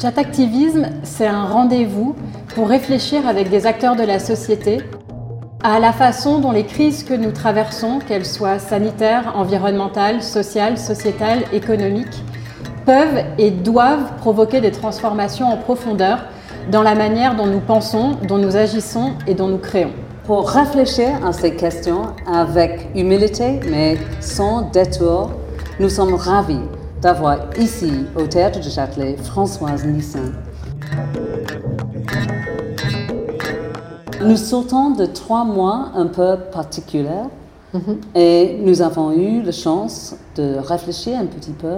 Chat 0.00 0.16
Activisme, 0.16 0.86
c'est 1.02 1.26
un 1.26 1.44
rendez-vous 1.44 2.16
pour 2.54 2.70
réfléchir 2.70 3.28
avec 3.28 3.50
des 3.50 3.66
acteurs 3.66 3.96
de 3.96 4.02
la 4.02 4.18
société 4.18 4.78
à 5.62 5.78
la 5.78 5.92
façon 5.92 6.38
dont 6.38 6.52
les 6.52 6.64
crises 6.64 7.04
que 7.04 7.12
nous 7.12 7.32
traversons, 7.32 7.98
qu'elles 7.98 8.24
soient 8.24 8.58
sanitaires, 8.58 9.34
environnementales, 9.36 10.22
sociales, 10.22 10.78
sociétales, 10.78 11.42
économiques, 11.52 12.24
peuvent 12.86 13.24
et 13.36 13.50
doivent 13.50 14.16
provoquer 14.16 14.62
des 14.62 14.70
transformations 14.70 15.48
en 15.48 15.58
profondeur 15.58 16.24
dans 16.70 16.82
la 16.82 16.94
manière 16.94 17.36
dont 17.36 17.46
nous 17.46 17.60
pensons, 17.60 18.16
dont 18.26 18.38
nous 18.38 18.56
agissons 18.56 19.12
et 19.26 19.34
dont 19.34 19.48
nous 19.48 19.58
créons. 19.58 19.92
Pour 20.24 20.48
réfléchir 20.48 21.08
à 21.26 21.34
ces 21.34 21.56
questions 21.56 22.14
avec 22.26 22.88
humilité 22.94 23.60
mais 23.70 23.98
sans 24.20 24.62
détour, 24.62 25.32
nous 25.78 25.90
sommes 25.90 26.14
ravis 26.14 26.62
d'avoir 27.00 27.38
ici 27.58 28.06
au 28.14 28.26
Théâtre 28.26 28.60
de 28.60 28.68
Châtelet 28.68 29.16
Françoise 29.16 29.84
Nissin. 29.86 30.32
Nous 34.20 34.36
sortons 34.36 34.90
de 34.90 35.06
trois 35.06 35.44
mois 35.44 35.92
un 35.94 36.06
peu 36.06 36.36
particuliers 36.52 37.28
et 38.14 38.60
nous 38.62 38.82
avons 38.82 39.12
eu 39.12 39.42
la 39.42 39.52
chance 39.52 40.14
de 40.36 40.56
réfléchir 40.58 41.18
un 41.18 41.26
petit 41.26 41.52
peu. 41.52 41.76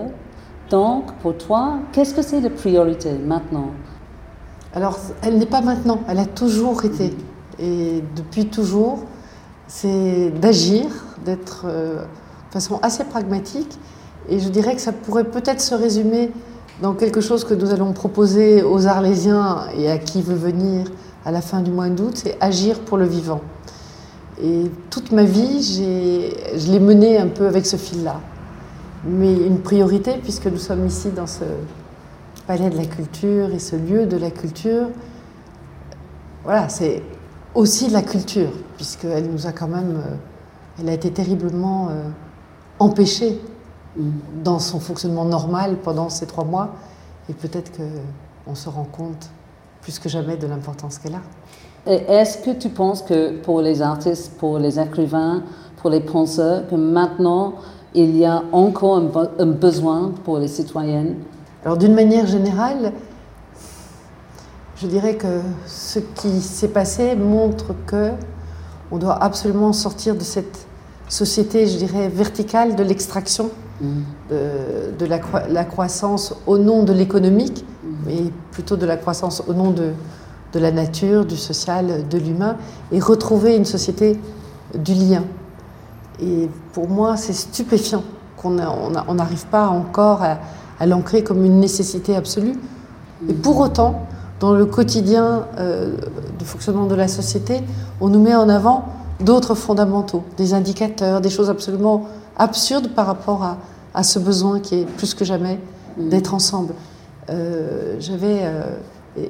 Donc, 0.71 1.13
pour 1.21 1.37
toi, 1.37 1.75
qu'est-ce 1.93 2.15
que 2.15 2.23
c'est 2.23 2.41
la 2.41 2.51
priorité 2.51 3.13
maintenant? 3.13 3.71
Alors, 4.75 4.99
elle 5.23 5.39
n'est 5.39 5.47
pas 5.47 5.61
maintenant, 5.61 6.01
elle 6.09 6.19
a 6.19 6.27
toujours 6.27 6.85
été. 6.85 7.15
Et 7.59 8.03
depuis 8.17 8.47
toujours, 8.47 9.01
c'est 9.69 10.31
d'agir, 10.31 10.87
d'être 11.25 11.67
euh, 11.67 11.99
de 11.99 12.53
façon 12.53 12.81
assez 12.83 13.05
pragmatique. 13.05 13.79
Et 14.29 14.39
je 14.39 14.49
dirais 14.49 14.75
que 14.75 14.81
ça 14.81 14.93
pourrait 14.93 15.25
peut-être 15.25 15.61
se 15.61 15.75
résumer 15.75 16.31
dans 16.81 16.95
quelque 16.95 17.21
chose 17.21 17.45
que 17.45 17.55
nous 17.55 17.71
allons 17.71 17.93
proposer 17.93 18.63
aux 18.63 18.87
Arlésiens 18.87 19.67
et 19.77 19.91
à 19.91 19.99
qui 19.99 20.23
veut 20.23 20.35
venir 20.35 20.87
à 21.25 21.31
la 21.31 21.41
fin 21.41 21.61
du 21.61 21.71
mois 21.71 21.89
d'août, 21.89 22.13
c'est 22.15 22.37
agir 22.41 22.81
pour 22.81 22.99
le 22.99 23.05
vivant. 23.05 23.41
Et 24.43 24.71
toute 24.91 25.13
ma 25.13 25.25
vie, 25.25 25.63
je 25.63 26.73
l'ai 26.73 26.81
mené 26.81 27.19
un 27.19 27.29
peu 27.29 27.47
avec 27.47 27.67
ce 27.67 27.77
fil-là. 27.77 28.21
Mais 29.05 29.35
une 29.35 29.61
priorité, 29.61 30.15
puisque 30.23 30.47
nous 30.47 30.59
sommes 30.59 30.87
ici 30.87 31.11
dans 31.11 31.27
ce 31.27 31.45
palais 32.47 32.71
de 32.71 32.77
la 32.77 32.87
culture 32.87 33.53
et 33.53 33.59
ce 33.59 33.77
lieu 33.77 34.07
de 34.07 34.17
la 34.17 34.31
culture, 34.31 34.89
voilà, 36.45 36.69
c'est 36.69 37.03
aussi 37.55 37.89
la 37.91 38.03
culture, 38.03 38.51
puisqu'elle 38.77 39.31
nous 39.31 39.47
a 39.47 39.53
quand 39.53 39.69
même, 39.69 39.97
euh, 39.97 40.15
elle 40.81 40.89
a 40.89 40.93
été 40.93 41.13
terriblement 41.13 41.89
euh, 41.91 42.09
empêchée 42.79 43.41
dans 43.97 44.59
son 44.59 44.81
fonctionnement 44.81 45.25
normal 45.25 45.77
pendant 45.83 46.09
ces 46.09 46.27
trois 46.27 46.45
mois, 46.45 46.71
et 47.29 47.35
peut-être 47.35 47.73
qu'on 47.73 48.55
se 48.55 48.69
rend 48.69 48.85
compte 48.85 49.31
plus 49.83 49.99
que 49.99 50.09
jamais 50.09 50.37
de 50.37 50.47
l'importance 50.47 50.99
qu'elle 50.99 51.15
a. 51.15 51.23
Est-ce 51.87 52.39
que 52.39 52.53
tu 52.53 52.69
penses 52.69 53.03
que 53.03 53.39
pour 53.41 53.61
les 53.61 53.83
artistes, 53.83 54.33
pour 54.39 54.59
les 54.59 54.79
écrivains, 54.79 55.43
pour 55.77 55.91
les 55.91 56.01
penseurs, 56.01 56.67
que 56.69 56.77
maintenant 56.77 57.55
il 57.95 58.17
y 58.17 58.25
a 58.25 58.43
encore 58.53 59.03
un, 59.39 59.47
besoin 59.47 60.13
pour 60.25 60.39
les 60.39 60.49
citoyennes? 60.49 61.17
Alors 61.65 61.77
d'une 61.77 61.95
manière 61.95 62.27
générale, 62.27 62.93
je 64.77 64.87
dirais 64.87 65.17
que 65.17 65.41
ce 65.67 65.99
qui 65.99 66.41
s'est 66.41 66.69
passé 66.69 67.17
montre 67.17 67.75
que 67.87 68.11
on 68.93 68.99
doit 68.99 69.23
absolument 69.23 69.73
sortir 69.73 70.15
de 70.15 70.21
cette 70.21 70.67
société, 71.09 71.67
je 71.67 71.79
dirais, 71.79 72.09
verticale 72.09 72.77
de 72.77 72.83
l'extraction, 72.83 73.51
mm. 73.83 74.03
de, 74.99 75.07
la, 75.07 75.21
la, 75.49 75.65
croissance 75.65 76.35
au 76.47 76.57
nom 76.59 76.85
de 76.85 76.93
l'économique, 76.93 77.65
mais 78.07 78.31
plutôt 78.51 78.77
de 78.77 78.87
la 78.87 78.97
croissance 78.97 79.43
au 79.47 79.55
nom 79.55 79.71
de, 79.71 79.93
de 80.53 80.59
la 80.59 80.71
nature, 80.71 81.25
du 81.25 81.37
social, 81.37 82.09
de 82.09 82.19
l'humain, 82.19 82.57
et 82.93 83.01
retrouver 83.01 83.57
une 83.57 83.65
société 83.65 84.19
du 84.75 84.95
lien. 84.95 85.25
Et 86.21 86.49
pour 86.73 86.89
moi, 86.89 87.17
c'est 87.17 87.33
stupéfiant 87.33 88.03
qu'on 88.37 88.51
n'arrive 88.51 89.47
pas 89.47 89.69
encore 89.69 90.23
à, 90.23 90.39
l'ancrer 90.87 91.23
comme 91.23 91.45
une 91.45 91.61
nécessité 91.61 92.17
absolue. 92.17 92.55
Et 93.29 93.35
pour 93.35 93.61
autant, 93.61 94.07
dans 94.41 94.53
le 94.53 94.67
quotidien 94.67 95.47
euh, 95.59 95.95
du 96.37 96.45
fonctionnement 96.45 96.87
de 96.87 96.97
la 96.97 97.07
société, 97.07 97.61
on 98.01 98.09
nous 98.09 98.21
met 98.21 98.35
en 98.35 98.49
avant 98.49 98.87
d'autres 99.21 99.55
fondamentaux, 99.55 100.25
des 100.37 100.55
indicateurs, 100.55 101.21
des 101.21 101.31
choses 101.31 101.51
absolument 101.51 102.07
absurdes 102.37 102.89
par 102.89 103.07
rapport 103.07 103.45
à, 103.45 103.59
à 103.95 104.03
ce 104.03 104.19
besoin 104.19 104.61
qui 104.61 104.77
est 104.77 104.85
plus 104.85 105.15
que 105.15 105.25
jamais 105.25 105.59
d'être 105.97 106.35
ensemble. 106.35 106.75
Euh, 107.31 107.97
j'avais 107.99 108.41
euh, 108.43 108.65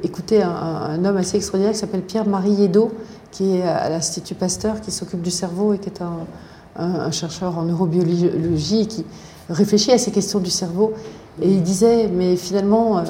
écouté 0.03 0.43
un, 0.43 1.05
homme 1.05 1.17
assez 1.17 1.37
extraordinaire 1.37 1.73
qui 1.73 1.81
s'appelle 1.81 2.03
Pierre-Marie 2.03 2.53
Yedo, 2.53 2.93
qui 3.31 3.57
est 3.57 3.63
à 3.63 3.89
l'Institut 3.89 4.35
Pasteur, 4.35 4.81
qui 4.81 4.91
s'occupe 4.91 5.23
du 5.23 5.31
cerveau 5.31 5.75
et 5.75 5.79
qui 5.79 5.89
est 5.89 6.03
un, 6.03 7.11
chercheur 7.11 7.59
en 7.59 7.65
neurobiologie 7.65 8.87
qui 8.87 9.05
réfléchit 9.51 9.93
à 9.93 9.99
ces 9.99 10.11
questions 10.11 10.39
du 10.39 10.51
cerveau. 10.51 10.95
Et 11.41 11.51
il 11.51 11.63
disait, 11.63 12.09
mais 12.09 12.37
finalement, 12.37 12.99
euh, 12.99 13.03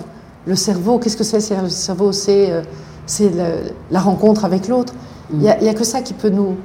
le 0.46 0.56
cerveau, 0.56 0.98
qu'est-ce 0.98 1.16
que 1.16 1.24
c'est? 1.24 1.38
Le 1.62 1.68
cerveau, 1.68 2.10
c'est 2.12 2.62
la, 3.90 4.00
rencontre 4.00 4.44
avec 4.44 4.66
l'autre. 4.66 4.94
Il 5.32 5.38
n'y 5.38 5.48
a, 5.48 5.74
que 5.74 5.84
ça 5.84 6.02
qui 6.02 6.12
peut 6.12 6.28
nous, 6.28 6.56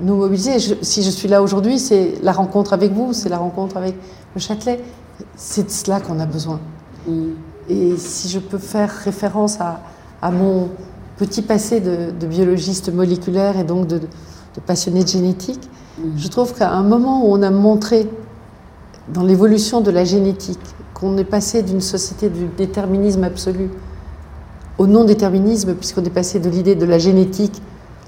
nous 0.00 0.16
mobiliser. 0.16 0.58
si 0.58 1.02
je 1.02 1.10
suis 1.10 1.28
là 1.28 1.42
aujourd'hui, 1.42 1.78
c'est 1.78 2.14
la 2.22 2.32
rencontre 2.32 2.72
avec 2.72 2.92
vous, 2.92 3.12
c'est 3.12 3.28
la 3.28 3.38
rencontre 3.38 3.76
avec 3.76 3.94
le 4.34 4.40
Châtelet. 4.40 4.80
C'est 5.36 5.64
de 5.64 5.70
cela 5.70 6.00
qu'on 6.00 6.20
a 6.20 6.26
besoin. 6.26 6.60
Mm. 7.08 7.30
Et 7.68 7.96
si 7.96 8.28
je 8.28 8.38
peux 8.38 8.58
faire 8.58 8.90
référence 8.90 9.58
à, 9.60 10.30
mon 10.30 10.68
petit 11.16 11.42
passé 11.42 11.80
de, 11.80 12.26
biologiste 12.26 12.92
moléculaire 12.92 13.58
et 13.58 13.64
donc 13.64 13.86
de, 13.86 14.00
passionné 14.66 15.02
de 15.02 15.08
génétique, 15.08 15.68
mm. 15.98 16.02
je 16.16 16.28
trouve 16.28 16.54
qu'à 16.54 16.70
un 16.70 16.82
moment 16.82 17.24
où 17.24 17.32
on 17.32 17.42
a 17.42 17.50
montré 17.50 18.08
dans 19.12 19.22
l'évolution 19.22 19.80
de 19.80 19.90
la 19.90 20.04
génétique 20.04 20.58
qu'on 20.94 21.16
est 21.18 21.24
passé 21.24 21.62
d'une 21.62 21.80
société 21.80 22.28
du 22.28 22.46
déterminisme 22.56 23.24
absolu 23.24 23.70
au 24.78 24.86
non-déterminisme, 24.86 25.74
puisqu'on 25.74 26.04
est 26.04 26.10
passé 26.10 26.38
de 26.38 26.50
l'idée 26.50 26.74
de 26.74 26.84
la 26.84 26.98
génétique, 26.98 27.62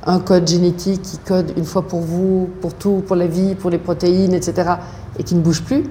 un 0.08 0.20
code 0.20 0.48
génétique 0.48 1.02
qui 1.02 1.19
code 1.19 1.52
une 1.56 1.64
fois 1.66 1.82
pour 1.82 2.00
vous, 2.00 2.48
pour 2.62 2.72
tout, 2.72 3.02
pour 3.06 3.14
la 3.14 3.26
vie, 3.26 3.54
pour 3.54 3.70
les 3.70 3.78
protéines, 3.78 4.32
etc., 4.32 4.72
et 5.19 5.22
qui 5.22 5.34
ne 5.34 5.41
bouge 5.41 5.62
plus, 5.62 5.84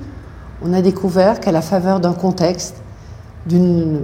on 0.63 0.73
a 0.73 0.81
découvert 0.81 1.39
qu'à 1.39 1.51
la 1.51 1.61
faveur 1.61 1.99
d'un 1.99 2.13
contexte, 2.13 2.75
d'une 3.45 3.99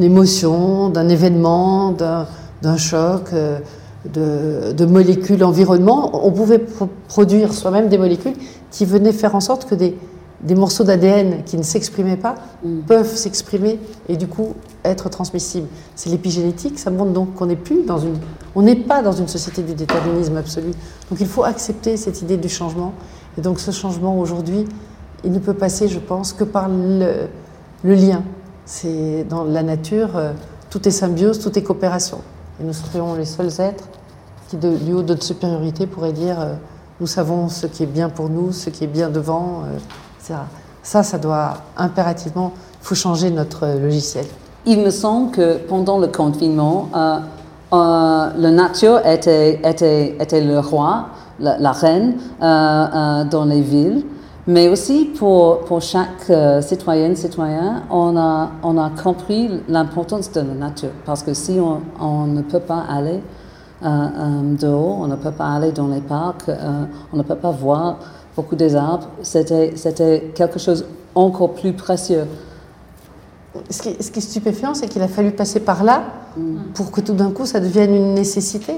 émotion, 0.00 0.90
d'un 0.90 1.08
événement, 1.08 1.92
d'un 1.92 2.76
choc, 2.76 3.30
euh, 3.32 3.58
de, 4.12 4.72
de, 4.72 4.84
molécules 4.84 5.42
environnement, 5.42 6.24
on 6.26 6.30
pouvait 6.30 6.62
produire 7.08 7.52
soi-même 7.52 7.88
des 7.88 7.98
molécules 7.98 8.36
qui 8.70 8.84
venaient 8.84 9.12
faire 9.12 9.34
en 9.34 9.40
sorte 9.40 9.68
que 9.68 9.74
des, 9.74 9.96
des 10.42 10.54
morceaux 10.54 10.84
d'ADN 10.84 11.44
qui 11.44 11.56
ne 11.56 11.62
s'exprimaient 11.62 12.16
pas 12.16 12.36
mm. 12.64 12.80
peuvent 12.86 13.14
s'exprimer 13.14 13.78
et 14.08 14.16
du 14.16 14.26
coup 14.26 14.54
être 14.84 15.08
transmissibles. 15.10 15.68
C'est 15.94 16.10
l'épigénétique, 16.10 16.78
ça 16.78 16.90
montre 16.90 17.12
donc 17.12 17.34
qu'on 17.34 17.46
n'est 17.46 17.56
plus 17.56 17.84
dans 17.84 17.98
une, 17.98 18.16
on 18.54 18.62
n'est 18.62 18.76
pas 18.76 19.02
dans 19.02 19.12
une 19.12 19.28
société 19.28 19.62
du 19.62 19.74
déterminisme 19.74 20.36
absolu. 20.36 20.70
Donc 21.10 21.20
il 21.20 21.26
faut 21.26 21.44
accepter 21.44 21.96
cette 21.96 22.22
idée 22.22 22.36
du 22.36 22.48
changement. 22.48 22.94
Et 23.38 23.42
donc 23.42 23.60
ce 23.60 23.70
changement 23.70 24.18
aujourd'hui, 24.18 24.64
il 25.24 25.32
ne 25.32 25.38
peut 25.38 25.54
passer, 25.54 25.88
je 25.88 25.98
pense, 25.98 26.32
que 26.32 26.44
par 26.44 26.68
le, 26.68 27.28
le 27.84 27.94
lien 27.94 28.22
c'est 28.64 29.24
dans 29.28 29.42
la 29.42 29.64
nature, 29.64 30.16
euh, 30.16 30.32
tout 30.70 30.86
est 30.86 30.92
symbiose, 30.92 31.40
tout 31.40 31.58
est 31.58 31.62
coopération. 31.62 32.20
Et 32.60 32.64
nous 32.64 32.72
serions 32.72 33.14
les 33.14 33.24
seuls 33.24 33.60
êtres 33.60 33.88
qui, 34.48 34.56
du 34.56 34.92
haut 34.92 35.02
de 35.02 35.08
notre 35.08 35.24
supériorité, 35.24 35.86
pourraient 35.86 36.12
dire 36.12 36.40
euh, 36.40 36.54
nous 37.00 37.08
savons 37.08 37.48
ce 37.48 37.66
qui 37.66 37.82
est 37.82 37.86
bien 37.86 38.08
pour 38.08 38.28
nous, 38.28 38.52
ce 38.52 38.70
qui 38.70 38.84
est 38.84 38.86
bien 38.86 39.10
devant, 39.10 39.64
Euh, 40.30 40.34
ça, 40.82 41.02
ça 41.02 41.18
doit 41.18 41.54
impérativement, 41.76 42.52
il 42.80 42.86
faut 42.86 42.94
changer 42.94 43.30
notre 43.30 43.66
logiciel. 43.66 44.26
Il 44.66 44.80
me 44.80 44.90
semble 44.90 45.30
que 45.30 45.58
pendant 45.58 45.98
le 45.98 46.08
confinement, 46.08 46.88
la 47.72 48.32
nature 48.50 49.06
était, 49.06 49.60
était, 49.62 50.16
était, 50.20 50.40
le 50.40 50.58
roi, 50.58 51.06
la, 51.38 51.72
reine 51.72 52.14
dans 52.40 53.44
les 53.46 53.60
villes. 53.60 54.04
Mais 54.46 54.68
aussi 54.68 55.04
pour, 55.04 55.60
pour 55.60 55.82
chaque 55.82 56.30
euh, 56.30 56.62
citoyenne, 56.62 57.14
citoyen, 57.14 57.82
on 57.90 58.16
a, 58.16 58.50
on 58.62 58.78
a 58.78 58.90
compris 58.90 59.50
l'importance 59.68 60.32
de 60.32 60.40
la 60.40 60.54
nature. 60.54 60.90
Parce 61.04 61.22
que 61.22 61.34
si 61.34 61.60
on, 61.60 61.82
on 62.00 62.26
ne 62.26 62.42
peut 62.42 62.60
pas 62.60 62.82
aller 62.90 63.22
euh, 63.84 63.86
euh, 63.86 64.56
dehors, 64.58 64.98
on 65.00 65.06
ne 65.06 65.16
peut 65.16 65.30
pas 65.30 65.50
aller 65.50 65.72
dans 65.72 65.88
les 65.88 66.00
parcs, 66.00 66.50
on 67.12 67.16
ne 67.16 67.22
peut 67.22 67.36
pas 67.36 67.50
voir 67.50 67.98
beaucoup 68.36 68.56
des 68.56 68.76
arbres, 68.76 69.08
c'était, 69.22 69.72
c'était 69.76 70.32
quelque 70.34 70.58
chose 70.58 70.86
encore 71.14 71.54
plus 71.54 71.72
précieux. 71.72 72.24
Ce 73.68 73.82
qui, 73.82 73.96
ce 74.00 74.10
qui 74.10 74.18
est 74.20 74.22
stupéfiant, 74.22 74.74
c'est 74.74 74.88
qu'il 74.88 75.02
a 75.02 75.08
fallu 75.08 75.32
passer 75.32 75.60
par 75.60 75.82
là 75.82 76.04
mm. 76.36 76.72
pour 76.74 76.90
que 76.92 77.00
tout 77.00 77.14
d'un 77.14 77.30
coup 77.30 77.46
ça 77.46 77.60
devienne 77.60 77.94
une 77.94 78.14
nécessité. 78.14 78.74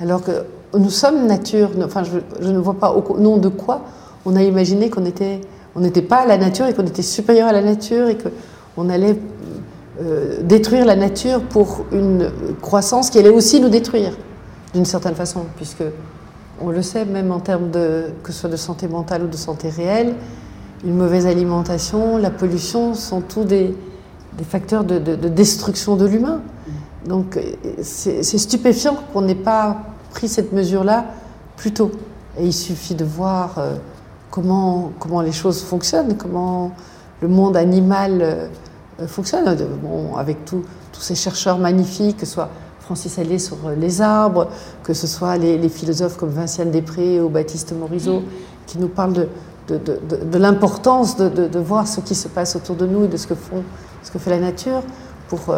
Alors 0.00 0.22
que 0.22 0.44
nous 0.76 0.90
sommes 0.90 1.26
nature, 1.26 1.70
enfin 1.84 2.02
je, 2.02 2.18
je 2.40 2.50
ne 2.50 2.58
vois 2.58 2.74
pas 2.74 2.92
au 2.92 3.18
nom 3.18 3.36
de 3.36 3.48
quoi 3.48 3.82
on 4.26 4.36
a 4.36 4.42
imaginé 4.42 4.90
qu'on 4.90 5.04
était, 5.04 5.40
on 5.74 5.80
n'était 5.80 6.02
pas 6.02 6.18
à 6.18 6.26
la 6.26 6.38
nature 6.38 6.66
et 6.66 6.74
qu'on 6.74 6.86
était 6.86 7.02
supérieur 7.02 7.48
à 7.48 7.52
la 7.52 7.62
nature 7.62 8.08
et 8.08 8.16
qu'on 8.16 8.88
allait 8.88 9.18
euh, 10.00 10.38
détruire 10.42 10.84
la 10.84 10.96
nature 10.96 11.42
pour 11.42 11.84
une 11.92 12.30
croissance 12.60 13.10
qui 13.10 13.18
allait 13.18 13.28
aussi 13.30 13.60
nous 13.60 13.68
détruire, 13.68 14.16
d'une 14.72 14.84
certaine 14.84 15.14
façon, 15.14 15.44
puisque 15.56 15.84
on 16.60 16.70
le 16.70 16.82
sait, 16.82 17.04
même 17.04 17.30
en 17.32 17.40
termes 17.40 17.70
de, 17.70 18.06
que 18.22 18.32
ce 18.32 18.40
soit 18.40 18.50
de 18.50 18.56
santé 18.56 18.88
mentale 18.88 19.24
ou 19.24 19.26
de 19.26 19.36
santé 19.36 19.68
réelle, 19.68 20.14
une 20.84 20.96
mauvaise 20.96 21.26
alimentation, 21.26 22.18
la 22.18 22.30
pollution 22.30 22.94
sont 22.94 23.20
tous 23.20 23.44
des, 23.44 23.74
facteurs 24.48 24.84
de, 24.84 24.98
destruction 25.28 25.96
de 25.96 26.06
l'humain. 26.06 26.40
Donc 27.06 27.38
c'est 27.82 28.22
stupéfiant 28.22 28.96
qu'on 29.12 29.22
n'ait 29.22 29.34
pas 29.34 29.78
pris 30.10 30.28
cette 30.28 30.52
mesure-là 30.52 31.06
plus 31.56 31.72
tôt. 31.72 31.92
Et 32.38 32.46
il 32.46 32.52
suffit 32.52 32.94
de 32.94 33.04
voir 33.04 33.58
euh, 33.58 33.76
comment, 34.30 34.90
comment 34.98 35.20
les 35.20 35.32
choses 35.32 35.62
fonctionnent, 35.62 36.16
comment 36.16 36.72
le 37.20 37.28
monde 37.28 37.56
animal 37.56 38.18
euh, 38.20 39.06
fonctionne. 39.06 39.56
Bon, 39.82 40.16
avec 40.16 40.44
tous 40.44 40.64
ces 40.98 41.14
chercheurs 41.14 41.58
magnifiques, 41.58 42.18
que 42.18 42.26
ce 42.26 42.32
soit 42.32 42.50
Francis 42.84 43.18
Allais 43.18 43.38
sur 43.38 43.56
les 43.78 44.02
arbres, 44.02 44.48
que 44.82 44.92
ce 44.92 45.06
soit 45.06 45.36
les, 45.36 45.68
philosophes 45.68 46.16
comme 46.16 46.30
Vinciane 46.30 46.70
Després 46.70 47.20
ou 47.20 47.28
Baptiste 47.28 47.72
Morisot, 47.72 48.22
qui 48.66 48.78
nous 48.78 48.88
parlent 48.88 49.14
de, 49.14 49.28
de, 49.68 49.78
de, 49.78 50.38
l'importance 50.38 51.16
de, 51.16 51.58
voir 51.58 51.88
ce 51.88 52.00
qui 52.00 52.14
se 52.14 52.28
passe 52.28 52.56
autour 52.56 52.76
de 52.76 52.86
nous 52.86 53.04
et 53.04 53.08
de 53.08 53.16
ce 53.16 53.26
que, 53.26 53.34
font, 53.34 53.62
ce 54.02 54.10
que 54.10 54.18
fait 54.18 54.30
la 54.30 54.40
nature. 54.40 54.82
Pour, 55.28 55.54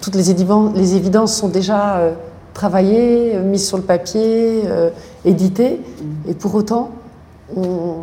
toutes 0.00 0.14
les 0.14 0.30
évidences, 0.30 0.74
les 0.74 0.94
évidences 0.94 1.36
sont 1.36 1.48
déjà 1.48 2.00
travaillées, 2.54 3.38
mises 3.38 3.68
sur 3.68 3.76
le 3.76 3.82
papier, 3.82 4.62
éditées, 5.26 5.80
mm. 5.80 6.30
et 6.30 6.34
pour 6.34 6.54
autant, 6.54 6.90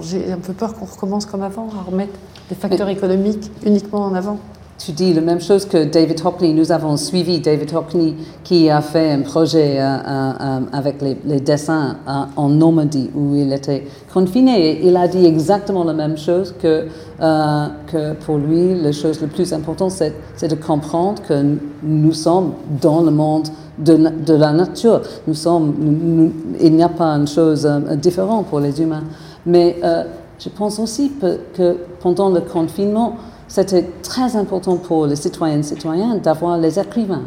j'ai 0.02 0.32
un 0.32 0.38
peu 0.38 0.54
peur 0.54 0.76
qu'on 0.76 0.86
recommence 0.86 1.26
comme 1.26 1.44
avant, 1.44 1.68
à 1.80 1.90
remettre 1.90 2.14
des 2.50 2.56
facteurs 2.56 2.90
économiques 2.90 3.52
uniquement 3.66 4.06
en 4.06 4.14
avant. 4.14 4.38
Tu 4.78 4.92
dis 4.92 5.14
la 5.14 5.22
même 5.22 5.40
chose 5.40 5.66
que 5.66 5.86
David 5.86 6.20
Hockney. 6.26 6.54
Nous 6.54 6.72
avons 6.72 6.98
suivi 6.98 7.40
David 7.40 7.74
Hockney 7.74 8.16
qui 8.44 8.70
a 8.70 8.82
fait 8.82 9.12
un 9.12 9.22
projet 9.22 9.80
euh, 9.80 9.84
euh, 9.84 10.60
avec 10.74 11.02
les, 11.02 11.40
dessins 11.40 11.98
euh, 12.08 12.12
en 12.36 12.50
Normandie 12.50 13.10
où 13.16 13.36
il 13.36 13.54
était 13.54 13.86
confiné. 14.14 14.86
il 14.86 14.98
a 14.98 15.08
dit 15.08 15.26
exactement 15.26 15.84
la 15.84 15.94
même 15.94 16.18
chose 16.18 16.54
que, 16.62 16.88
que 17.20 18.14
pour 18.26 18.38
lui, 18.38 18.76
la 18.82 18.92
chose 18.92 19.22
la 19.22 19.28
plus 19.28 19.54
importante, 19.54 19.92
c'est 19.92 20.48
de 20.48 20.56
comprendre 20.56 21.22
que 21.22 21.58
nous 21.84 22.14
sommes 22.14 22.54
dans 22.82 23.02
le 23.02 23.12
monde 23.12 23.48
de, 23.78 24.34
la 24.34 24.52
nature. 24.52 25.02
Nous 25.28 25.34
sommes, 25.34 26.32
il 26.60 26.74
n'y 26.76 26.84
a 26.84 26.90
pas 26.90 27.12
une 27.16 27.28
chose 27.28 27.68
différente 27.96 28.48
pour 28.48 28.60
les 28.60 28.82
humains. 28.82 29.04
Mais 29.46 29.78
euh, 29.84 30.04
je 30.40 30.50
pense 30.50 30.80
aussi 30.80 31.12
que 31.20 31.78
pendant 32.00 32.30
le 32.30 32.42
confinement, 32.42 33.16
c'était 33.48 33.90
très 34.02 34.36
important 34.36 34.78
pour 34.78 35.06
les 35.06 35.16
citoyennes 35.16 35.60
et 35.60 35.64
citoyens 35.64 36.16
d'avoir 36.18 36.58
les 36.58 36.80
écrivains. 36.80 37.24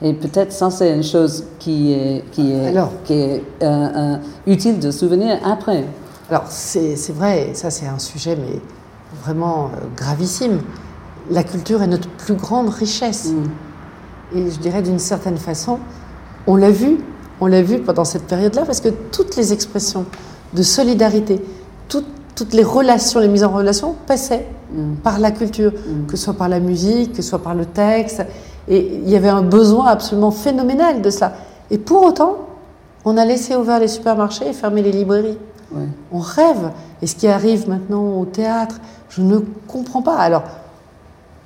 Et 0.00 0.12
peut-être 0.12 0.52
ça, 0.52 0.70
c'est 0.70 0.94
une 0.94 1.02
chose 1.02 1.44
qui 1.58 1.92
est, 1.92 2.24
qui 2.30 2.52
est, 2.52 2.74
qui 3.04 3.12
est 3.14 3.42
euh, 3.62 3.88
euh, 3.96 4.16
utile 4.46 4.78
de 4.78 4.90
souvenir 4.90 5.38
après. 5.44 5.84
Alors, 6.30 6.44
c'est 6.48 7.12
vrai, 7.12 7.50
ça 7.54 7.70
c'est 7.70 7.86
un 7.86 7.98
sujet 7.98 8.36
mais 8.36 8.60
vraiment 9.24 9.70
gravissime. 9.96 10.60
La 11.30 11.42
culture 11.42 11.82
est 11.82 11.86
notre 11.86 12.08
plus 12.08 12.34
grande 12.34 12.68
richesse. 12.68 13.32
Mm. 13.32 14.38
Et 14.38 14.50
je 14.50 14.58
dirais 14.58 14.82
d'une 14.82 14.98
certaine 14.98 15.38
façon, 15.38 15.78
on 16.46 16.54
l'a 16.56 16.70
vu, 16.70 16.98
on 17.40 17.46
l'a 17.46 17.62
vu 17.62 17.80
pendant 17.80 18.04
cette 18.04 18.24
période-là, 18.24 18.64
parce 18.66 18.80
que 18.80 18.90
toutes 18.90 19.36
les 19.36 19.52
expressions 19.52 20.04
de 20.54 20.62
solidarité, 20.62 21.42
toutes 21.88 22.52
les 22.52 22.62
relations, 22.62 23.18
les 23.18 23.26
mises 23.26 23.42
en 23.42 23.50
relation 23.50 23.96
passaient 24.06 24.46
mm. 24.70 24.94
par 25.02 25.18
la 25.18 25.30
culture, 25.30 25.72
mm. 25.72 26.06
que 26.06 26.16
ce 26.16 26.24
soit 26.24 26.34
par 26.34 26.48
la 26.48 26.60
musique, 26.60 27.12
que 27.12 27.22
ce 27.22 27.28
soit 27.28 27.42
par 27.42 27.54
le 27.54 27.66
texte. 27.66 28.24
Et 28.68 29.00
il 29.02 29.08
y 29.08 29.16
avait 29.16 29.28
un 29.28 29.42
besoin 29.42 29.86
absolument 29.86 30.30
phénoménal 30.30 31.02
de 31.02 31.10
cela. 31.10 31.32
Et 31.70 31.78
pour 31.78 32.02
autant, 32.02 32.36
on 33.04 33.16
a 33.16 33.24
laissé 33.24 33.56
ouvert 33.56 33.80
les 33.80 33.88
supermarchés 33.88 34.48
et 34.48 34.52
fermé 34.52 34.82
les 34.82 34.92
librairies. 34.92 35.38
On 36.12 36.18
rêve. 36.18 36.70
Et 37.02 37.06
ce 37.06 37.14
qui 37.14 37.28
arrive 37.28 37.68
maintenant 37.68 38.18
au 38.18 38.24
théâtre, 38.24 38.80
je 39.10 39.22
ne 39.22 39.38
comprends 39.66 40.02
pas. 40.02 40.16
Alors, 40.16 40.42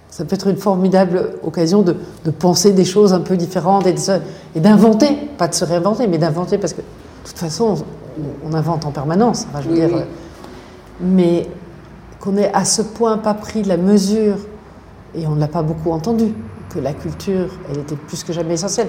ça 0.08 0.24
peut 0.24 0.34
être 0.34 0.46
une 0.46 0.56
formidable 0.56 1.38
occasion 1.42 1.82
de, 1.82 1.96
penser 2.30 2.72
des 2.72 2.84
choses 2.84 3.12
un 3.12 3.20
peu 3.20 3.36
différentes 3.36 3.86
et 3.86 4.60
d'inventer, 4.60 5.14
pas 5.38 5.48
de 5.48 5.54
se 5.54 5.64
réinventer, 5.64 6.06
mais 6.06 6.18
d'inventer, 6.18 6.58
parce 6.58 6.74
que 6.74 6.82
de 6.82 7.28
toute 7.28 7.38
façon, 7.38 7.76
on, 8.44 8.54
invente 8.54 8.84
en 8.84 8.90
permanence. 8.90 9.46
je 9.62 9.68
veux 9.68 9.74
dire, 9.74 10.04
mais 11.00 11.48
qu'on 12.22 12.36
ait 12.36 12.52
à 12.54 12.64
ce 12.64 12.82
point 12.82 13.18
pas 13.18 13.34
pris 13.34 13.64
la 13.64 13.76
mesure, 13.76 14.36
et 15.14 15.26
on 15.26 15.34
ne 15.34 15.40
l'a 15.40 15.48
pas 15.48 15.62
beaucoup 15.62 15.90
entendu, 15.90 16.32
que 16.70 16.78
la 16.78 16.92
culture, 16.94 17.48
elle 17.68 17.80
était 17.80 17.96
plus 17.96 18.22
que 18.22 18.32
jamais 18.32 18.54
essentielle. 18.54 18.88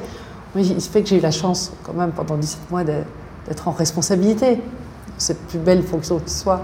il 0.55 0.79
se 0.79 0.89
fait 0.89 1.01
que 1.01 1.09
j'ai 1.09 1.17
eu 1.17 1.21
la 1.21 1.31
chance, 1.31 1.73
quand 1.83 1.93
même, 1.93 2.11
pendant 2.11 2.37
17 2.37 2.69
mois, 2.69 2.83
d'être 2.83 3.67
en 3.67 3.71
responsabilité, 3.71 4.61
cette 5.17 5.39
plus 5.47 5.57
belle 5.57 5.81
fonction 5.81 6.19
qui 6.19 6.31
soit, 6.31 6.61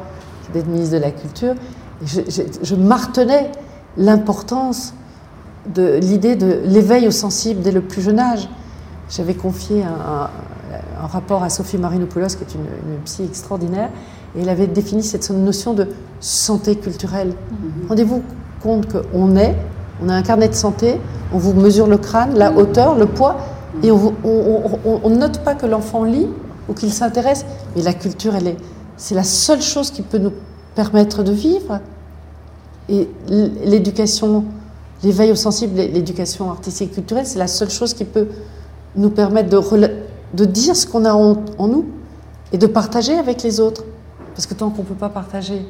d'être 0.53 0.67
ministre 0.67 0.95
de 0.95 1.01
la 1.01 1.11
Culture. 1.11 1.55
Et 2.03 2.05
je, 2.63 2.75
martenais 2.75 3.51
l'importance 3.97 4.93
de 5.73 5.97
l'idée 5.97 6.35
de 6.35 6.61
l'éveil 6.65 7.07
au 7.07 7.11
sensible 7.11 7.61
dès 7.61 7.71
le 7.71 7.81
plus 7.81 8.03
jeune 8.03 8.19
âge. 8.19 8.47
J'avais 9.09 9.33
confié 9.33 9.83
un, 9.83 10.29
rapport 11.07 11.41
à 11.41 11.49
Sophie 11.49 11.79
Marinopoulos, 11.79 12.27
qui 12.27 12.43
est 12.43 12.53
une, 12.53 12.93
une 12.93 12.99
psy 12.99 13.23
extraordinaire, 13.23 13.89
et 14.35 14.41
elle 14.41 14.49
avait 14.49 14.67
défini 14.67 15.03
cette 15.03 15.29
notion 15.31 15.73
de 15.73 15.87
santé 16.19 16.75
culturelle. 16.75 17.29
Mhm. 17.29 17.87
Rendez-vous 17.89 18.21
compte 18.61 18.87
qu'on 18.87 19.35
est, 19.35 19.55
on 20.03 20.09
a 20.09 20.13
un 20.13 20.21
carnet 20.21 20.49
de 20.49 20.53
santé, 20.53 20.99
on 21.33 21.37
vous 21.37 21.53
mesure 21.53 21.87
le 21.87 21.97
crâne, 21.97 22.37
la 22.37 22.51
hauteur, 22.51 22.95
le 22.95 23.05
poids, 23.05 23.37
et 23.83 23.91
on 23.91 25.09
ne 25.09 25.15
note 25.15 25.43
pas 25.43 25.55
que 25.55 25.65
l'enfant 25.65 26.03
lit 26.03 26.27
ou 26.67 26.73
qu'il 26.73 26.91
s'intéresse, 26.91 27.45
mais 27.75 27.81
la 27.81 27.93
culture, 27.93 28.35
elle 28.35 28.47
est, 28.47 28.57
c'est 28.97 29.15
la 29.15 29.23
seule 29.23 29.61
chose 29.61 29.91
qui 29.91 30.01
peut 30.01 30.17
nous 30.17 30.33
permettre 30.75 31.23
de 31.23 31.31
vivre. 31.31 31.79
Et 32.89 33.07
l'éducation, 33.27 34.45
l'éveil 35.03 35.31
au 35.31 35.35
sensible, 35.35 35.75
l'éducation 35.75 36.49
artistique 36.49 36.91
et 36.91 36.95
culturelle, 36.95 37.25
c'est 37.25 37.39
la 37.39 37.47
seule 37.47 37.69
chose 37.69 37.93
qui 37.93 38.03
peut 38.03 38.27
nous 38.95 39.09
permettre 39.09 39.49
de, 39.49 39.89
de 40.33 40.45
dire 40.45 40.75
ce 40.75 40.87
qu'on 40.87 41.05
a 41.05 41.13
en, 41.13 41.43
en 41.57 41.67
nous 41.67 41.85
et 42.51 42.57
de 42.57 42.67
partager 42.67 43.15
avec 43.15 43.43
les 43.43 43.59
autres. 43.59 43.83
Parce 44.39 44.47
que 44.47 44.53
tant 44.53 44.69
qu'on 44.69 44.83
ne 44.83 44.87
peut 44.87 44.93
pas 44.93 45.09
partager, 45.09 45.65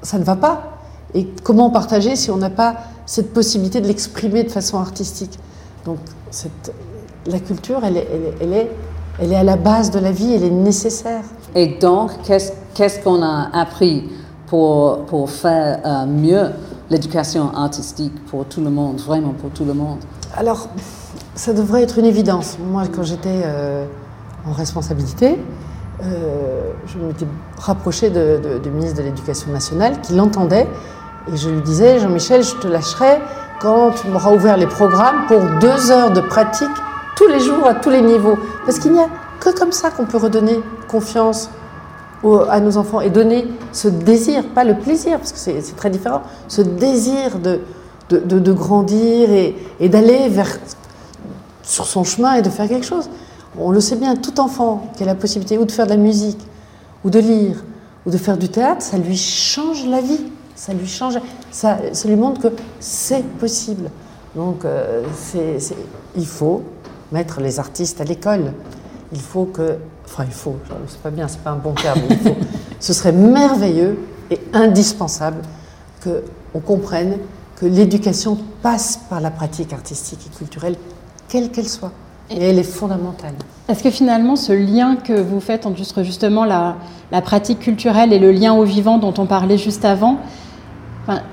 ça 0.00 0.16
ne 0.16 0.22
va 0.22 0.36
pas. 0.36 0.78
Et 1.12 1.26
comment 1.42 1.68
partager 1.70 2.14
si 2.14 2.30
on 2.30 2.36
n'a 2.36 2.50
pas 2.50 2.76
cette 3.04 3.34
possibilité 3.34 3.80
de 3.80 3.88
l'exprimer 3.88 4.44
de 4.44 4.52
façon 4.52 4.78
artistique? 4.78 5.36
Donc 5.84 5.98
la 7.26 7.40
culture, 7.40 7.80
elle 7.82 7.96
est, 7.96 8.08
elle, 8.40 8.52
est, 8.52 8.70
elle, 9.18 9.32
est, 9.32 9.34
à 9.34 9.42
la 9.42 9.56
base 9.56 9.90
de 9.90 9.98
la 9.98 10.12
vie, 10.12 10.34
elle 10.34 10.44
est 10.44 10.50
nécessaire. 10.50 11.24
Et 11.56 11.78
donc, 11.80 12.12
qu'est-ce 12.22 13.00
qu'on 13.00 13.24
a 13.24 13.48
appris 13.52 14.08
pour, 14.46 14.98
pour 15.06 15.28
faire 15.30 15.80
euh, 15.84 16.06
mieux 16.06 16.50
l'éducation 16.90 17.52
artistique 17.56 18.14
pour 18.26 18.44
tout 18.44 18.60
le 18.60 18.70
monde, 18.70 19.00
vraiment 19.00 19.32
pour 19.32 19.50
tout 19.50 19.64
le 19.64 19.74
monde? 19.74 19.98
Alors, 20.36 20.68
ça 21.34 21.54
devrait 21.54 21.82
être 21.82 21.98
une 21.98 22.06
évidence. 22.06 22.56
Moi, 22.64 22.84
quand 22.86 23.02
j'étais 23.02 23.42
euh, 23.44 23.84
en 24.46 24.52
responsabilité, 24.52 25.40
euh, 26.02 26.72
je 26.86 26.98
m'étais 26.98 27.26
rapprochée 27.58 28.10
du 28.10 28.70
ministre 28.70 28.98
de 28.98 29.02
l'Éducation 29.02 29.52
nationale 29.52 30.00
qui 30.00 30.14
l'entendait 30.14 30.66
et 31.32 31.36
je 31.36 31.48
lui 31.48 31.62
disais 31.62 32.00
Jean-Michel, 32.00 32.42
je 32.42 32.56
te 32.56 32.66
lâcherai 32.66 33.20
quand 33.60 33.92
tu 33.92 34.08
m'auras 34.08 34.34
ouvert 34.34 34.56
les 34.56 34.66
programmes 34.66 35.26
pour 35.26 35.40
deux 35.60 35.90
heures 35.90 36.10
de 36.10 36.20
pratique 36.20 36.68
tous 37.16 37.28
les 37.28 37.40
jours 37.40 37.66
à 37.66 37.74
tous 37.74 37.90
les 37.90 38.02
niveaux. 38.02 38.36
Parce 38.66 38.78
qu'il 38.78 38.92
n'y 38.92 39.00
a 39.00 39.08
que 39.40 39.56
comme 39.56 39.72
ça 39.72 39.90
qu'on 39.90 40.04
peut 40.04 40.18
redonner 40.18 40.60
confiance 40.88 41.50
à 42.48 42.60
nos 42.60 42.76
enfants 42.76 43.00
et 43.00 43.10
donner 43.10 43.46
ce 43.72 43.88
désir, 43.88 44.44
pas 44.48 44.64
le 44.64 44.78
plaisir, 44.78 45.18
parce 45.18 45.32
que 45.32 45.38
c'est 45.38 45.76
très 45.76 45.90
différent, 45.90 46.22
ce 46.48 46.62
désir 46.62 47.38
de, 47.38 47.60
de, 48.10 48.52
grandir 48.52 49.30
et, 49.30 49.54
et 49.78 49.88
d'aller 49.88 50.28
vers 50.28 50.48
sur 51.62 51.86
son 51.86 52.04
chemin 52.04 52.34
et 52.34 52.42
de 52.42 52.48
faire 52.48 52.68
quelque 52.68 52.86
chose. 52.86 53.08
On 53.58 53.70
le 53.70 53.80
sait 53.80 53.96
bien, 53.96 54.16
tout 54.16 54.40
enfant 54.40 54.90
qui 54.96 55.02
a 55.02 55.06
la 55.06 55.14
possibilité 55.14 55.58
ou 55.58 55.64
de 55.64 55.72
faire 55.72 55.86
de 55.86 55.90
la 55.90 55.96
musique, 55.96 56.40
ou 57.04 57.10
de 57.10 57.18
lire, 57.18 57.62
ou 58.06 58.10
de 58.10 58.16
faire 58.16 58.36
du 58.36 58.48
théâtre, 58.48 58.82
ça 58.82 58.98
lui 58.98 59.16
change 59.16 59.86
la 59.86 60.00
vie. 60.00 60.20
Ça 60.56 60.72
lui 60.72 60.86
change, 60.86 61.18
ça, 61.50 61.78
lui 62.04 62.14
montre 62.14 62.40
que 62.40 62.54
c'est 62.78 63.24
possible. 63.38 63.90
Donc, 64.36 64.64
euh, 64.64 65.02
il 66.16 66.26
faut 66.26 66.62
mettre 67.10 67.40
les 67.40 67.58
artistes 67.58 68.00
à 68.00 68.04
l'école. 68.04 68.52
Il 69.12 69.20
faut 69.20 69.46
que, 69.46 69.78
enfin, 70.04 70.24
il 70.24 70.32
faut, 70.32 70.56
c'est 70.86 71.00
pas 71.00 71.10
bien, 71.10 71.26
c'est 71.26 71.40
pas 71.40 71.50
un 71.50 71.56
bon 71.56 71.72
terme, 71.72 72.00
il 72.08 72.18
faut. 72.18 72.36
Ce 72.80 72.92
serait 72.92 73.12
merveilleux 73.12 73.98
et 74.30 74.40
indispensable 74.52 75.42
qu'on 76.02 76.60
comprenne 76.60 77.16
que 77.56 77.66
l'éducation 77.66 78.38
passe 78.62 79.00
par 79.08 79.20
la 79.20 79.30
pratique 79.30 79.72
artistique 79.72 80.20
et 80.26 80.36
culturelle, 80.36 80.76
quelle 81.28 81.50
qu'elle 81.50 81.68
soit. 81.68 81.92
Et 82.30 82.42
elle 82.42 82.58
est 82.58 82.62
fondamentale. 82.62 83.34
Est-ce 83.68 83.82
que 83.82 83.90
finalement, 83.90 84.36
ce 84.36 84.52
lien 84.52 84.96
que 84.96 85.12
vous 85.12 85.40
faites 85.40 85.66
entre 85.66 86.02
justement 86.02 86.44
la, 86.44 86.76
pratique 87.22 87.60
culturelle 87.60 88.12
et 88.12 88.18
le 88.18 88.32
lien 88.32 88.54
au 88.54 88.64
vivant 88.64 88.98
dont 88.98 89.14
on 89.18 89.26
parlait 89.26 89.58
juste 89.58 89.84
avant, 89.84 90.18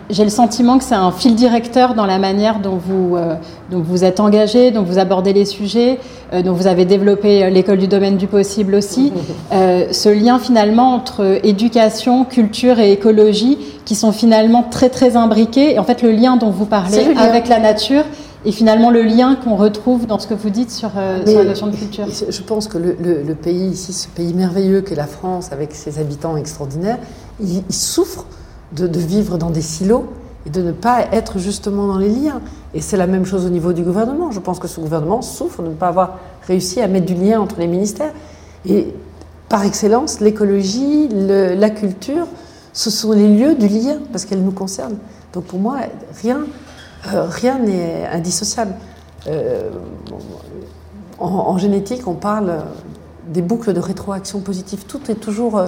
J'ai 0.10 0.26
le 0.26 0.30
sentiment 0.30 0.78
que 0.78 0.84
c'est 0.84 0.96
un 0.96 1.12
fil 1.12 1.34
directeur 1.36 1.94
dans 1.94 2.06
la 2.06 2.20
manière 2.20 2.60
dont 2.60 2.76
vous, 2.76 3.16
euh, 3.16 3.36
vous 3.72 4.04
êtes 4.04 4.20
engagé, 4.20 4.72
dont 4.72 4.84
vous 4.84 5.00
abordez 5.00 5.32
les 5.32 5.46
sujets, 5.46 5.98
euh, 6.34 6.42
dont 6.42 6.52
vous 6.52 6.68
avez 6.68 6.84
développé 6.84 7.44
euh, 7.44 7.50
l'école 7.50 7.78
du 7.78 7.88
domaine 7.88 8.18
du 8.18 8.28
possible 8.28 8.76
aussi. 8.76 9.14
ce 9.52 10.10
lien 10.10 10.40
finalement 10.40 10.94
entre 10.94 11.40
éducation, 11.44 12.26
culture 12.26 12.80
et 12.80 12.92
écologie 12.92 13.58
qui 13.86 13.96
sont 13.96 14.12
finalement 14.12 14.64
très 14.70 14.90
très 14.90 15.16
imbriqués. 15.16 15.74
Et 15.74 15.80
en 15.80 15.84
fait, 15.84 16.02
le 16.02 16.12
lien 16.12 16.36
dont 16.36 16.50
vous 16.52 16.66
parlez 16.66 17.14
avec 17.18 17.48
la 17.48 17.60
nature 17.60 18.04
et 18.46 18.52
finalement 18.52 18.90
le 18.90 19.04
lien 19.04 19.36
qu'on 19.36 19.56
retrouve 19.56 20.08
dans 20.08 20.20
ce 20.20 20.28
que 20.28 20.34
vous 20.34 20.50
dites 20.50 20.72
sur, 20.72 20.92
la 20.96 21.44
notion 21.44 21.68
de 21.68 21.76
culture. 21.76 22.08
Je 22.08 22.42
pense 22.42 22.68
que 22.68 22.78
le, 22.78 23.36
pays 23.36 23.68
ici, 23.68 23.94
ce 23.94 24.08
pays 24.08 24.34
merveilleux 24.34 24.82
qu'est 24.82 24.96
la 24.96 25.08
France, 25.08 25.52
avec 25.52 25.74
ses 25.74 26.00
habitants 26.00 26.36
extraordinaires, 26.38 26.98
il 27.40 27.64
souffre 27.70 28.26
de, 28.74 28.88
vivre 29.00 29.38
dans 29.38 29.50
des 29.50 29.62
silos 29.62 30.06
et 30.46 30.50
de 30.50 30.62
ne 30.62 30.72
pas 30.72 31.06
être 31.12 31.38
justement 31.38 31.88
dans 31.88 31.98
les 31.98 32.10
liens. 32.10 32.42
Et 32.74 32.82
c'est 32.82 32.98
la 32.98 33.08
même 33.08 33.26
chose 33.26 33.46
au 33.46 33.50
niveau 33.50 33.74
du 33.74 33.84
gouvernement. 33.84 34.32
Je 34.32 34.40
pense 34.40 34.60
que 34.60 34.68
ce 34.68 34.80
gouvernement 34.80 35.22
souffre 35.22 35.62
de 35.62 35.68
ne 35.68 35.74
pas 35.74 35.90
avoir 35.90 36.20
réussi 36.48 36.82
à 36.82 36.88
mettre 36.88 37.06
du 37.06 37.16
lien 37.16 37.40
entre 37.40 37.60
les 37.60 37.68
ministères. 37.68 38.14
Et 38.66 38.88
par 39.50 39.66
excellence, 39.66 40.20
l'écologie, 40.20 41.10
la 41.12 41.70
culture, 41.70 42.26
ce 42.74 42.90
sont 42.90 43.12
les 43.12 43.28
lieux 43.28 43.56
du 43.56 43.68
lien 43.68 43.98
parce 44.12 44.26
qu'elles 44.26 44.44
nous 44.44 44.52
concernent. 44.52 44.98
Donc 45.34 45.44
pour 45.46 45.60
moi, 45.60 45.78
rien 46.22 46.40
euh, 47.08 47.26
rien 47.28 47.60
n'est 47.60 48.06
indissociable. 48.08 48.74
Euh, 49.28 49.70
en, 51.20 51.58
génétique, 51.58 52.08
on 52.08 52.14
parle 52.14 52.64
des 53.28 53.42
boucles 53.42 53.74
de 53.74 53.80
rétroaction 53.80 54.40
positive. 54.40 54.86
Tout 54.88 55.00
est 55.10 55.16
toujours 55.16 55.58
euh, 55.58 55.68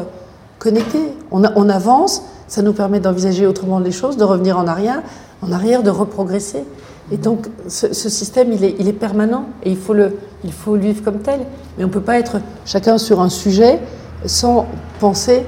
connecté. 0.60 1.00
On, 1.32 1.44
avance, 1.70 2.24
ça 2.48 2.62
nous 2.62 2.74
permet 2.74 3.00
d'envisager 3.00 3.46
autrement 3.46 3.80
les 3.80 3.92
choses, 3.92 4.18
de 4.18 4.24
revenir 4.24 4.58
en 4.58 4.68
arrière, 4.68 5.02
en 5.42 5.52
arrière, 5.52 5.84
de 5.84 5.90
reprogresser. 5.90 6.64
Et 7.12 7.18
donc, 7.18 7.48
ce, 7.68 7.94
système, 7.94 8.52
il 8.52 8.64
est, 8.64 8.94
permanent 8.94 9.46
et 9.64 9.72
il 9.72 9.78
faut, 9.78 9.94
le, 9.94 10.18
il 10.44 10.54
faut 10.54 10.76
le 10.76 10.82
vivre 10.82 11.04
comme 11.04 11.20
tel. 11.20 11.42
Mais 11.78 11.84
on 11.84 11.88
ne 11.88 11.94
peut 11.94 12.02
pas 12.02 12.18
être 12.18 12.38
chacun 12.66 12.98
sur 12.98 13.22
un 13.22 13.30
sujet 13.30 13.80
sans 14.26 14.66
penser 15.00 15.46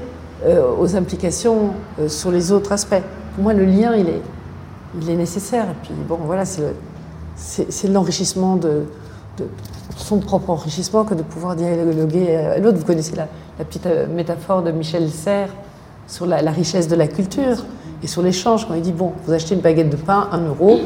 aux 0.78 0.94
implications 0.96 1.70
sur 2.08 2.30
les 2.30 2.52
autres 2.52 2.72
aspects. 2.72 3.02
Pour 3.34 3.42
moi, 3.42 3.54
le 3.54 3.64
lien, 3.64 3.94
il 3.96 4.08
est, 4.08 4.20
il 5.00 5.10
est 5.10 5.16
nécessaire. 5.16 5.64
Et 5.64 5.74
puis, 5.82 5.94
bon, 6.08 6.18
voilà, 6.24 6.44
c'est 6.46 7.88
l'enrichissement 7.88 8.56
de, 8.56 8.84
son 9.96 10.18
propre 10.18 10.50
enrichissement 10.50 11.04
que 11.04 11.14
de 11.14 11.22
pouvoir 11.22 11.56
dialoguer 11.56 12.36
à 12.36 12.58
l'autre. 12.58 12.78
Vous 12.78 12.84
connaissez 12.84 13.16
la, 13.16 13.28
petite 13.64 13.86
euh, 13.86 14.06
métaphore 14.06 14.62
de 14.62 14.70
Michel 14.70 15.10
Serres 15.10 15.54
sur 16.06 16.26
la, 16.26 16.38
richesse 16.50 16.88
de 16.88 16.96
la 16.96 17.08
culture 17.08 17.64
et 18.02 18.06
sur 18.06 18.22
l'échange. 18.22 18.66
Quand 18.68 18.74
il 18.74 18.82
dit, 18.82 18.92
bon, 18.92 19.12
vous 19.26 19.32
achetez 19.32 19.54
une 19.54 19.60
baguette 19.60 19.90
de 19.90 19.96
pain, 19.96 20.28
un 20.32 20.46
euro, 20.46 20.80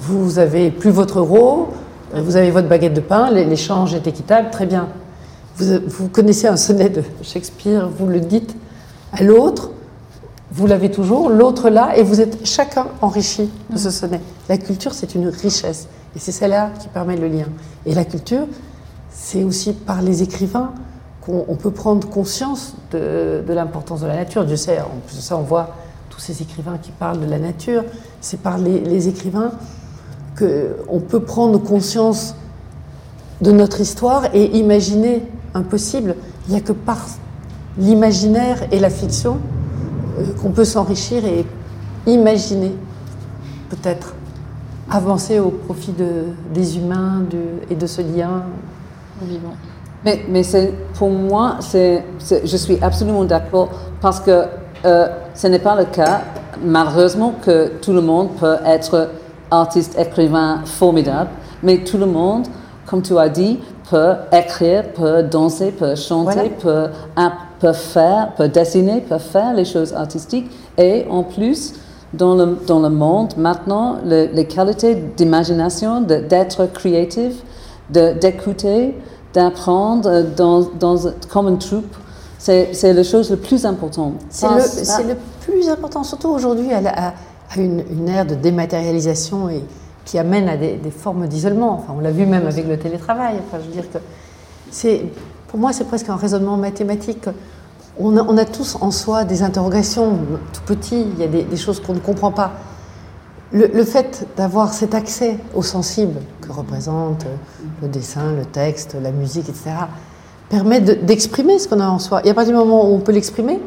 vous 0.00 0.38
avez 0.38 0.70
plus 0.70 0.90
votre 0.90 1.18
euro, 1.18 1.68
euh, 2.14 2.20
vous 2.20 2.36
avez 2.36 2.50
votre 2.50 2.68
baguette 2.68 2.94
de 2.94 3.00
pain, 3.00 3.30
l'échange 3.30 3.94
est 3.94 4.06
équitable, 4.06 4.50
très 4.50 4.66
bien. 4.66 4.88
Vous, 5.56 6.08
connaissez 6.08 6.48
un 6.48 6.56
sonnet 6.56 6.88
de 6.88 7.02
Shakespeare, 7.22 7.88
vous 7.88 8.08
le 8.08 8.18
dites 8.18 8.56
à 9.12 9.22
l'autre, 9.22 9.70
vous 10.54 10.68
l'avez 10.68 10.88
toujours, 10.88 11.30
l'autre 11.30 11.68
là, 11.68 11.96
et 11.96 12.04
vous 12.04 12.20
êtes 12.20 12.46
chacun 12.46 12.86
enrichi 13.02 13.50
de 13.70 13.76
ce 13.76 13.90
sonnet. 13.90 14.20
La 14.48 14.56
culture, 14.56 14.94
c'est 14.94 15.16
une 15.16 15.26
richesse, 15.26 15.88
et 16.14 16.20
c'est 16.20 16.30
celle-là 16.30 16.70
qui 16.78 16.86
permet 16.86 17.16
le 17.16 17.26
lien. 17.26 17.46
Et 17.86 17.92
la 17.92 18.04
culture, 18.04 18.46
c'est 19.10 19.42
aussi 19.42 19.72
par 19.72 20.00
les 20.00 20.22
écrivains, 20.22 20.70
qu'on 21.20 21.56
peut 21.56 21.72
prendre 21.72 22.08
conscience 22.08 22.74
de, 22.92 23.42
l'importance 23.48 24.02
de 24.02 24.06
la 24.06 24.14
nature. 24.14 24.44
Dieu 24.44 24.56
sait, 24.56 24.78
en 24.78 25.00
plus 25.06 25.16
de 25.16 25.22
ça, 25.22 25.36
on 25.36 25.42
voit 25.42 25.74
tous 26.08 26.20
ces 26.20 26.40
écrivains 26.42 26.78
qui 26.78 26.92
parlent 26.92 27.18
de 27.18 27.26
la 27.26 27.38
nature. 27.38 27.82
C'est 28.20 28.40
par 28.40 28.58
les, 28.58 29.08
écrivains 29.08 29.50
qu'on 30.38 31.00
peut 31.00 31.20
prendre 31.20 31.58
conscience 31.58 32.36
de 33.40 33.50
notre 33.50 33.80
histoire 33.80 34.26
et 34.34 34.56
imaginer 34.56 35.22
un 35.54 35.62
possible. 35.62 36.14
Il 36.46 36.52
n'y 36.52 36.58
a 36.58 36.60
que 36.60 36.72
par 36.72 36.98
l'imaginaire 37.78 38.58
et 38.70 38.78
la 38.78 38.90
fiction 38.90 39.38
qu'on 40.40 40.50
peut 40.50 40.64
s'enrichir 40.64 41.24
et 41.24 41.44
imaginer, 42.06 42.74
peut-être, 43.70 44.14
avancer 44.90 45.38
au 45.38 45.50
profit 45.50 45.92
de, 45.92 46.26
des 46.52 46.76
humains 46.76 47.22
et 47.70 47.74
de 47.74 47.86
ce 47.86 48.02
lien 48.02 48.44
vivant. 49.22 49.54
Mais, 50.04 50.24
mais 50.28 50.42
pour 50.94 51.10
moi, 51.10 51.56
je 51.62 52.56
suis 52.56 52.78
absolument 52.82 53.24
d'accord 53.24 53.70
parce 54.00 54.20
que 54.20 54.44
euh, 54.84 55.08
ce 55.34 55.46
n'est 55.46 55.58
pas 55.58 55.74
le 55.76 55.86
cas, 55.86 56.20
malheureusement, 56.62 57.34
que 57.42 57.72
tout 57.80 57.92
le 57.92 58.02
monde 58.02 58.28
peut 58.38 58.56
être 58.66 59.08
artiste, 59.50 59.98
écrivain 59.98 60.60
formidable, 60.66 61.30
mais 61.62 61.78
tout 61.78 61.96
le 61.96 62.06
monde, 62.06 62.46
comme 62.86 63.00
tu 63.00 63.16
as 63.18 63.30
dit, 63.30 63.60
peut 63.88 64.14
écrire, 64.30 64.92
peut 64.92 65.22
danser, 65.22 65.70
peut 65.70 65.94
chanter, 65.94 66.50
peut, 66.50 66.88
peut, 67.60 67.72
faire, 67.72 68.32
peut 68.36 68.48
dessiner, 68.48 69.00
peut 69.00 69.18
faire 69.18 69.54
les 69.54 69.64
choses 69.64 69.92
artistiques. 69.92 70.50
Et 70.78 71.06
en 71.08 71.22
plus, 71.22 71.74
dans 72.12 72.34
le, 72.34 72.58
dans 72.66 72.80
le 72.80 72.90
monde, 72.90 73.34
maintenant, 73.36 73.98
les 74.04 74.46
qualités 74.46 74.94
d'imagination, 74.94 76.00
d'être 76.00 76.66
créatif, 76.72 77.34
d'écouter, 77.90 78.94
d'apprendre 79.32 80.22
dans, 80.36 80.60
dans, 80.78 80.96
comme 81.30 81.48
une 81.48 81.58
troupe. 81.58 81.96
C'est 82.38 82.92
la 82.92 83.02
chose 83.02 83.30
la 83.30 83.36
plus 83.36 83.64
importante. 83.64 84.14
C'est 84.28 84.46
le, 84.46 85.08
le, 85.08 85.16
plus 85.40 85.68
important, 85.68 86.04
surtout 86.04 86.28
aujourd'hui, 86.28 86.72
à, 86.72 87.08
à, 87.08 87.14
une, 87.56 87.82
une, 87.90 88.08
ère 88.08 88.26
de 88.26 88.34
dématérialisation 88.34 89.48
et 89.48 89.64
qui 90.04 90.18
amène 90.18 90.48
à 90.48 90.56
des, 90.56 90.78
formes 90.90 91.26
d'isolement. 91.26 91.72
Enfin, 91.72 91.94
on 91.96 92.00
l'a 92.00 92.10
vu 92.10 92.26
même 92.26 92.46
avec 92.46 92.68
le 92.68 92.76
télétravail. 92.78 93.36
Enfin, 93.46 93.58
je 93.62 93.66
veux 93.68 93.72
dire 93.72 93.90
que 93.90 93.98
c'est, 94.70 95.04
pour 95.54 95.60
moi, 95.60 95.72
c'est 95.72 95.84
presque 95.84 96.08
un 96.08 96.16
raisonnement 96.16 96.56
mathématique. 96.56 97.28
On 97.96 98.16
a, 98.16 98.44
tous 98.44 98.76
en 98.80 98.90
soi 98.90 99.22
des 99.22 99.44
interrogations, 99.44 100.18
tout 100.52 100.62
petit, 100.66 101.02
il 101.02 101.20
y 101.20 101.22
a 101.22 101.28
des, 101.28 101.56
choses 101.56 101.78
qu'on 101.78 101.94
ne 101.94 102.00
comprend 102.00 102.32
pas. 102.32 102.54
Le, 103.52 103.84
fait 103.84 104.26
d'avoir 104.36 104.74
cet 104.74 104.96
accès 104.96 105.38
au 105.54 105.62
sensible 105.62 106.20
que 106.40 106.50
représente 106.50 107.24
le 107.82 107.86
dessin, 107.86 108.32
le 108.36 108.44
texte, 108.44 108.96
la 109.00 109.12
musique, 109.12 109.48
etc., 109.48 109.70
permet 110.48 110.80
d'exprimer 110.80 111.60
ce 111.60 111.68
qu'on 111.68 111.78
a 111.78 111.86
en 111.86 112.00
soi. 112.00 112.20
Et 112.24 112.30
à 112.30 112.34
partir 112.34 112.52
du 112.52 112.58
moment 112.58 112.90
où 112.90 112.92
on 112.92 112.98
peut 112.98 113.12
l'exprimer, 113.12 113.60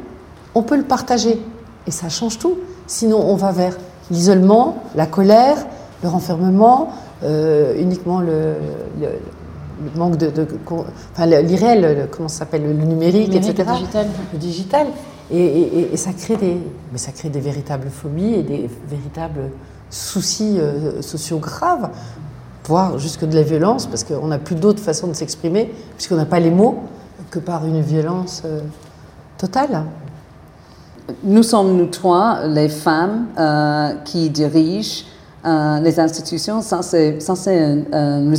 on 0.55 0.63
peut 0.63 0.75
le 0.75 0.83
partager. 0.83 1.41
Et 1.87 1.91
ça 1.91 2.09
change 2.09 2.37
tout. 2.37 2.57
Sinon, 2.85 3.21
on 3.25 3.35
va 3.37 3.53
vers 3.53 3.77
l'isolement, 4.11 4.83
la 4.93 5.05
colère, 5.05 5.55
le 6.03 6.09
renfermement, 6.09 6.89
euh, 7.23 7.73
uniquement 7.79 8.19
le, 8.19 8.55
manque 9.95 10.17
de, 10.17 10.31
enfin 11.13 11.25
l'irréel, 11.25 12.07
comment 12.11 12.29
ça 12.29 12.39
s'appelle, 12.39 12.63
le, 12.63 12.73
numérique, 12.73 13.35
etc. 13.35 13.53
Le 13.57 13.73
digital. 13.73 14.07
Le 14.33 14.39
digital. 14.39 14.87
Et, 15.29 15.89
et, 15.93 15.97
ça 15.97 16.13
crée 16.13 16.37
des, 16.37 16.57
mais 16.91 16.97
ça 16.97 17.11
crée 17.11 17.29
des 17.29 17.41
véritables 17.41 17.89
phobies 17.89 18.33
et 18.33 18.43
des 18.43 18.69
véritables 18.89 19.51
soucis 19.89 20.59
euh, 20.59 21.01
sociaux 21.01 21.39
graves, 21.39 21.89
voire 22.65 22.97
jusque 22.97 23.25
de 23.25 23.35
la 23.35 23.43
violence, 23.43 23.85
parce 23.85 24.03
qu'on 24.03 24.27
n'a 24.27 24.39
plus 24.39 24.55
d'autre 24.55 24.81
façon 24.81 25.07
de 25.07 25.13
s'exprimer, 25.13 25.73
puisqu'on 25.95 26.15
n'a 26.15 26.25
pas 26.25 26.39
les 26.39 26.51
mots, 26.51 26.83
que 27.29 27.39
par 27.39 27.65
une 27.65 27.81
violence 27.81 28.43
euh, 28.45 28.61
totale. 29.37 29.83
Nous 31.23 31.43
sommes, 31.43 31.77
nous 31.77 31.87
trois, 31.87 32.45
les 32.47 32.69
femmes 32.69 33.27
euh, 33.37 33.93
qui 34.03 34.29
dirigent 34.29 35.05
les 35.81 35.97
institutions. 35.97 36.61
Ça, 36.61 36.81
c'est 36.81 37.19
une, 37.47 38.35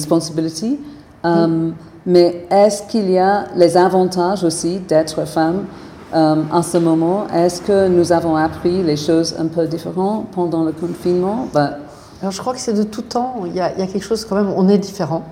responsabilité. 1.25 1.75
Mais 2.07 2.47
est-ce 2.51 2.85
qu'il 2.85 3.11
y 3.11 3.19
a 3.19 3.45
les 3.55 3.77
avantages 3.77 4.43
aussi 4.43 4.79
d'être 4.79 5.27
femme 5.27 5.67
euh, 6.15 6.37
en 6.51 6.63
ce 6.63 6.79
moment, 6.79 7.27
est-ce 7.29 7.61
que 7.61 7.87
nous 7.87 8.13
avons 8.13 8.35
appris 8.35 8.83
les 8.83 8.97
choses 8.97 9.35
un 9.39 9.45
peu 9.45 9.67
différentes 9.67 10.31
pendant 10.31 10.65
le 10.65 10.73
confinement? 10.73 11.49
Ben, 11.53 11.75
Alors 12.23 12.33
je 12.33 12.41
crois 12.41 12.55
que 12.55 12.61
c'est 12.61 12.73
de 12.73 12.83
tout 12.83 13.03
temps. 13.03 13.43
Il 13.45 13.55
y, 13.55 13.61
a, 13.61 13.71
quelque 13.71 14.03
chose 14.03 14.25
quand 14.25 14.37
même, 14.37 14.51
on 14.57 14.71
est 14.71 14.79
différent. 14.79 15.23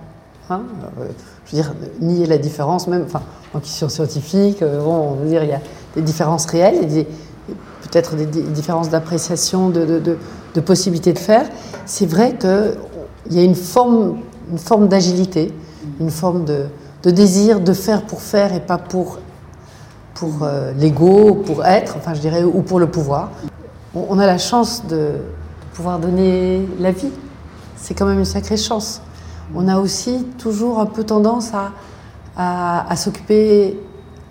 Hein 0.51 0.65
euh, 1.01 1.07
je 1.47 1.57
veux 1.57 1.63
dire, 1.63 1.73
nier 2.01 2.27
la 2.27 2.37
différence, 2.37 2.89
même 2.89 3.07
en 3.55 3.61
question 3.61 3.89
scientifique, 3.89 4.61
euh, 4.61 4.81
on 4.85 5.15
veut 5.15 5.29
dire 5.29 5.43
il 5.45 5.49
y 5.49 5.55
a 5.55 5.61
des 5.95 6.03
différences 6.03 6.45
réelles 6.45 7.07
peut-être 7.83 8.17
des, 8.17 8.27
différences 8.27 8.91
d'appréciation, 8.91 9.71
de, 9.71 9.87
de, 9.87 10.19
de, 10.55 10.61
possibilités 10.61 11.13
de 11.13 11.19
faire. 11.19 11.47
C'est 11.87 12.07
vrai 12.07 12.37
qu'il 12.37 13.33
y 13.37 13.39
a 13.39 13.45
une 13.45 13.55
forme, 13.55 14.19
une 14.51 14.59
forme 14.59 14.89
d'agilité, 14.89 15.53
une 16.01 16.11
forme 16.11 16.45
de, 16.45 16.67
de 17.03 17.11
désir 17.11 17.61
de 17.61 17.73
faire 17.73 18.03
pour 18.03 18.21
faire 18.21 18.53
et 18.53 18.61
pas 18.61 18.79
pour 18.79 19.19
pour 20.17 20.43
euh, 20.43 20.73
l'ego, 20.79 21.35
pour 21.35 21.65
être, 21.65 21.97
enfin 21.97 22.15
je 22.15 22.21
dirais, 22.21 22.43
ou 22.43 22.63
pour 22.63 22.81
le 22.81 22.87
pouvoir. 22.87 23.31
On, 23.95 24.19
a 24.19 24.27
la 24.27 24.39
chance 24.39 24.87
de, 24.87 25.13
pouvoir 25.75 25.99
donner 25.99 26.67
la 26.81 26.91
vie. 26.91 27.11
C'est 27.77 27.95
quand 27.95 28.07
même 28.07 28.19
une 28.19 28.25
sacrée 28.25 28.57
chance. 28.57 29.03
On 29.55 29.69
a 29.69 29.79
aussi 29.79 30.25
toujours 30.39 30.81
un 30.81 30.87
peu 30.87 31.05
tendance 31.05 31.53
à, 31.55 32.87
à, 32.89 32.97
s'occuper, 32.97 33.79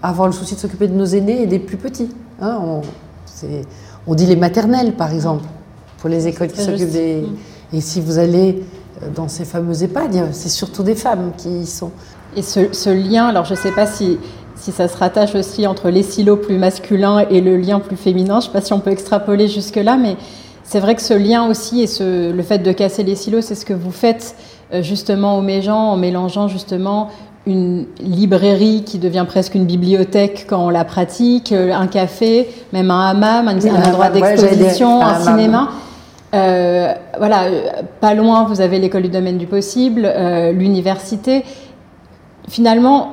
à 0.01 0.09
avoir 0.09 0.27
le 0.27 0.33
souci 0.33 0.55
de 0.55 0.59
s'occuper 0.59 0.87
de 0.87 0.93
nos 0.93 1.05
aînés 1.05 1.43
et 1.43 1.47
des 1.47 1.59
plus 1.59 1.77
petits. 1.77 2.09
Hein. 2.41 2.59
on, 2.61 2.81
on 4.07 4.15
dit 4.15 4.25
les 4.25 4.35
maternelles, 4.35 4.95
par 4.95 5.13
exemple, 5.13 5.45
pour 5.99 6.09
les 6.09 6.27
écoles 6.27 6.49
qui 6.49 6.61
s'occupent 6.61 6.91
des. 6.91 7.21
Mm. 7.21 7.75
Et 7.77 7.81
si 7.81 8.01
vous 8.01 8.19
allez 8.19 8.63
dans 9.13 9.27
ces 9.27 9.45
fameux 9.45 9.83
EHPAD, 9.83 10.29
c'est 10.31 10.49
surtout 10.49 10.83
des 10.83 10.95
femmes 10.95 11.31
qui 11.37 11.49
y 11.49 11.65
sont. 11.65 11.91
Et 12.35 12.41
ce, 12.41 12.89
lien, 12.89 13.27
alors 13.27 13.45
je 13.45 13.53
ne 13.53 13.57
sais 13.57 13.71
pas 13.71 13.85
si, 13.85 14.17
si 14.55 14.71
ça 14.71 14.87
se 14.87 14.97
rattache 14.97 15.35
aussi 15.35 15.67
entre 15.67 15.89
les 15.89 16.03
silos 16.03 16.37
plus 16.37 16.57
masculins 16.57 17.25
et 17.29 17.41
le 17.41 17.57
lien 17.57 17.79
plus 17.79 17.95
féminin, 17.95 18.39
je 18.39 18.47
ne 18.47 18.51
sais 18.51 18.59
pas 18.59 18.61
si 18.61 18.73
on 18.73 18.79
peut 18.79 18.91
extrapoler 18.91 19.47
jusque-là, 19.47 19.95
mais 19.95 20.17
c'est 20.63 20.79
vrai 20.79 20.95
que 20.95 21.01
ce 21.01 21.13
lien 21.13 21.47
aussi 21.47 21.81
et 21.81 21.87
ce, 21.87 22.31
le 22.31 22.43
fait 22.43 22.59
de 22.59 22.71
casser 22.71 23.03
les 23.03 23.15
silos, 23.15 23.41
c'est 23.41 23.55
ce 23.55 23.65
que 23.65 23.73
vous 23.73 23.91
faites 23.91 24.35
euh, 24.73 24.81
justement 24.81 25.37
au 25.37 25.41
Méjean 25.41 25.91
en 25.91 25.95
mélangeant 25.95 26.47
justement 26.47 27.09
une 27.45 27.85
librairie 27.99 28.83
qui 28.83 28.97
devient 28.97 29.25
presque 29.27 29.53
une 29.53 29.65
bibliothèque 29.65 30.47
quand 30.49 30.65
on 30.65 30.69
la 30.69 30.83
pratique, 30.83 31.51
euh, 31.51 31.71
un 31.71 31.87
café, 31.87 32.49
même 32.73 32.89
un 32.89 33.09
hammam, 33.09 33.47
un, 33.47 33.83
endroit 33.87 34.09
d'exposition, 34.09 35.01
un, 35.01 35.19
cinéma. 35.19 35.69
Euh, 36.33 36.93
voilà, 37.17 37.43
pas 38.01 38.13
loin, 38.13 38.45
vous 38.45 38.61
avez 38.61 38.79
l'école 38.79 39.03
du 39.03 39.09
domaine 39.09 39.37
du 39.37 39.47
possible, 39.47 40.11
l'université. 40.53 41.45
Finalement, 42.49 43.11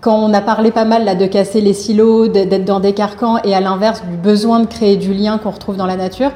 quand 0.00 0.16
on 0.16 0.34
a 0.34 0.42
parlé 0.42 0.70
pas 0.70 0.84
mal 0.84 1.04
là, 1.04 1.14
de 1.14 1.24
casser 1.24 1.60
les 1.62 1.72
silos, 1.72 2.28
d'être 2.28 2.64
dans 2.64 2.80
des 2.80 2.92
carcans, 2.92 3.38
et 3.42 3.54
à 3.54 3.60
l'inverse 3.60 4.02
du 4.04 4.16
besoin 4.16 4.60
de 4.60 4.66
créer 4.66 4.96
du 4.96 5.14
lien 5.14 5.38
qu'on 5.38 5.50
retrouve 5.50 5.76
dans 5.76 5.86
la 5.86 5.96
nature, 5.96 6.30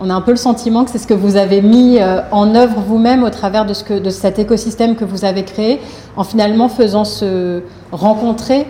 on 0.00 0.10
a 0.10 0.14
un 0.14 0.20
peu 0.20 0.32
le 0.32 0.36
sentiment 0.36 0.84
que 0.84 0.90
c'est 0.90 0.98
ce 0.98 1.06
que 1.06 1.14
vous 1.14 1.36
avez 1.36 1.62
mis 1.62 1.98
euh, 1.98 2.20
en 2.32 2.54
œuvre 2.54 2.80
vous-même 2.86 3.22
au 3.22 3.30
travers 3.30 3.64
de, 3.64 3.72
ce 3.72 3.94
de 3.94 4.10
cet 4.10 4.38
écosystème 4.38 4.96
que 4.96 5.04
vous 5.06 5.24
avez 5.24 5.44
créé, 5.44 5.80
en 6.16 6.24
finalement 6.24 6.68
faisant 6.68 7.04
se 7.04 7.62
rencontrer 7.92 8.66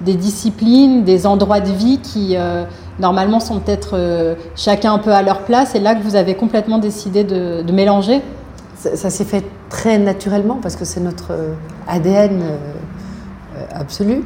des 0.00 0.14
disciplines, 0.14 1.04
des 1.04 1.26
endroits 1.26 1.60
de 1.60 1.70
vie 1.70 1.98
qui 1.98 2.36
euh, 2.36 2.64
normalement 2.98 3.40
sont 3.40 3.60
peut-être 3.60 3.90
euh, 3.94 4.34
chacun 4.54 4.92
un 4.92 4.98
peu 4.98 5.12
à 5.12 5.22
leur 5.22 5.44
place, 5.44 5.74
et 5.74 5.80
là 5.80 5.94
que 5.94 6.02
vous 6.02 6.16
avez 6.16 6.34
complètement 6.34 6.78
décidé 6.78 7.24
de, 7.24 7.72
mélanger. 7.72 8.22
Ça, 8.76 9.10
s'est 9.10 9.24
fait 9.24 9.44
très 9.70 9.98
naturellement 9.98 10.58
parce 10.62 10.76
que 10.76 10.84
c'est 10.84 11.00
notre 11.00 11.32
ADN 11.88 12.42
absolu, 13.72 14.22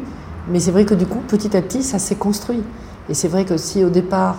mais 0.49 0.59
c'est 0.59 0.73
vrai 0.73 0.85
que 0.85 0.95
du 0.95 1.07
coup, 1.07 1.21
petit 1.29 1.57
à 1.57 1.63
petit, 1.63 1.83
ça 1.83 1.99
s'est 1.99 2.17
construit. 2.17 2.63
Et 3.09 3.15
c'est 3.15 3.29
vrai 3.29 3.45
que 3.45 3.57
si 3.57 3.85
au 3.85 3.91
départ, 3.91 4.37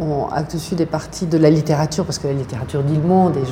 on, 0.00 0.26
Actes 0.28 0.56
Sud 0.56 0.80
est 0.80 0.86
parti 0.86 1.26
de 1.26 1.38
la 1.38 1.50
littérature, 1.50 2.04
parce 2.04 2.18
que 2.18 2.26
la 2.26 2.34
littérature 2.34 2.82
dit 2.82 2.96
le 2.96 3.02
monde, 3.02 3.36
et 3.36 3.42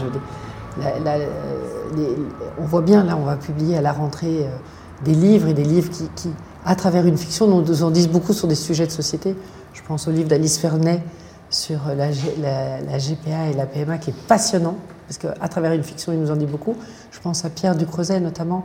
on 2.60 2.64
voit 2.64 2.82
bien, 2.82 3.04
là, 3.04 3.16
on 3.20 3.24
va 3.24 3.36
publier 3.36 3.76
à 3.76 3.80
la 3.80 3.92
rentrée 3.92 4.42
euh, 4.42 4.56
des 5.04 5.14
livres, 5.14 5.48
et 5.48 5.54
des 5.54 5.64
livres 5.64 5.90
qui, 5.90 6.30
à 6.64 6.75
travers 6.75 7.07
une 7.07 7.17
fiction, 7.17 7.47
nous 7.47 7.83
en 7.83 7.90
disent 7.90 8.09
beaucoup 8.09 8.33
sur 8.33 8.49
des 8.49 8.55
sujets 8.55 8.87
de 8.87 8.93
société. 8.93 9.35
Je 9.73 9.81
pense 9.87 10.09
au 10.09 10.11
livre 10.11 10.29
d'Alice 10.29 10.59
Fernet 10.59 11.02
sur 11.49 11.81
la, 11.97 12.11
GPA 12.11 13.50
et 13.50 13.55
la 13.55 13.67
PMA, 13.67 13.99
qui 13.99 14.11
est 14.11 14.26
passionnant, 14.29 14.76
parce 15.07 15.19
qu'à 15.19 15.49
travers 15.49 15.73
une 15.73 15.83
fiction, 15.83 16.12
il 16.12 16.21
nous 16.21 16.31
en 16.31 16.37
dit 16.37 16.47
beaucoup. 16.47 16.76
Je 17.11 17.21
pense 17.21 17.45
à 17.45 17.50
Pierre 17.50 17.75
Ducreuset, 17.75 18.21
notamment, 18.21 18.64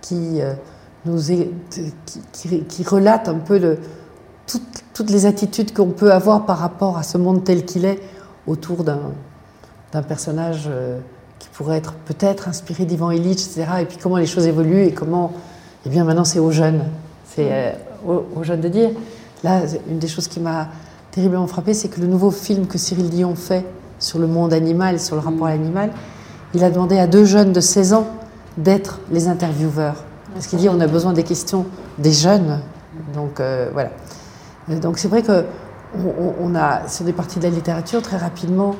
qui, 0.00 0.40
euh, 0.40 0.54
nous 1.06 1.18
qui, 1.22 2.84
relate 2.84 3.28
un 3.28 3.38
peu 3.38 3.78
toutes, 4.94 5.10
les 5.10 5.26
attitudes 5.26 5.72
qu'on 5.72 5.90
peut 5.90 6.12
avoir 6.12 6.44
par 6.44 6.58
rapport 6.58 6.98
à 6.98 7.02
ce 7.02 7.18
monde 7.18 7.44
tel 7.44 7.64
qu'il 7.64 7.84
est 7.84 8.00
autour 8.46 8.82
d'un 8.82 10.02
personnage 10.02 10.64
euh, 10.66 10.98
qui 11.38 11.48
pourrait 11.50 11.76
être 11.76 11.94
peut-être 11.94 12.48
inspiré 12.48 12.84
d'Ivan 12.84 13.12
Illich, 13.12 13.46
etc. 13.46 13.66
Et 13.80 13.84
puis 13.84 13.96
comment 13.96 14.16
les 14.16 14.26
choses 14.26 14.46
évoluent 14.46 14.84
et 14.84 14.92
comment, 14.92 15.32
eh 15.86 15.88
bien 15.88 16.04
maintenant 16.04 16.24
c'est 16.24 16.40
aux 16.40 16.50
jeunes, 16.50 16.82
c'est 17.38 17.48
euh, 17.52 17.72
aux, 18.36 18.42
jeunes 18.42 18.60
de 18.60 18.68
dire. 18.68 18.90
Là, 19.44 19.60
une 19.88 19.98
des 19.98 20.08
choses 20.08 20.26
qui 20.26 20.40
m'a 20.40 20.68
terriblement 21.12 21.46
frappé, 21.46 21.72
c'est 21.72 21.88
que 21.88 22.00
le 22.00 22.08
nouveau 22.08 22.32
film 22.32 22.66
que 22.66 22.78
Cyril 22.78 23.08
Dion 23.10 23.36
fait 23.36 23.64
sur 24.00 24.18
le 24.18 24.26
monde 24.26 24.52
animal, 24.52 24.98
sur 24.98 25.14
le 25.14 25.22
rapport 25.22 25.46
à 25.46 25.50
l'animal, 25.50 25.90
il 26.54 26.64
a 26.64 26.70
demandé 26.70 26.98
à 26.98 27.06
deux 27.06 27.24
jeunes 27.24 27.52
de 27.52 27.60
16 27.60 27.92
ans 27.92 28.06
d'être 28.56 28.98
les 29.12 29.28
intervieweurs. 29.28 30.04
Parce 30.34 30.48
qu'il 30.48 30.58
dit 30.58 30.68
on 30.68 30.80
a 30.80 30.86
besoin 30.86 31.12
des 31.12 31.22
questions 31.22 31.66
des 31.98 32.12
jeunes. 32.12 32.60
Donc 33.14 33.38
euh, 33.38 33.70
voilà. 33.72 33.90
Euh, 34.70 34.80
donc 34.80 34.98
c'est 34.98 35.08
vrai 35.08 35.22
que 35.22 35.44
on, 36.40 36.54
a, 36.54 36.86
sur 36.88 37.04
des 37.04 37.14
parties 37.14 37.38
de 37.38 37.44
la 37.44 37.50
littérature, 37.50 38.02
très 38.02 38.18
rapidement, 38.18 38.74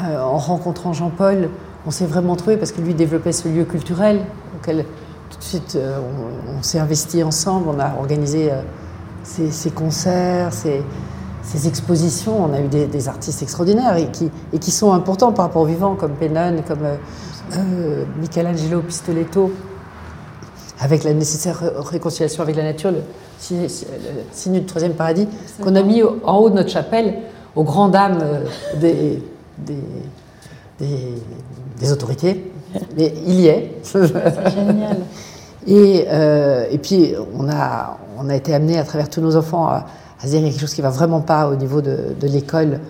euh, 0.00 0.18
en 0.20 0.38
rencontrant 0.38 0.94
Jean-Paul, 0.94 1.50
on 1.86 1.90
s'est 1.90 2.06
vraiment 2.06 2.34
trouvé 2.36 2.56
parce 2.56 2.72
que 2.72 2.80
lui 2.80 2.94
développait 2.94 3.32
ce 3.32 3.48
lieu 3.48 3.64
culturel 3.64 4.20
auquel 4.56 4.86
tout 5.30 5.38
de 5.38 5.44
suite 5.44 5.76
euh, 5.76 5.98
on, 6.58 6.62
s'est 6.62 6.78
investi 6.78 7.22
ensemble, 7.22 7.68
on 7.68 7.80
a 7.80 7.94
organisé 7.98 8.50
ces, 9.22 9.70
concerts, 9.70 10.52
ces, 10.52 10.82
expositions, 11.66 12.44
on 12.44 12.52
a 12.52 12.60
eu 12.60 12.68
des, 12.68 13.08
artistes 13.08 13.42
extraordinaires 13.42 13.96
et 13.96 14.10
qui, 14.10 14.30
et 14.52 14.58
qui, 14.58 14.70
sont 14.70 14.92
importants 14.92 15.32
par 15.32 15.46
rapport 15.46 15.62
aux 15.62 15.66
vivants, 15.66 15.94
comme 15.94 16.12
Pennon, 16.12 16.62
comme 16.66 16.86
Michelangelo 18.20 18.82
Pistoletto, 18.82 19.52
avec 20.80 21.04
la 21.04 21.12
nécessaire 21.12 21.60
réconciliation 21.76 22.42
avec 22.42 22.56
la 22.56 22.64
nature, 22.64 22.90
le 22.90 23.02
signe 24.32 24.60
du 24.60 24.64
troisième 24.64 24.94
paradis, 24.94 25.28
qu'on 25.62 25.76
a 25.76 25.82
mis 25.82 26.02
en 26.02 26.36
haut 26.38 26.50
de 26.50 26.56
notre 26.56 26.70
chapelle 26.70 27.18
aux 27.54 27.64
grandes 27.64 27.92
dames 27.92 28.18
euh, 28.22 28.44
des, 28.80 29.22
des, 30.78 31.92
autorités. 31.92 32.49
Mais 32.96 33.12
il 33.26 33.40
y 33.40 33.46
est. 33.48 33.78
C'est 33.82 34.06
génial. 34.06 34.98
Et, 35.66 36.06
euh, 36.08 36.66
et, 36.70 36.78
puis, 36.78 37.12
on 37.36 37.46
a, 37.48 37.98
on 38.18 38.30
a 38.30 38.34
été 38.34 38.54
amené 38.54 38.78
à 38.78 38.84
travers 38.84 39.10
tous 39.10 39.20
nos 39.20 39.36
enfants 39.36 39.66
à, 39.66 39.86
à 40.22 40.26
se 40.26 40.28
dire 40.28 40.38
qu'il 40.38 40.46
y 40.46 40.48
a 40.48 40.50
quelque 40.52 40.60
chose 40.60 40.74
qui 40.74 40.80
ne 40.80 40.86
va 40.86 40.90
vraiment 40.92 41.20
pas 41.20 41.48
au 41.48 41.56
niveau 41.56 41.80
de, 41.80 42.14
de 42.18 42.26
l'école. 42.26 42.80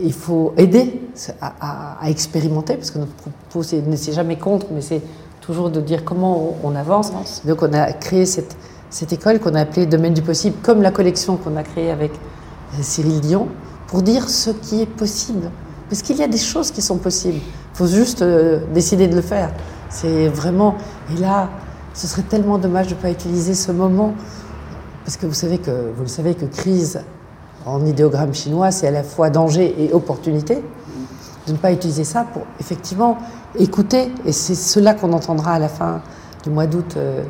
Il 0.00 0.12
faut 0.12 0.52
aider 0.56 1.00
à, 1.40 1.98
à, 2.00 2.10
expérimenter, 2.10 2.74
parce 2.74 2.90
que 2.90 2.98
notre 2.98 3.12
propos, 3.12 3.62
c'est 3.62 4.12
jamais 4.12 4.36
contre, 4.36 4.66
mais 4.72 4.80
c'est 4.80 5.02
toujours 5.40 5.70
de 5.70 5.80
dire 5.80 6.04
comment 6.04 6.54
on, 6.62 6.74
avance. 6.74 7.12
Donc 7.44 7.62
on 7.62 7.72
a 7.72 7.92
créé 7.92 8.24
cette, 8.24 8.56
cette 8.90 9.12
école 9.12 9.38
qu'on 9.38 9.54
a 9.54 9.60
appelée 9.60 9.86
Domaine 9.86 10.14
du 10.14 10.22
possible, 10.22 10.56
comme 10.62 10.82
la 10.82 10.92
collection 10.92 11.36
qu'on 11.36 11.56
a 11.56 11.62
créée 11.62 11.90
avec 11.90 12.12
euh, 12.12 12.78
Cyril 12.80 13.20
Dion, 13.20 13.48
pour 13.86 14.02
dire 14.02 14.30
ce 14.30 14.50
qui 14.50 14.82
est 14.82 14.86
possible. 14.86 15.50
Parce 15.92 16.00
qu'il 16.00 16.16
y 16.16 16.22
a 16.22 16.26
des 16.26 16.38
choses 16.38 16.70
qui 16.70 16.80
sont 16.80 16.96
possibles. 16.96 17.36
Il 17.36 17.76
faut 17.76 17.86
juste 17.86 18.22
euh, 18.22 18.60
décider 18.72 19.08
de 19.08 19.14
le 19.14 19.20
faire. 19.20 19.50
C'est 19.90 20.26
vraiment. 20.28 20.74
Et 21.14 21.20
là, 21.20 21.50
ce 21.92 22.06
serait 22.06 22.22
tellement 22.22 22.56
dommage 22.56 22.88
de 22.88 22.94
ne 22.94 22.98
pas 22.98 23.10
utiliser 23.10 23.52
ce 23.52 23.72
moment. 23.72 24.14
Parce 25.04 25.18
que 25.18 25.26
vous 25.26 25.34
savez 25.34 25.58
que 25.58 25.92
vous 25.94 26.00
le 26.00 26.08
savez 26.08 26.34
que 26.34 26.46
crise 26.46 27.02
en 27.66 27.84
idéogramme 27.84 28.32
chinois, 28.32 28.70
c'est 28.70 28.88
à 28.88 28.90
la 28.90 29.02
fois 29.02 29.28
danger 29.28 29.84
et 29.84 29.92
opportunité. 29.92 30.64
De 31.46 31.52
ne 31.52 31.58
pas 31.58 31.72
utiliser 31.72 32.04
ça 32.04 32.24
pour 32.24 32.44
effectivement 32.58 33.18
écouter, 33.58 34.14
et 34.24 34.32
c'est 34.32 34.54
cela 34.54 34.94
qu'on 34.94 35.12
entendra 35.12 35.52
à 35.52 35.58
la 35.58 35.68
fin 35.68 36.00
du 36.42 36.48
mois 36.48 36.66
d'août 36.66 36.94
euh, 36.96 37.22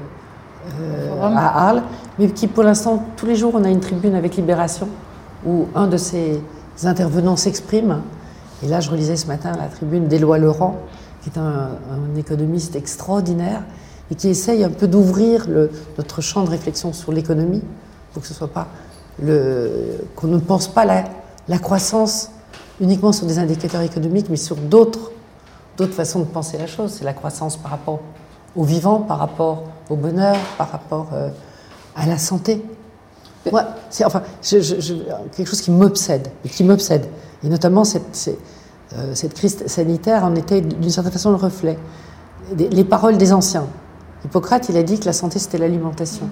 euh, 0.81 1.21
à 1.21 1.67
Arles, 1.67 1.83
mais 2.17 2.29
qui 2.29 2.47
pour 2.47 2.63
l'instant, 2.63 3.07
tous 3.17 3.27
les 3.27 3.35
jours, 3.35 3.55
on 3.57 3.65
a 3.65 3.71
une 3.71 3.81
tribune 3.81 4.15
avec 4.15 4.37
Libération, 4.37 4.87
où 5.45 5.67
un 5.75 5.89
de 5.89 5.97
ces 5.97 6.41
intervenants 6.85 7.35
s'exprime. 7.35 8.03
Et 8.63 8.69
là, 8.69 8.81
je 8.81 8.91
relisais 8.91 9.17
ce 9.17 9.27
matin 9.27 9.53
la 9.59 9.67
tribune 9.67 10.07
d'Éloi 10.07 10.39
Laurent, 10.39 10.77
qui 11.23 11.31
est 11.31 11.39
un, 11.39 11.71
économiste 12.17 12.77
extraordinaire, 12.77 13.63
et 14.11 14.15
qui 14.15 14.29
essaye 14.29 14.63
un 14.65 14.71
peu 14.71 14.87
d'ouvrir 14.87 15.47
notre 15.97 16.21
champ 16.21 16.45
de 16.45 16.51
réflexion 16.51 16.93
sur 16.93 17.13
l'économie, 17.13 17.63
pour 18.13 18.23
que 18.23 18.29
ce 18.29 18.35
soit 18.35 18.49
pas 18.49 18.69
qu'on 20.17 20.27
ne 20.27 20.39
pense 20.39 20.69
pas 20.69 20.85
la, 21.49 21.59
croissance 21.59 22.31
uniquement 22.81 23.13
sur 23.13 23.27
des 23.27 23.39
indicateurs 23.39 23.83
économiques, 23.83 24.27
mais 24.31 24.37
sur 24.37 24.57
d'autres 24.57 25.11
d'autres 25.79 25.95
façons 25.95 26.21
de 26.21 26.25
penser 26.25 26.59
la 26.59 26.67
chose. 26.67 26.93
C'est 26.93 27.05
la 27.05 27.15
croissance 27.15 27.57
par 27.57 27.71
rapport 27.71 28.01
au 28.55 28.65
vivant, 28.65 29.01
par 29.01 29.19
rapport 29.19 29.65
au 29.89 29.97
bonheur, 29.97 30.37
par 30.59 30.71
rapport 30.71 31.09
euh, 31.15 31.31
à 31.97 32.07
la 32.07 32.19
santé. 32.19 32.63
Moi, 33.51 33.65
c'est 33.91 34.05
enfin 34.05 34.23
quelque 34.43 35.47
chose 35.47 35.63
qui 35.63 35.71
m'obsède, 35.71 36.29
qui 36.45 36.63
m'obsède. 36.63 37.07
Et 37.45 37.49
notamment 37.49 37.85
cette, 37.85 38.31
euh, 38.97 39.15
cette, 39.15 39.35
crise 39.35 39.67
sanitaire 39.67 40.25
en 40.25 40.35
était 40.35 40.61
d'une 40.61 40.91
certaine 40.91 41.13
façon 41.13 41.31
le 41.31 41.37
reflet. 41.37 41.79
Les 42.59 42.85
paroles 42.85 43.19
des 43.19 43.33
anciens. 43.33 43.67
Hippocrate, 44.25 44.69
il 44.69 44.77
a 44.77 44.83
dit 44.83 44.99
que 45.01 45.07
la 45.07 45.13
santé, 45.13 45.39
c'était 45.39 45.59
l'alimentation. 45.59 46.29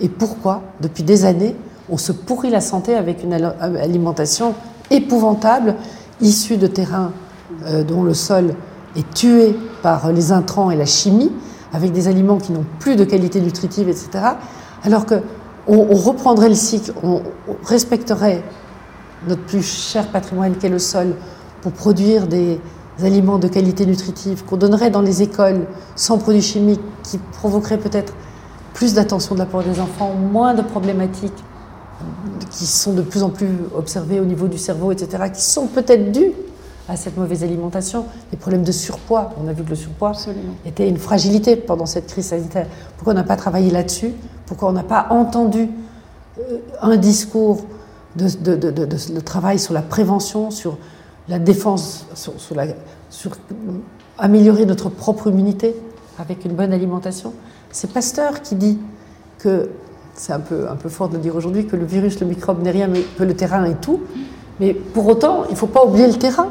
Et 0.00 0.08
pourquoi, 0.08 0.62
depuis 0.80 1.02
des 1.02 1.24
années, 1.24 1.56
on 1.90 1.96
se 1.96 2.12
pourrit 2.12 2.50
la 2.50 2.60
santé 2.60 2.94
avec 2.94 3.22
une 3.22 3.32
alimentation 3.32 4.54
épouvantable, 4.90 5.76
issue 6.20 6.56
de 6.56 6.66
terrains 6.66 7.12
euh, 7.66 7.82
dont 7.82 8.02
le 8.02 8.14
sol 8.14 8.54
est 8.96 9.14
tué 9.14 9.56
par 9.82 10.12
les 10.12 10.32
intrants 10.32 10.70
et 10.70 10.76
la 10.76 10.86
chimie, 10.86 11.32
avec 11.72 11.92
des 11.92 12.08
aliments 12.08 12.38
qui 12.38 12.52
n'ont 12.52 12.66
plus 12.78 12.96
de 12.96 13.04
qualité 13.04 13.40
nutritive, 13.40 13.88
etc., 13.88 14.08
alors 14.84 15.06
qu'on 15.06 15.22
on 15.66 15.94
reprendrait 15.94 16.48
le 16.48 16.54
cycle, 16.54 16.92
on 17.02 17.22
respecterait 17.64 18.42
notre 19.28 19.42
plus 19.42 19.62
cher 19.62 20.08
patrimoine 20.08 20.56
qu'est 20.56 20.68
le 20.68 20.78
sol 20.78 21.14
pour 21.60 21.72
produire 21.72 22.26
des 22.26 22.60
aliments 23.02 23.38
de 23.38 23.48
qualité 23.48 23.86
nutritive, 23.86 24.44
qu'on 24.44 24.56
donnerait 24.56 24.90
dans 24.90 25.00
les 25.00 25.22
écoles 25.22 25.66
sans 25.96 26.18
produits 26.18 26.42
chimiques, 26.42 26.80
qui 27.02 27.18
provoqueraient 27.18 27.78
peut-être 27.78 28.14
plus 28.74 28.94
d'attention 28.94 29.34
de 29.34 29.40
la 29.40 29.46
part 29.46 29.62
des 29.62 29.80
enfants, 29.80 30.12
moins 30.14 30.54
de 30.54 30.62
problématiques 30.62 31.32
qui 32.50 32.66
sont 32.66 32.92
de 32.92 33.02
plus 33.02 33.22
en 33.22 33.30
plus 33.30 33.48
observées 33.74 34.20
au 34.20 34.24
niveau 34.24 34.48
du 34.48 34.58
cerveau, 34.58 34.92
etc., 34.92 35.24
qui 35.32 35.42
sont 35.42 35.66
peut-être 35.66 36.12
dues 36.12 36.32
à 36.88 36.96
cette 36.96 37.16
mauvaise 37.16 37.44
alimentation, 37.44 38.06
les 38.32 38.38
problèmes 38.38 38.64
de 38.64 38.72
surpoids. 38.72 39.30
On 39.42 39.48
a 39.48 39.52
vu 39.52 39.62
que 39.62 39.70
le 39.70 39.76
surpoids 39.76 40.12
était 40.66 40.88
une 40.88 40.96
fragilité 40.96 41.56
pendant 41.56 41.86
cette 41.86 42.08
crise 42.08 42.26
sanitaire. 42.26 42.66
Pourquoi 42.96 43.12
on 43.12 43.16
n'a 43.16 43.24
pas 43.24 43.36
travaillé 43.36 43.70
là-dessus? 43.70 44.12
Pourquoi 44.46 44.68
on 44.68 44.72
n'a 44.72 44.82
pas 44.82 45.06
entendu 45.10 45.68
euh, 46.38 46.58
un 46.80 46.96
discours 46.96 47.64
de, 48.16 48.54
de, 48.56 49.20
travail 49.20 49.58
sur 49.58 49.74
la 49.74 49.82
prévention, 49.82 50.50
sur 50.50 50.78
la 51.28 51.38
défense, 51.38 52.06
sur, 52.14 52.34
sur, 53.10 53.32
améliorer 54.18 54.66
notre 54.66 54.88
propre 54.88 55.28
immunité 55.28 55.74
avec 56.18 56.44
une 56.44 56.52
bonne 56.52 56.72
alimentation 56.72 57.32
C'est 57.70 57.92
Pasteur 57.92 58.42
qui 58.42 58.54
dit 58.54 58.78
que, 59.38 59.70
c'est 60.14 60.32
un 60.32 60.40
peu, 60.40 60.68
un 60.68 60.76
peu 60.76 60.88
fort 60.88 61.08
de 61.08 61.16
le 61.16 61.20
dire 61.20 61.34
aujourd'hui, 61.34 61.66
que 61.66 61.76
le 61.76 61.84
virus, 61.84 62.20
le 62.20 62.26
microbe 62.26 62.62
n'est 62.62 62.70
rien, 62.70 62.86
mais 62.86 63.02
que 63.02 63.24
le 63.24 63.34
terrain 63.34 63.64
est 63.64 63.80
tout. 63.80 64.00
Mais 64.60 64.74
pour 64.74 65.06
autant, 65.06 65.44
il 65.48 65.52
ne 65.52 65.56
faut 65.56 65.66
pas 65.66 65.84
oublier 65.84 66.06
le 66.06 66.14
terrain. 66.14 66.48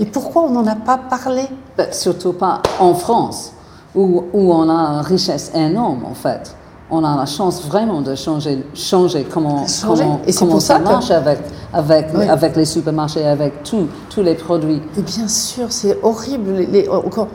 Et 0.00 0.06
pourquoi 0.06 0.42
on 0.42 0.50
n'en 0.50 0.66
a 0.66 0.74
pas 0.74 0.98
parlé? 0.98 1.44
Ben, 1.78 1.92
Surtout 1.92 2.32
pas 2.32 2.62
en 2.80 2.94
France, 2.94 3.52
où, 3.94 4.24
où, 4.32 4.52
on 4.52 4.68
a 4.68 4.74
une 4.74 5.04
richesse 5.06 5.52
énorme 5.54 6.04
en 6.04 6.14
fait. 6.14 6.54
On 6.88 7.02
a 7.02 7.16
la 7.16 7.26
chance 7.26 7.64
vraiment 7.66 8.00
de 8.00 8.14
changer, 8.14 8.64
changer 8.74 9.24
comment, 9.24 9.66
comment, 9.82 10.20
Et 10.26 10.32
comment 10.32 10.60
ça, 10.60 10.78
marche 10.78 11.10
avec, 11.10 11.40
avec, 11.72 12.14
avec 12.14 12.54
les 12.54 12.64
supermarchés, 12.64 13.24
avec 13.24 13.64
tous 13.64 13.88
les 14.22 14.34
produits. 14.34 14.80
Et 14.96 15.02
bien 15.02 15.26
sûr, 15.26 15.66
c'est 15.70 15.98
horrible. 16.04 16.52
Les, 16.70 16.88
encore, 16.88 17.26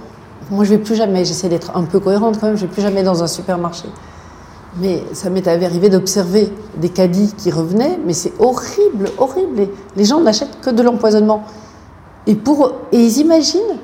moi, 0.50 0.64
je 0.64 0.70
vais 0.70 0.78
plus 0.78 0.96
jamais, 0.96 1.26
j'essaie 1.26 1.50
d'être 1.50 1.76
un 1.76 1.84
peu 1.84 2.00
cohérente 2.00 2.40
quand 2.40 2.48
même, 2.48 2.56
je 2.56 2.66
vais 2.66 2.72
plus 2.72 2.82
jamais 2.82 3.04
dans 3.04 3.24
un 3.24 3.28
supermarché. 3.28 3.90
Mais 4.80 5.04
ça 5.12 5.30
m'est 5.30 5.46
arrivé 5.48 5.90
d'observer 5.90 6.52
des 6.78 6.90
caddies 6.90 7.34
qui 7.38 7.52
revenaient, 7.52 8.00
mais 8.06 8.14
c'est 8.14 8.32
horrible, 8.40 9.10
horrible. 9.18 9.68
Les 9.98 10.06
gens 10.06 10.22
n'achètent 10.22 10.62
que 10.62 10.70
de 10.70 10.82
l'empoisonnement. 10.82 11.44
Et, 12.26 12.36
pour, 12.36 12.72
et 12.94 12.98
ils 13.04 13.18
imaginent 13.18 13.80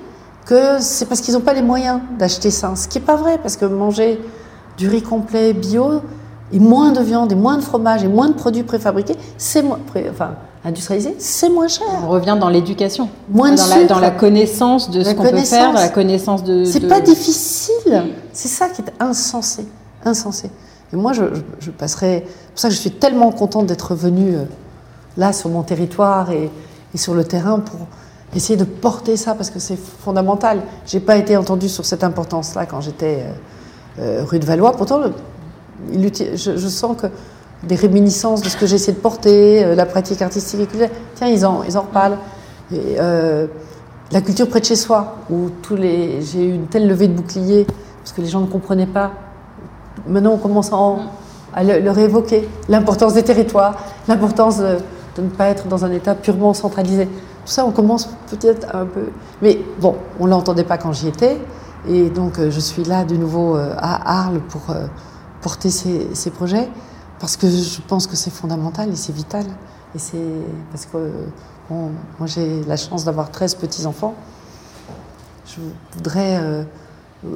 que 0.46 0.80
c'est 0.80 1.06
parce 1.06 1.20
qu'ils 1.20 1.34
n'ont 1.34 1.42
pas 1.42 1.54
les 1.54 1.62
moyens 1.62 2.00
d'acheter 2.18 2.52
ça. 2.52 2.74
Ce 2.76 2.88
qui 2.88 3.00
n'est 3.00 3.06
pas 3.06 3.18
vrai, 3.18 3.38
parce 3.38 3.58
que 3.58 3.66
manger 3.66 4.22
du 4.78 4.88
riz 4.88 5.02
complet 5.02 5.54
bio 5.54 6.02
et 6.54 6.60
moins 6.60 6.92
de 6.92 7.02
viande 7.02 7.32
et 7.32 7.36
moins 7.36 7.58
de 7.58 7.62
fromage 7.62 8.04
et 8.04 8.08
moins 8.08 8.30
de 8.30 8.34
produits 8.34 8.64
préfabriqués, 8.64 9.16
c'est 9.38 9.62
moins, 9.62 9.80
enfin, 10.10 10.36
industrialisé, 10.64 11.16
c'est 11.20 11.50
moins 11.50 11.68
cher. 11.68 11.88
On 12.04 12.08
revient 12.08 12.38
dans 12.40 12.50
l'éducation, 12.50 13.10
moins 13.30 13.54
dans, 13.54 13.68
la, 13.68 13.84
dans 13.86 14.00
la 14.00 14.12
connaissance 14.12 14.90
de 14.90 15.04
ce 15.04 15.14
qu'on 15.14 15.24
peut 15.24 15.38
faire, 15.38 15.74
dans 15.74 15.80
la 15.80 15.90
connaissance 15.90 16.44
de. 16.44 16.64
C'est 16.64 16.88
pas 16.88 17.02
difficile. 17.02 18.04
C'est 18.32 18.48
ça 18.48 18.70
qui 18.70 18.82
est 18.82 18.94
insensé, 19.00 19.68
insensé. 20.06 20.50
Et 20.94 20.96
moi, 20.96 21.12
je, 21.12 21.24
je, 21.60 21.72
passerai. 21.72 22.24
C'est 22.26 22.52
pour 22.52 22.60
ça 22.60 22.68
que 22.70 22.74
je 22.76 22.80
suis 22.80 22.92
tellement 22.92 23.32
contente 23.32 23.66
d'être 23.66 23.94
venue 23.94 24.36
euh, 24.36 24.44
là 25.18 25.34
sur 25.34 25.50
mon 25.50 25.64
territoire 25.64 26.32
et, 26.32 26.50
et 26.94 26.98
sur 26.98 27.14
le 27.14 27.26
terrain 27.26 27.60
pour 27.60 27.80
essayer 28.36 28.58
de 28.58 28.64
porter 28.64 29.18
ça 29.18 29.36
parce 29.36 29.50
que 29.50 29.60
c'est 29.60 29.78
fondamental. 29.78 30.62
J'ai 30.86 31.02
pas 31.02 31.18
été 31.18 31.36
entendue 31.36 31.70
sur 31.70 31.86
cette 31.86 32.06
importance-là 32.06 32.66
quand 32.66 32.80
j'étais 32.80 33.24
euh, 33.26 33.34
rue 34.00 34.40
de 34.40 34.46
Valois. 34.46 34.74
Pourtant, 34.74 35.02
je, 35.92 36.68
sens 36.68 36.98
que 37.02 37.08
des 37.64 37.76
réminiscences 37.76 38.42
de 38.42 38.50
ce 38.50 38.58
que 38.58 38.66
j'essaie 38.66 38.92
de 38.92 38.98
porter, 38.98 39.64
euh, 39.64 39.76
la 39.76 39.86
pratique 39.86 40.22
artistique 40.22 40.60
et 40.60 40.66
culturelle, 40.66 40.92
tiens, 41.16 41.28
ils 41.28 41.46
en, 41.46 41.64
ils 41.64 41.78
en 41.78 41.82
reparlent. 41.82 42.18
Et, 42.72 42.98
la 44.10 44.22
culture 44.22 44.48
près 44.48 44.62
de 44.62 44.66
chez 44.66 44.78
soi, 44.78 45.18
où 45.30 45.50
tous 45.62 45.76
les, 45.76 46.22
j'ai 46.22 46.46
eu 46.46 46.54
une 46.54 46.68
telle 46.68 46.88
levée 46.88 47.10
de 47.10 47.14
boucliers 47.14 47.68
parce 48.00 48.14
que 48.14 48.22
les 48.22 48.28
gens 48.28 48.40
ne 48.40 48.46
comprenaient 48.48 48.86
pas. 48.86 49.12
Maintenant, 50.08 50.32
on 50.32 50.38
commence 50.38 50.72
à, 51.54 51.64
le, 51.64 51.80
leur 51.80 51.98
évoquer 51.98 52.48
l'importance 52.70 53.16
des 53.16 53.24
territoires, 53.24 53.76
l'importance 54.08 54.60
de, 54.60 54.78
de 55.18 55.22
ne 55.24 55.30
pas 55.30 55.48
être 55.48 55.68
dans 55.68 55.84
un 55.84 55.92
État 55.92 56.16
purement 56.16 56.54
centralisé. 56.54 57.06
Tout 57.06 57.52
ça, 57.52 57.66
on 57.66 57.72
commence 57.72 58.08
peut-être 58.30 58.74
un 58.74 58.86
peu. 58.86 59.10
Mais 59.42 59.60
bon, 59.82 59.96
on 60.22 60.26
ne 60.26 60.30
l'entendait 60.30 60.64
pas 60.64 60.78
quand 60.78 60.94
j'y 60.94 61.10
étais. 61.10 61.38
Et 61.86 62.10
donc, 62.10 62.40
euh, 62.40 62.50
je 62.52 62.60
suis 62.60 62.84
là 62.84 63.06
de 63.06 63.16
nouveau 63.16 63.56
euh, 63.56 63.74
à 63.78 64.22
Arles 64.22 64.42
pour 64.42 64.70
euh, 64.70 64.88
porter 65.42 65.70
ces, 65.70 66.32
projets. 66.32 66.70
Parce 67.20 67.38
que 67.38 67.50
je 67.50 67.82
pense 67.82 68.08
que 68.08 68.16
c'est 68.16 68.32
fondamental 68.32 68.90
et 68.90 68.96
c'est 68.96 69.14
vital. 69.14 69.46
Et 69.96 70.00
c'est 70.00 70.18
parce 70.72 70.86
que 70.86 71.12
moi, 71.70 72.28
j'ai 72.28 72.64
la 72.66 72.78
chance 72.78 73.06
d'avoir 73.06 73.32
13 73.32 73.56
petits-enfants. 73.56 74.14
Je 75.46 75.62
voudrais, 75.96 76.66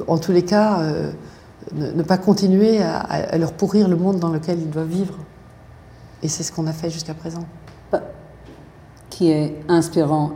en 0.06 0.18
tous 0.18 0.30
les 0.30 0.44
cas, 0.44 0.80
ne, 1.74 2.02
pas 2.04 2.18
continuer 2.18 2.80
à 2.80 3.36
leur 3.38 3.54
pourrir 3.54 3.88
le 3.88 3.96
monde 3.96 4.20
dans 4.20 4.28
lequel 4.28 4.60
ils 4.60 4.70
doivent 4.70 4.86
vivre. 4.86 5.14
Et 6.22 6.28
c'est 6.28 6.44
ce 6.44 6.52
qu'on 6.52 6.68
a 6.68 6.72
fait 6.72 6.90
jusqu'à 6.90 7.14
présent 7.14 7.44
qui 9.12 9.30
est 9.30 9.62
inspirant, 9.68 10.32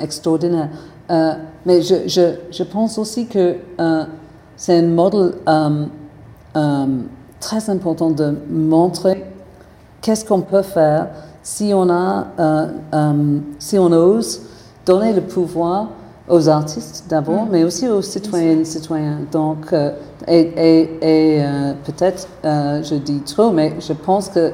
extraordinaire. 0.00 0.70
Euh, 1.10 1.32
mais 1.66 1.82
je, 1.82 2.06
je, 2.06 2.36
je, 2.50 2.62
pense 2.62 2.96
aussi 2.98 3.26
que 3.26 3.56
c'est 4.56 4.78
un 4.78 4.86
modèle 4.86 5.34
très 7.40 7.70
important 7.70 8.10
de 8.10 8.34
montrer 8.48 9.24
qu'est-ce 10.00 10.24
qu'on 10.24 10.40
peut 10.40 10.62
faire 10.62 11.08
si 11.42 11.72
on, 11.74 11.90
a, 11.90 12.26
si 13.58 13.78
on 13.78 13.92
ose 13.92 14.42
donner 14.86 15.12
le 15.12 15.22
pouvoir 15.22 15.88
aux 16.28 16.48
artistes 16.48 17.06
d'abord, 17.08 17.46
mm. 17.46 17.48
mais 17.50 17.64
aussi 17.64 17.88
aux 17.88 18.02
citoyennes 18.02 18.60
et 18.60 18.64
citoyens. 18.64 19.18
Donc, 19.32 19.74
et, 20.28 20.40
et, 20.40 20.82
et 21.02 21.42
peut-être 21.84 22.28
je 22.44 22.94
dis 22.94 23.20
trop, 23.20 23.50
mais 23.50 23.74
je 23.80 23.92
pense 23.92 24.28
que 24.28 24.52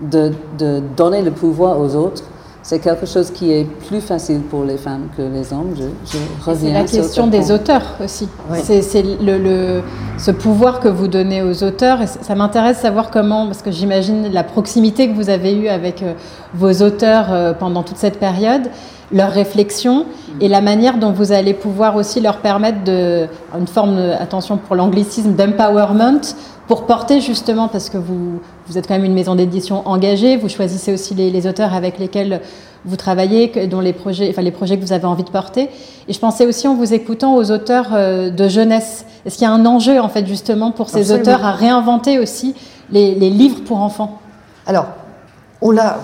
de, 0.00 0.32
de 0.58 0.82
donner 0.96 1.22
le 1.22 1.30
pouvoir 1.32 1.80
aux 1.80 1.94
autres, 1.94 2.22
c'est 2.66 2.80
quelque 2.80 3.06
chose 3.06 3.30
qui 3.30 3.52
est 3.52 3.62
plus 3.62 4.00
facile 4.00 4.40
pour 4.40 4.64
les 4.64 4.76
femmes 4.76 5.06
que 5.16 5.22
les 5.22 5.52
hommes. 5.52 5.72
Je, 5.76 5.84
je 6.04 6.44
reviens. 6.44 6.70
C'est 6.70 6.74
la 6.74 7.02
question 7.04 7.28
des 7.28 7.52
auteurs 7.52 7.94
aussi. 8.02 8.28
C'est 8.64 9.04
le, 9.04 9.38
le, 9.38 9.82
ce 10.18 10.32
pouvoir 10.32 10.80
que 10.80 10.88
vous 10.88 11.06
donnez 11.06 11.44
aux 11.44 11.62
auteurs. 11.62 12.02
Et 12.02 12.08
ça 12.08 12.34
m'intéresse 12.34 12.78
de 12.78 12.82
savoir 12.82 13.12
comment, 13.12 13.46
parce 13.46 13.62
que 13.62 13.70
j'imagine 13.70 14.32
la 14.32 14.42
proximité 14.42 15.08
que 15.08 15.14
vous 15.14 15.30
avez 15.30 15.54
eue 15.54 15.68
avec 15.68 16.02
euh, 16.02 16.14
vos 16.54 16.82
auteurs 16.82 17.26
euh, 17.30 17.52
pendant 17.52 17.84
toute 17.84 17.98
cette 17.98 18.18
période, 18.18 18.62
leurs 19.12 19.30
réflexions 19.30 20.00
mm. 20.00 20.32
et 20.40 20.48
la 20.48 20.60
manière 20.60 20.98
dont 20.98 21.12
vous 21.12 21.30
allez 21.30 21.54
pouvoir 21.54 21.94
aussi 21.94 22.20
leur 22.20 22.38
permettre 22.38 22.82
de, 22.82 23.28
une 23.56 23.68
forme, 23.68 23.96
attention 24.18 24.56
pour 24.56 24.74
l'anglicisme, 24.74 25.34
d'empowerment 25.34 26.34
pour 26.66 26.86
porter 26.86 27.20
justement, 27.20 27.68
parce 27.68 27.90
que 27.90 27.98
vous, 27.98 28.40
vous 28.66 28.78
êtes 28.78 28.88
quand 28.88 28.94
même 28.94 29.04
une 29.04 29.14
maison 29.14 29.34
d'édition 29.34 29.86
engagée, 29.86 30.36
vous 30.36 30.48
choisissez 30.48 30.92
aussi 30.92 31.14
les, 31.14 31.46
auteurs 31.46 31.74
avec 31.74 31.98
lesquels 31.98 32.40
vous 32.84 32.96
travaillez, 32.96 33.66
dont 33.68 33.80
les 33.80 33.92
projets, 33.92 34.28
enfin 34.30 34.42
les 34.42 34.50
projets 34.50 34.76
que 34.76 34.82
vous 34.82 34.92
avez 34.92 35.06
envie 35.06 35.24
de 35.24 35.30
porter. 35.30 35.70
Et 36.08 36.12
je 36.12 36.18
pensais 36.18 36.46
aussi 36.46 36.66
en 36.66 36.74
vous 36.74 36.92
écoutant 36.92 37.36
aux 37.36 37.50
auteurs 37.50 37.88
euh, 37.92 38.30
de 38.30 38.48
jeunesse. 38.48 39.04
Est-ce 39.24 39.36
qu'il 39.36 39.46
y 39.46 39.50
a 39.50 39.52
un 39.52 39.66
enjeu 39.66 40.00
en 40.00 40.08
fait 40.08 40.26
justement 40.26 40.72
pour 40.72 40.88
ces 40.88 41.12
auteurs 41.12 41.44
à 41.44 41.52
réinventer 41.52 42.18
aussi 42.18 42.54
les, 42.90 43.14
livres 43.14 43.62
pour 43.64 43.78
enfants? 43.78 44.20
Alors, 44.66 44.86
on 45.60 45.70
l'a, 45.70 46.00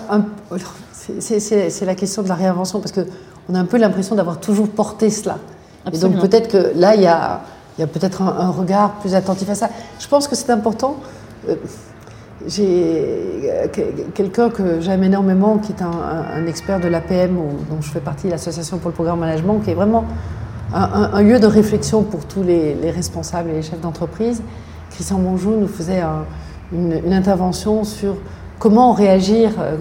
c'est 0.92 1.84
la 1.84 1.94
question 1.94 2.22
de 2.22 2.28
la 2.28 2.34
réinvention 2.34 2.80
parce 2.80 2.92
que 2.92 3.06
on 3.48 3.54
a 3.56 3.58
un 3.58 3.64
peu 3.64 3.76
l'impression 3.76 4.14
d'avoir 4.14 4.38
toujours 4.38 4.68
porté 4.68 5.10
cela. 5.10 5.38
Et 5.92 5.98
donc 5.98 6.20
peut-être 6.20 6.48
que 6.48 6.72
là 6.76 6.94
il 6.94 7.02
y 7.02 7.06
a 7.06 7.40
y 7.82 7.84
a 7.84 7.88
peut-être 7.88 8.22
un, 8.22 8.50
regard 8.50 8.92
plus 8.94 9.14
attentif 9.14 9.48
à 9.50 9.54
ça. 9.54 9.68
Je 9.98 10.08
pense 10.08 10.28
que 10.28 10.36
c'est 10.36 10.50
important. 10.50 10.96
Euh, 11.48 11.56
j'ai 12.46 13.44
euh, 13.44 13.66
quelqu'un 14.14 14.50
que 14.50 14.80
j'aime 14.80 15.04
énormément, 15.04 15.58
qui 15.58 15.72
est 15.72 15.82
un, 15.82 16.46
expert 16.46 16.80
de 16.80 16.88
l'APM, 16.88 17.36
dont 17.70 17.80
je 17.80 17.90
fais 17.90 18.00
partie, 18.00 18.28
l'Association 18.28 18.78
pour 18.78 18.90
le 18.90 18.94
programme 18.94 19.20
management, 19.20 19.60
qui 19.60 19.70
est 19.70 19.74
vraiment 19.74 20.04
un, 20.74 21.22
lieu 21.22 21.38
de 21.38 21.46
réflexion 21.46 22.02
pour 22.02 22.24
tous 22.24 22.42
les, 22.42 22.90
responsables 22.90 23.50
et 23.50 23.54
les 23.54 23.62
chefs 23.62 23.80
d'entreprise. 23.80 24.42
Christian 24.90 25.18
Monjou 25.18 25.50
nous 25.50 25.68
faisait 25.68 26.02
une, 26.72 27.12
intervention 27.12 27.84
sur 27.84 28.16
comment 28.58 28.92
réagir 28.92 29.50
euh, 29.60 29.76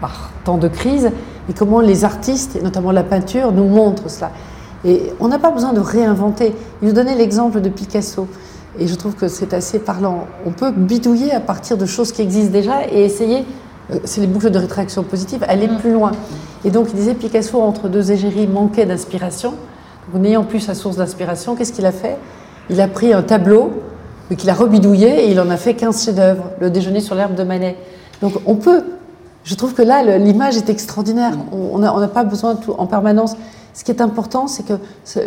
par 0.00 0.30
temps 0.44 0.58
de 0.58 0.68
crise 0.68 1.10
et 1.48 1.52
comment 1.52 1.80
les 1.80 2.04
artistes, 2.04 2.56
et 2.56 2.62
notamment 2.62 2.92
la 2.92 3.04
peinture, 3.04 3.52
nous 3.52 3.68
montrent 3.68 4.10
cela. 4.10 4.30
Et 4.84 5.12
on 5.20 5.28
n'a 5.28 5.38
pas 5.38 5.50
besoin 5.50 5.72
de 5.72 5.80
réinventer. 5.80 6.54
Il 6.80 6.88
nous 6.88 6.94
donnait 6.94 7.14
l'exemple 7.14 7.60
de 7.60 7.68
Picasso. 7.68 8.26
Et 8.78 8.86
je 8.86 8.94
trouve 8.94 9.14
que 9.14 9.28
c'est 9.28 9.52
assez 9.52 9.78
parlant. 9.78 10.26
On 10.46 10.50
peut 10.50 10.70
bidouiller 10.70 11.32
à 11.32 11.40
partir 11.40 11.76
de 11.76 11.86
choses 11.86 12.10
qui 12.10 12.22
existent 12.22 12.52
déjà 12.52 12.86
et 12.90 13.04
essayer, 13.04 13.44
euh, 13.90 13.98
c'est 14.04 14.20
les 14.20 14.26
boucles 14.26 14.50
de 14.50 14.58
rétraction 14.58 15.02
positive, 15.02 15.44
aller 15.46 15.68
mm. 15.68 15.78
plus 15.78 15.92
loin. 15.92 16.12
Et 16.64 16.70
donc 16.70 16.88
il 16.90 16.96
disait 16.96 17.14
Picasso, 17.14 17.60
entre 17.60 17.88
deux 17.88 18.12
égéries, 18.12 18.46
manquait 18.46 18.86
d'inspiration. 18.86 19.54
N'ayant 20.14 20.44
plus 20.44 20.60
sa 20.60 20.74
source 20.74 20.96
d'inspiration, 20.96 21.54
qu'est-ce 21.54 21.72
qu'il 21.72 21.86
a 21.86 21.92
fait? 21.92 22.16
Il 22.70 22.80
a 22.80 22.88
pris 22.88 23.12
un 23.12 23.22
tableau, 23.22 23.70
qu'il 24.36 24.50
a 24.50 24.54
rebidouillé 24.54 25.26
et 25.26 25.30
il 25.30 25.40
en 25.40 25.50
a 25.50 25.56
fait 25.56 25.74
15 25.74 26.04
chefs-d'œuvre. 26.04 26.44
Le 26.60 26.70
déjeuner 26.70 27.00
sur 27.00 27.14
l'herbe 27.14 27.34
de 27.34 27.44
Manet. 27.44 27.76
Donc 28.20 28.34
on 28.46 28.56
peut. 28.56 28.84
Je 29.44 29.54
trouve 29.54 29.74
que 29.74 29.82
là, 29.82 30.18
l'image 30.18 30.56
est 30.56 30.68
extraordinaire. 30.68 31.32
On 31.52 31.78
n'a 31.78 32.08
pas 32.08 32.22
besoin 32.24 32.54
tout, 32.54 32.74
en 32.78 32.86
permanence. 32.86 33.36
Ce 33.74 33.84
qui 33.84 33.90
est 33.90 34.00
important, 34.00 34.46
c'est 34.48 34.64
que 34.64 34.74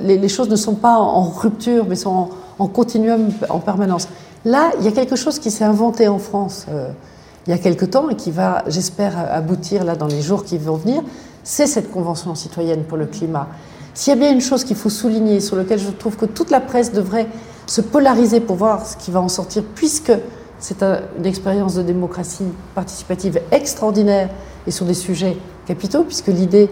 les, 0.04 0.30
choses 0.30 0.50
ne 0.50 0.56
sont 0.56 0.76
pas 0.76 0.98
en 0.98 1.24
rupture, 1.24 1.86
mais 1.88 1.96
sont 1.96 2.30
en, 2.60 2.68
continuum 2.68 3.30
en 3.50 3.60
permanence. 3.60 4.08
Là, 4.44 4.72
il 4.80 4.86
y 4.86 4.88
a 4.88 4.92
quelque 4.92 5.16
chose 5.16 5.40
qui 5.40 5.50
s'est 5.50 5.64
inventé 5.64 6.08
en 6.08 6.20
France. 6.20 6.66
Euh, 6.70 6.90
il 7.48 7.52
y 7.52 7.54
a 7.54 7.58
quelque 7.58 7.86
temps 7.86 8.10
et 8.10 8.16
qui 8.16 8.32
va, 8.32 8.64
j'espère, 8.68 9.14
aboutir 9.32 9.84
là 9.84 9.96
dans 9.96 10.08
les 10.08 10.22
jours 10.22 10.44
qui 10.44 10.58
vont 10.58 10.76
venir, 10.76 11.04
c'est 11.44 11.68
cette 11.68 11.92
Convention 11.92 12.34
citoyenne 12.36 12.84
pour 12.84 12.98
le 12.98 13.06
climat. 13.06 13.48
S'il 13.94 14.14
y 14.14 14.18
a 14.18 14.20
bien 14.20 14.32
une 14.32 14.42
chose 14.42 14.64
qu'il 14.64 14.76
faut 14.76 14.90
souligner, 14.90 15.40
sur 15.40 15.56
laquelle 15.56 15.80
je 15.80 15.90
trouve 15.90 16.18
que 16.18 16.26
toute 16.26 16.52
la 16.52 16.60
presse 16.60 16.92
devrait 16.92 17.28
se 17.68 17.82
polariser 17.82 18.40
pour 18.40 18.56
voir 18.56 18.86
ce 18.86 18.98
qui 18.98 19.12
va 19.12 19.22
en 19.22 19.30
sortir, 19.30 19.64
puisque 19.76 20.12
c'est 20.60 20.84
une 20.84 21.26
expérience 21.26 21.76
de 21.76 21.84
démocratie 21.84 22.46
participative 22.74 23.40
extraordinaire 23.52 24.30
et 24.66 24.72
sur 24.72 24.86
des 24.86 24.94
sujets 24.94 25.38
capitaux, 25.68 26.04
puisque 26.04 26.28
l'idée 26.28 26.70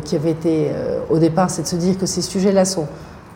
qui 0.00 0.16
avait 0.16 0.32
été 0.32 0.70
euh, 0.70 1.00
au 1.10 1.18
départ, 1.18 1.50
c'est 1.50 1.62
de 1.62 1.66
se 1.66 1.76
dire 1.76 1.96
que 1.98 2.06
ces 2.06 2.22
sujets-là 2.22 2.64
sont 2.64 2.86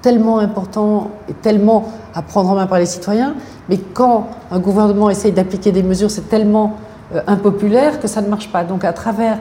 tellement 0.02 0.38
importants 0.38 1.10
et 1.28 1.32
tellement 1.32 1.92
à 2.14 2.22
prendre 2.22 2.50
en 2.50 2.54
main 2.54 2.66
par 2.66 2.78
les 2.78 2.86
citoyens, 2.86 3.34
mais 3.68 3.78
quand 3.78 4.28
un 4.50 4.58
gouvernement 4.58 5.08
essaye 5.10 5.32
d'appliquer 5.32 5.72
des 5.72 5.82
mesures, 5.82 6.10
c'est 6.10 6.28
tellement 6.28 6.76
euh, 7.14 7.22
impopulaire 7.26 8.00
que 8.00 8.08
ça 8.08 8.20
ne 8.20 8.28
marche 8.28 8.50
pas. 8.50 8.64
Donc 8.64 8.84
à 8.84 8.92
travers 8.92 9.38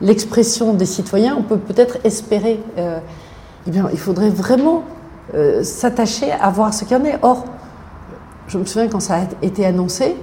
l'expression 0.00 0.72
des 0.72 0.86
citoyens, 0.86 1.36
on 1.38 1.42
peut 1.42 1.58
peut-être 1.58 1.98
espérer, 2.04 2.60
eh 2.76 3.70
bien, 3.70 3.88
il 3.92 3.98
faudrait 3.98 4.28
vraiment 4.28 4.82
s'attacher 5.62 6.32
à 6.32 6.50
voir 6.50 6.74
ce 6.74 6.84
qu'il 6.84 6.96
y 6.96 7.00
en 7.00 7.04
est. 7.04 7.18
Or, 7.22 7.44
je 8.48 8.58
me 8.58 8.64
souviens 8.64 8.88
quand 8.88 9.00
ça 9.00 9.14
a 9.14 9.20
été 9.40 9.64
annoncé, 9.64 10.16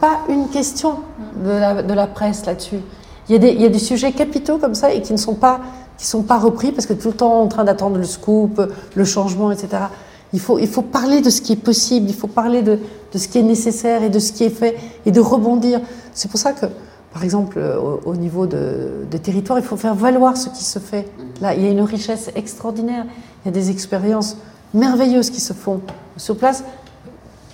pas 0.00 0.18
une 0.28 0.48
question 0.48 0.98
de 1.36 1.94
la 1.94 2.06
presse 2.08 2.44
là-dessus. 2.46 2.80
Il, 3.28 3.42
il, 3.42 3.60
y 3.60 3.64
a 3.64 3.68
des 3.68 3.78
sujets 3.78 4.12
capitaux 4.12 4.58
comme 4.58 4.74
ça 4.74 4.92
et 4.92 5.02
qui 5.02 5.12
ne 5.12 5.18
sont 5.18 5.34
pas, 5.34 5.60
qui 5.98 6.06
sont 6.06 6.22
pas 6.22 6.38
repris 6.38 6.72
parce 6.72 6.86
que 6.86 6.92
tout 6.92 7.08
le 7.08 7.14
temps 7.14 7.40
en 7.40 7.48
train 7.48 7.64
d'attendre 7.64 7.96
le 7.96 8.04
scoop, 8.04 8.60
le 8.94 9.04
changement, 9.04 9.50
etc. 9.50 9.84
Il 10.32 10.40
faut, 10.40 10.58
il 10.58 10.68
faut 10.68 10.82
parler 10.82 11.20
de 11.20 11.30
ce 11.30 11.40
qui 11.40 11.52
est 11.52 11.62
possible, 11.62 12.08
il 12.08 12.14
faut 12.14 12.26
parler 12.26 12.62
de, 12.62 12.78
de, 13.12 13.18
ce 13.18 13.28
qui 13.28 13.38
est 13.38 13.42
nécessaire 13.42 14.02
et 14.02 14.10
de 14.10 14.18
ce 14.18 14.32
qui 14.32 14.44
est 14.44 14.50
fait 14.50 14.76
et 15.06 15.10
de 15.10 15.20
rebondir. 15.20 15.80
C'est 16.12 16.30
pour 16.30 16.38
ça 16.38 16.52
que, 16.52 16.66
par 17.12 17.24
exemple, 17.24 17.58
au, 18.04 18.16
niveau 18.16 18.46
de, 18.46 19.06
des 19.10 19.18
territoires, 19.18 19.58
il 19.58 19.64
faut 19.64 19.76
faire 19.76 19.94
valoir 19.94 20.36
ce 20.36 20.48
qui 20.48 20.64
se 20.64 20.78
fait. 20.78 21.08
Là, 21.40 21.54
il 21.54 21.62
y 21.62 21.66
a 21.66 21.70
une 21.70 21.80
richesse 21.80 22.30
extraordinaire, 22.34 23.06
il 23.44 23.48
y 23.48 23.48
a 23.48 23.52
des 23.52 23.70
expériences 23.70 24.36
merveilleuses 24.74 25.30
qui 25.30 25.40
se 25.40 25.52
font 25.52 25.80
sur 26.16 26.36
place. 26.36 26.64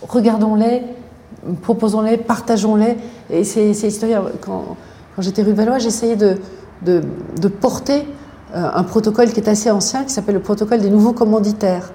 Regardons-les, 0.08 0.82
proposons-les, 1.60 2.16
partageons-les. 2.16 2.96
Et 3.30 3.44
c'est 3.44 3.70
historien. 3.70 4.24
Quand, 4.40 4.76
quand 5.14 5.22
j'étais 5.22 5.42
rue 5.42 5.52
Valois, 5.52 5.78
j'essayais 5.78 6.16
de, 6.16 6.38
porter 7.60 8.06
euh, 8.54 8.68
un 8.74 8.82
protocole 8.82 9.32
qui 9.32 9.40
est 9.40 9.48
assez 9.48 9.70
ancien, 9.70 10.04
qui 10.04 10.12
s'appelle 10.12 10.34
le 10.34 10.40
protocole 10.40 10.80
des 10.80 10.90
nouveaux 10.90 11.12
commanditaires, 11.12 11.92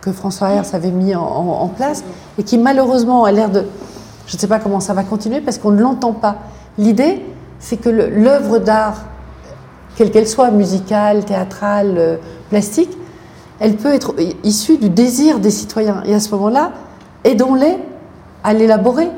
que 0.00 0.12
François 0.12 0.50
Hers 0.50 0.74
avait 0.74 0.90
mis 0.90 1.14
en, 1.14 1.22
en, 1.22 1.68
place, 1.68 2.04
et 2.38 2.42
qui 2.42 2.58
malheureusement 2.58 3.24
a 3.24 3.32
l'air 3.32 3.50
de... 3.50 3.64
Je 4.26 4.36
ne 4.36 4.40
sais 4.40 4.46
pas 4.46 4.60
comment 4.60 4.80
ça 4.80 4.94
va 4.94 5.02
continuer 5.02 5.40
parce 5.40 5.58
qu'on 5.58 5.72
ne 5.72 5.80
l'entend 5.80 6.12
pas. 6.12 6.36
L'idée, 6.78 7.22
c'est 7.58 7.76
que 7.76 7.88
l'œuvre 7.88 8.58
d'art, 8.58 9.02
quelle 9.96 10.10
qu'elle 10.10 10.28
soit, 10.28 10.50
musicale, 10.50 11.24
théâtrale, 11.24 11.94
euh, 11.98 12.16
plastique, 12.48 12.96
elle 13.58 13.76
peut 13.76 13.92
être 13.92 14.14
issue 14.42 14.78
du 14.78 14.88
désir 14.88 15.38
des 15.40 15.50
citoyens. 15.50 16.02
Et 16.06 16.14
à 16.14 16.20
ce 16.20 16.30
moment-là, 16.30 16.72
aidons-les 17.24 17.76
à 18.42 18.54
l'élaborer 18.54 19.08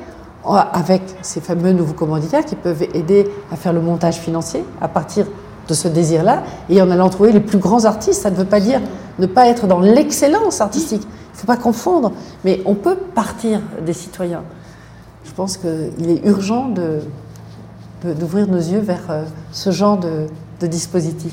avec 0.44 1.02
ces 1.22 1.40
fameux 1.40 1.72
nouveaux 1.72 1.94
commanditaires 1.94 2.44
qui 2.44 2.56
peuvent 2.56 2.82
aider 2.94 3.28
à 3.50 3.56
faire 3.56 3.72
le 3.72 3.80
montage 3.80 4.16
financier 4.16 4.64
à 4.80 4.88
partir 4.88 5.26
de 5.68 5.74
ce 5.74 5.88
désir-là 5.88 6.42
et 6.68 6.82
en 6.82 6.90
allant 6.90 7.08
trouver 7.08 7.32
les 7.32 7.40
plus 7.40 7.58
grands 7.58 7.84
artistes. 7.84 8.22
Ça 8.22 8.30
ne 8.30 8.36
veut 8.36 8.44
pas 8.44 8.60
dire 8.60 8.80
ne 9.18 9.26
pas 9.26 9.46
être 9.48 9.66
dans 9.66 9.80
l'excellence 9.80 10.60
artistique. 10.60 11.02
Il 11.02 11.34
ne 11.34 11.40
faut 11.40 11.46
pas 11.46 11.56
confondre, 11.56 12.12
mais 12.44 12.60
on 12.64 12.74
peut 12.74 12.96
partir 12.96 13.60
des 13.84 13.92
citoyens. 13.92 14.42
Je 15.24 15.32
pense 15.32 15.56
qu'il 15.56 16.10
est 16.10 16.26
urgent 16.26 16.68
d'ouvrir 18.04 18.48
nos 18.48 18.58
yeux 18.58 18.80
vers 18.80 19.10
euh, 19.10 19.24
ce 19.52 19.70
genre 19.70 19.96
de, 19.96 20.26
de 20.60 20.66
dispositif. 20.66 21.32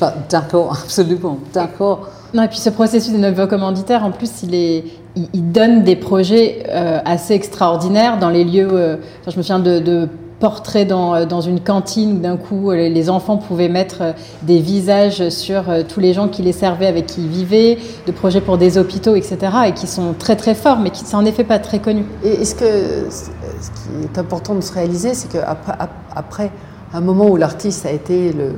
Bah, 0.00 0.14
d'accord, 0.28 0.72
absolument, 0.84 1.38
d'accord. 1.52 2.08
Non, 2.34 2.42
et 2.42 2.48
puis 2.48 2.58
ce 2.58 2.70
processus 2.70 3.12
de 3.12 3.18
nouveaux 3.18 3.46
commanditaires, 3.46 4.04
en 4.04 4.10
plus, 4.10 4.42
il, 4.42 4.54
est, 4.54 4.84
il, 5.16 5.52
donne 5.52 5.82
des 5.82 5.96
projets 5.96 6.64
euh, 6.68 6.98
assez 7.04 7.34
extraordinaires 7.34 8.18
dans 8.18 8.28
les 8.28 8.44
lieux. 8.44 8.68
Euh, 8.70 8.96
je 9.26 9.36
me 9.36 9.42
souviens 9.42 9.58
de, 9.58 10.08
portraits 10.38 10.86
dans, 10.86 11.14
euh, 11.14 11.24
dans, 11.24 11.40
une 11.40 11.60
cantine 11.60 12.16
où 12.16 12.20
d'un 12.20 12.36
coup 12.36 12.70
les 12.70 13.08
enfants 13.08 13.38
pouvaient 13.38 13.70
mettre 13.70 14.14
des 14.42 14.58
visages 14.58 15.30
sur 15.30 15.64
tous 15.88 16.00
les 16.00 16.12
gens 16.12 16.28
qui 16.28 16.42
les 16.42 16.52
servaient, 16.52 16.86
avec 16.86 17.06
qui 17.06 17.22
ils 17.22 17.28
vivaient, 17.28 17.78
de 18.06 18.12
projets 18.12 18.42
pour 18.42 18.58
des 18.58 18.76
hôpitaux, 18.76 19.14
etc., 19.14 19.38
et 19.68 19.72
qui 19.72 19.86
sont 19.86 20.14
très 20.18 20.36
très 20.36 20.54
forts, 20.54 20.78
mais 20.78 20.90
qui 20.90 21.04
ne 21.04 21.08
sont 21.08 21.16
en 21.16 21.24
effet 21.24 21.44
pas 21.44 21.58
très 21.58 21.78
connus. 21.78 22.06
Et 22.22 22.44
ce, 22.44 22.54
que, 22.54 23.10
ce 23.10 23.30
qui 23.70 24.04
est 24.04 24.18
important 24.18 24.54
de 24.54 24.60
se 24.60 24.72
réaliser, 24.72 25.14
c'est 25.14 25.32
qu'après 25.32 25.74
après 26.14 26.50
un 26.92 27.00
moment 27.00 27.28
où 27.28 27.36
l'artiste 27.36 27.86
a 27.86 27.90
été 27.90 28.32
le 28.32 28.52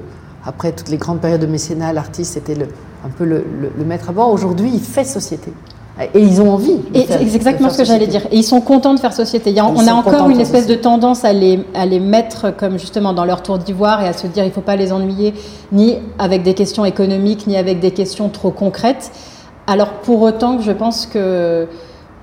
après 0.45 0.73
toutes 0.73 0.89
les 0.89 0.97
grandes 0.97 1.21
périodes 1.21 1.43
de 1.43 1.47
mécénat, 1.47 1.93
l'artiste 1.93 2.37
était 2.37 2.55
le, 2.55 2.69
un 3.05 3.11
peu 3.11 3.25
le, 3.25 3.45
maître 3.85 4.09
à 4.09 4.13
bord. 4.13 4.33
Aujourd'hui, 4.33 4.71
il 4.73 4.81
fait 4.81 5.05
société. 5.05 5.53
Et 6.15 6.21
ils 6.21 6.41
ont 6.41 6.53
envie. 6.53 6.77
Et 6.95 7.07
c'est 7.09 7.23
exactement 7.23 7.71
ce 7.71 7.79
que 7.79 7.85
j'allais 7.85 8.07
dire. 8.07 8.23
Et 8.31 8.37
ils 8.37 8.45
sont 8.45 8.61
contents 8.61 8.95
de 8.95 9.01
faire 9.01 9.13
société. 9.13 9.55
on 9.61 9.87
a 9.87 9.93
encore 9.93 10.31
une 10.31 10.41
espèce 10.41 10.67
de 10.67 10.75
tendance 10.75 11.25
à 11.25 11.33
les, 11.33 11.61
à 11.75 11.87
les 11.87 12.01
mettre 12.01 12.55
comme 12.57 12.79
justement 12.79 13.13
dans 13.13 13.25
leur 13.25 13.43
tour 13.43 13.59
d'ivoire 13.59 14.03
et 14.03 14.07
à 14.07 14.13
se 14.13 14.27
dire 14.27 14.45
il 14.45 14.49
ne 14.49 14.53
faut 14.53 14.61
pas 14.61 14.77
les 14.77 14.93
ennuyer 14.93 15.35
ni 15.73 15.97
avec 16.19 16.43
des 16.43 16.55
questions 16.55 16.85
économiques 16.85 17.47
ni 17.47 17.57
avec 17.57 17.81
des 17.81 17.91
questions 17.91 18.29
trop 18.29 18.51
concrètes. 18.51 19.11
Alors 19.67 19.89
pour 19.89 20.23
autant 20.23 20.57
que 20.57 20.63
je 20.63 20.73
pense 20.73 21.07
que 21.07 21.67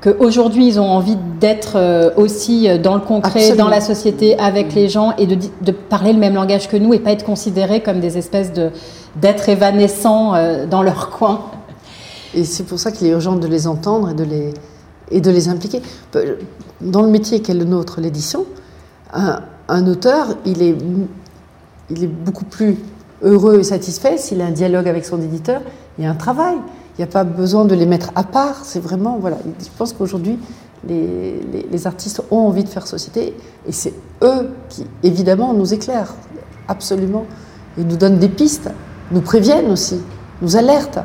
qu'aujourd'hui 0.01 0.67
ils 0.67 0.79
ont 0.79 0.89
envie 0.89 1.17
d'être 1.39 1.73
euh, 1.75 2.11
aussi 2.15 2.69
euh, 2.69 2.77
dans 2.77 2.95
le 2.95 3.01
concret, 3.01 3.55
dans 3.55 3.67
la 3.67 3.81
société, 3.81 4.37
avec 4.39 4.73
les 4.73 4.87
gens 4.87 5.13
et 5.17 5.25
de, 5.25 5.35
de, 5.61 5.71
parler 5.71 6.13
le 6.13 6.19
même 6.19 6.35
langage 6.35 6.67
que 6.67 6.77
nous 6.77 6.93
et 6.93 6.99
pas 6.99 7.11
être 7.11 7.25
considérés 7.25 7.81
comme 7.81 7.99
des 7.99 8.17
espèces 8.17 8.53
de, 8.53 8.69
d'êtres 9.15 9.49
évanescents 9.49 10.35
euh, 10.35 10.65
dans 10.65 10.83
leur 10.83 11.09
coin. 11.09 11.41
Et 12.35 12.43
c'est 12.43 12.63
pour 12.63 12.79
ça 12.79 12.91
qu'il 12.91 13.07
est 13.07 13.11
urgent 13.11 13.37
de 13.37 13.47
les 13.47 13.65
entendre 13.65 14.09
et 14.09 14.13
de 14.13 14.25
les, 14.25 14.53
et 15.09 15.21
de 15.21 15.31
les 15.31 15.47
impliquer. 15.47 15.81
Dans 16.81 17.01
le 17.01 17.07
métier 17.07 17.41
qu'est 17.41 17.53
le 17.53 17.63
nôtre, 17.63 18.01
l'édition, 18.01 18.45
un, 19.13 19.87
auteur, 19.87 20.35
il 20.45 20.61
est, 20.61 20.75
il 21.89 22.03
est 22.03 22.07
beaucoup 22.07 22.43
plus 22.43 22.77
heureux 23.23 23.59
et 23.59 23.63
satisfait 23.63 24.17
s'il 24.17 24.41
a 24.41 24.45
un 24.45 24.51
dialogue 24.51 24.87
avec 24.89 25.05
son 25.05 25.21
éditeur. 25.21 25.61
Il 25.97 26.03
y 26.03 26.07
a 26.07 26.11
un 26.11 26.15
travail. 26.15 26.55
Il 26.97 27.01
n'y 27.01 27.03
a 27.05 27.11
pas 27.11 27.23
besoin 27.23 27.63
de 27.63 27.73
les 27.73 27.85
mettre 27.85 28.11
à 28.15 28.23
part. 28.23 28.65
C'est 28.65 28.81
vraiment, 28.81 29.17
voilà. 29.17 29.37
Je 29.59 29.69
pense 29.77 29.93
qu'aujourd'hui, 29.93 30.37
les, 30.87 31.39
les, 31.71 31.87
artistes 31.87 32.21
ont 32.31 32.47
envie 32.47 32.63
de 32.63 32.69
faire 32.69 32.85
société 32.85 33.33
et 33.67 33.71
c'est 33.71 33.93
eux 34.21 34.49
qui, 34.69 34.85
évidemment, 35.03 35.53
nous 35.53 35.73
éclairent. 35.73 36.13
Absolument. 36.67 37.25
Ils 37.77 37.87
nous 37.87 37.95
donnent 37.97 38.19
des 38.19 38.29
pistes, 38.29 38.69
nous 39.11 39.21
préviennent 39.21 39.71
aussi, 39.71 40.01
nous 40.41 40.57
alertent. 40.57 40.99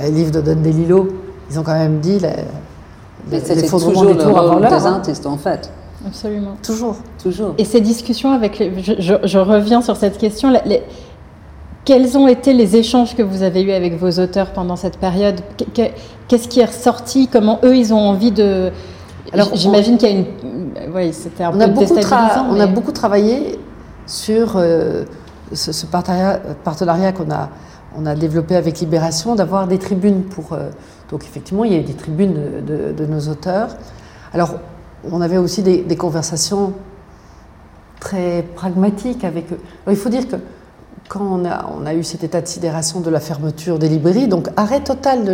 Les 0.00 0.10
livres 0.10 0.30
de 0.30 0.40
Don 0.40 0.60
DeLillo, 0.60 1.08
ils 1.50 1.58
ont 1.58 1.62
quand 1.62 1.74
même 1.74 2.00
dit 2.00 2.18
l'effondrement 3.30 4.04
des 4.04 4.16
tours 4.16 4.38
avant 4.38 4.58
l'heure. 4.58 4.70
des 4.70 4.86
hein. 4.86 4.94
artistes, 4.94 5.26
en 5.26 5.36
fait. 5.36 5.70
Absolument. 6.06 6.56
Toujours. 6.62 6.96
Toujours. 7.22 7.54
Et 7.58 7.64
ces 7.64 7.80
discussions 7.80 8.32
avec. 8.32 8.58
Les, 8.58 8.72
je, 8.82 9.14
je, 9.22 9.38
reviens 9.38 9.82
sur 9.82 9.96
cette 9.96 10.18
question. 10.18 10.50
Les, 10.50 10.82
quels 11.84 12.16
ont 12.16 12.28
été 12.28 12.52
les 12.52 12.76
échanges 12.76 13.16
que 13.16 13.22
vous 13.22 13.42
avez 13.42 13.62
eus 13.62 13.72
avec 13.72 13.98
vos 13.98 14.20
auteurs 14.20 14.52
pendant 14.52 14.76
cette 14.76 14.98
période? 14.98 15.40
Qu'est-ce 16.28 16.48
qui 16.48 16.60
est 16.60 16.64
ressorti? 16.64 17.28
Comment 17.28 17.58
eux, 17.64 17.76
ils 17.76 17.92
ont 17.92 17.98
envie 17.98 18.30
de... 18.30 18.70
Alors, 19.32 19.50
j'imagine 19.54 19.98
qu'il 19.98 20.08
y 20.08 20.12
a 20.12 20.16
une... 20.16 20.26
Oui, 20.94 21.12
c'était 21.12 21.44
un 21.44 21.50
on 21.50 21.58
peu 21.58 21.62
a 21.62 21.68
beaucoup 21.68 21.94
On 22.50 22.60
a 22.60 22.66
beaucoup 22.66 22.92
travaillé 22.92 23.58
sur 24.06 24.56
euh, 24.56 25.04
ce, 25.52 25.86
partenariat, 25.86 27.12
qu'on 27.12 27.30
a, 27.30 27.48
on 27.98 28.06
a 28.06 28.14
développé 28.14 28.56
avec 28.56 28.80
Libération, 28.80 29.34
d'avoir 29.34 29.66
des 29.66 29.78
tribunes 29.78 30.22
pour... 30.24 30.52
Euh, 30.52 30.70
donc 31.10 31.24
effectivement, 31.24 31.64
il 31.64 31.72
y 31.72 31.76
a 31.76 31.78
eu 31.78 31.84
des 31.84 31.94
tribunes 31.94 32.34
de, 32.64 33.06
nos 33.06 33.28
auteurs. 33.28 33.76
Alors, 34.32 34.54
on 35.10 35.20
avait 35.20 35.36
aussi 35.36 35.62
des, 35.62 35.96
conversations 35.96 36.72
très 38.00 38.42
pragmatiques 38.54 39.24
avec 39.24 39.52
eux. 39.52 39.60
Il 39.88 39.96
faut 39.96 40.08
dire 40.08 40.26
que 40.26 40.36
quand 41.08 41.20
on 41.20 41.84
a, 41.84 41.94
eu 41.94 42.02
cet 42.02 42.24
état 42.24 42.40
de 42.40 42.46
sidération 42.46 43.00
de 43.00 43.10
la 43.10 43.20
fermeture 43.20 43.78
des 43.78 43.90
librairies, 43.90 44.26
donc 44.26 44.48
arrêt 44.56 44.80
total 44.80 45.24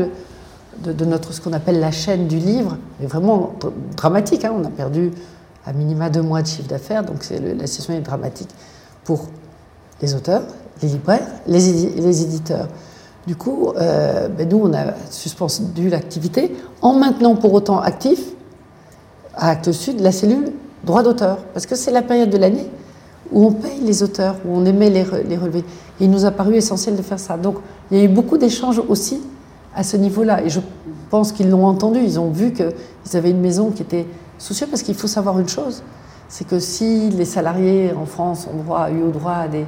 de, 0.82 0.92
de, 0.92 1.04
notre, 1.04 1.32
ce 1.32 1.40
qu'on 1.40 1.52
appelle 1.52 1.78
la 1.78 1.92
chaîne 1.92 2.26
du 2.26 2.38
livre, 2.38 2.76
est 3.00 3.06
vraiment 3.06 3.54
dramatique. 3.96 4.44
Hein. 4.44 4.54
on 4.56 4.64
a 4.64 4.70
perdu 4.70 5.12
à 5.64 5.72
minima 5.72 6.10
deux 6.10 6.22
mois 6.22 6.42
de 6.42 6.48
chiffre 6.48 6.68
d'affaires, 6.68 7.04
donc 7.04 7.18
la 7.30 7.66
situation 7.68 7.94
est 7.94 8.00
dramatique 8.00 8.50
pour 9.04 9.28
les 10.00 10.14
auteurs, 10.14 10.42
les 10.82 10.88
libraires, 10.88 11.26
les, 11.46 11.60
les 11.96 12.22
éditeurs. 12.22 12.68
Du 13.26 13.36
coup, 13.36 13.72
euh, 13.76 14.28
ben 14.28 14.48
nous, 14.48 14.60
on 14.64 14.72
a 14.72 14.94
suspendu 15.10 15.88
l'activité 15.88 16.56
en 16.80 16.94
maintenant 16.94 17.36
pour 17.36 17.52
autant 17.52 17.80
actif 17.80 18.20
à 19.34 19.50
Actes 19.50 19.72
Sud 19.72 20.00
la 20.00 20.12
cellule 20.12 20.52
droit 20.84 21.02
d'auteur, 21.02 21.38
parce 21.52 21.66
que 21.66 21.74
c'est 21.74 21.90
la 21.90 22.02
période 22.02 22.30
de 22.30 22.38
l'année 22.38 22.66
où 23.30 23.44
on 23.44 23.52
paye 23.52 23.80
les 23.82 24.02
auteurs, 24.02 24.36
où 24.46 24.56
on 24.56 24.64
aimait 24.64 24.88
les, 24.88 25.04
les 25.28 25.36
relever. 25.36 25.64
Et 26.00 26.04
il 26.04 26.10
nous 26.10 26.24
a 26.24 26.30
paru 26.30 26.54
essentiel 26.54 26.96
de 26.96 27.02
faire 27.02 27.20
ça. 27.20 27.36
Donc 27.36 27.56
il 27.90 27.98
y 27.98 28.00
a 28.00 28.04
eu 28.04 28.08
beaucoup 28.08 28.38
d'échanges 28.38 28.80
aussi 28.88 29.20
à 29.74 29.82
ce 29.82 29.96
niveau-là. 29.96 30.42
Et 30.42 30.48
je 30.48 30.60
pense 31.10 31.32
qu'ils 31.32 31.50
l'ont 31.50 31.66
entendu. 31.66 32.00
Ils 32.02 32.18
ont 32.18 32.30
vu 32.30 32.52
qu'ils 32.52 33.16
avaient 33.16 33.30
une 33.30 33.40
maison 33.40 33.70
qui 33.70 33.82
était 33.82 34.06
soucieux 34.38 34.66
parce 34.70 34.82
qu'il 34.82 34.94
faut 34.94 35.08
savoir 35.08 35.38
une 35.38 35.48
chose, 35.48 35.82
c'est 36.28 36.46
que 36.46 36.58
si 36.58 37.10
les 37.10 37.24
salariés 37.24 37.92
en 37.92 38.06
France 38.06 38.46
ont 38.52 38.62
droit, 38.62 38.88
eu 38.90 39.10
droit 39.12 39.32
à 39.32 39.48
des 39.48 39.66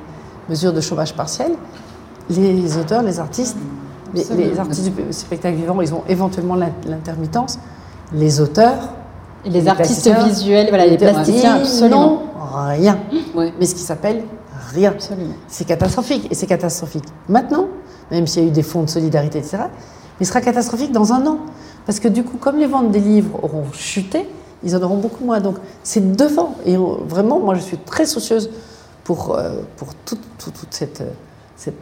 mesures 0.50 0.72
de 0.72 0.80
chômage 0.80 1.14
partiel, 1.14 1.52
les 2.28 2.76
auteurs, 2.76 3.02
les 3.02 3.18
artistes, 3.18 3.56
les, 4.12 4.58
artistes 4.58 4.90
du 4.90 5.12
spectacle 5.12 5.56
vivant, 5.56 5.80
ils 5.80 5.94
ont 5.94 6.02
éventuellement 6.08 6.56
l'intermittence. 6.56 7.58
Les 8.12 8.40
auteurs, 8.40 8.90
les, 9.44 9.68
artistes 9.68 10.10
visuels, 10.24 10.68
voilà, 10.68 10.86
les 10.86 10.98
plasticiens, 10.98 11.56
absolument. 11.56 12.22
rien. 12.52 12.98
Mais 13.58 13.66
ce 13.66 13.74
qui 13.74 13.82
s'appelle 13.82 14.24
rien. 14.72 14.94
C'est 15.48 15.66
catastrophique. 15.66 16.26
Et 16.30 16.34
c'est 16.34 16.46
catastrophique 16.46 17.04
maintenant, 17.28 17.68
même 18.10 18.26
s'il 18.26 18.42
y 18.42 18.46
a 18.46 18.48
eu 18.48 18.52
des 18.52 18.62
fonds 18.62 18.82
de 18.82 18.88
solidarité, 18.88 19.38
etc. 19.38 19.58
Mais 20.18 20.26
ce 20.26 20.32
sera 20.32 20.40
catastrophique 20.40 20.92
dans 20.92 21.12
un 21.12 21.26
an. 21.26 21.38
Parce 21.86 22.00
que 22.00 22.08
du 22.08 22.24
coup, 22.24 22.36
comme 22.36 22.58
les 22.58 22.66
ventes 22.66 22.90
des 22.90 23.00
livres 23.00 23.38
auront 23.42 23.64
chuté, 23.72 24.28
ils 24.62 24.76
en 24.76 24.82
auront 24.82 24.98
beaucoup 24.98 25.24
moins. 25.24 25.40
Donc 25.40 25.56
c'est 25.82 26.16
devant. 26.16 26.56
Et 26.66 26.76
vraiment, 26.76 27.38
moi, 27.38 27.54
je 27.54 27.60
suis 27.60 27.78
très 27.78 28.06
soucieuse 28.06 28.50
pour, 29.11 29.35
euh, 29.35 29.62
pour 29.77 29.92
toute, 29.96 30.20
cette, 30.70 31.03
cette, 31.57 31.75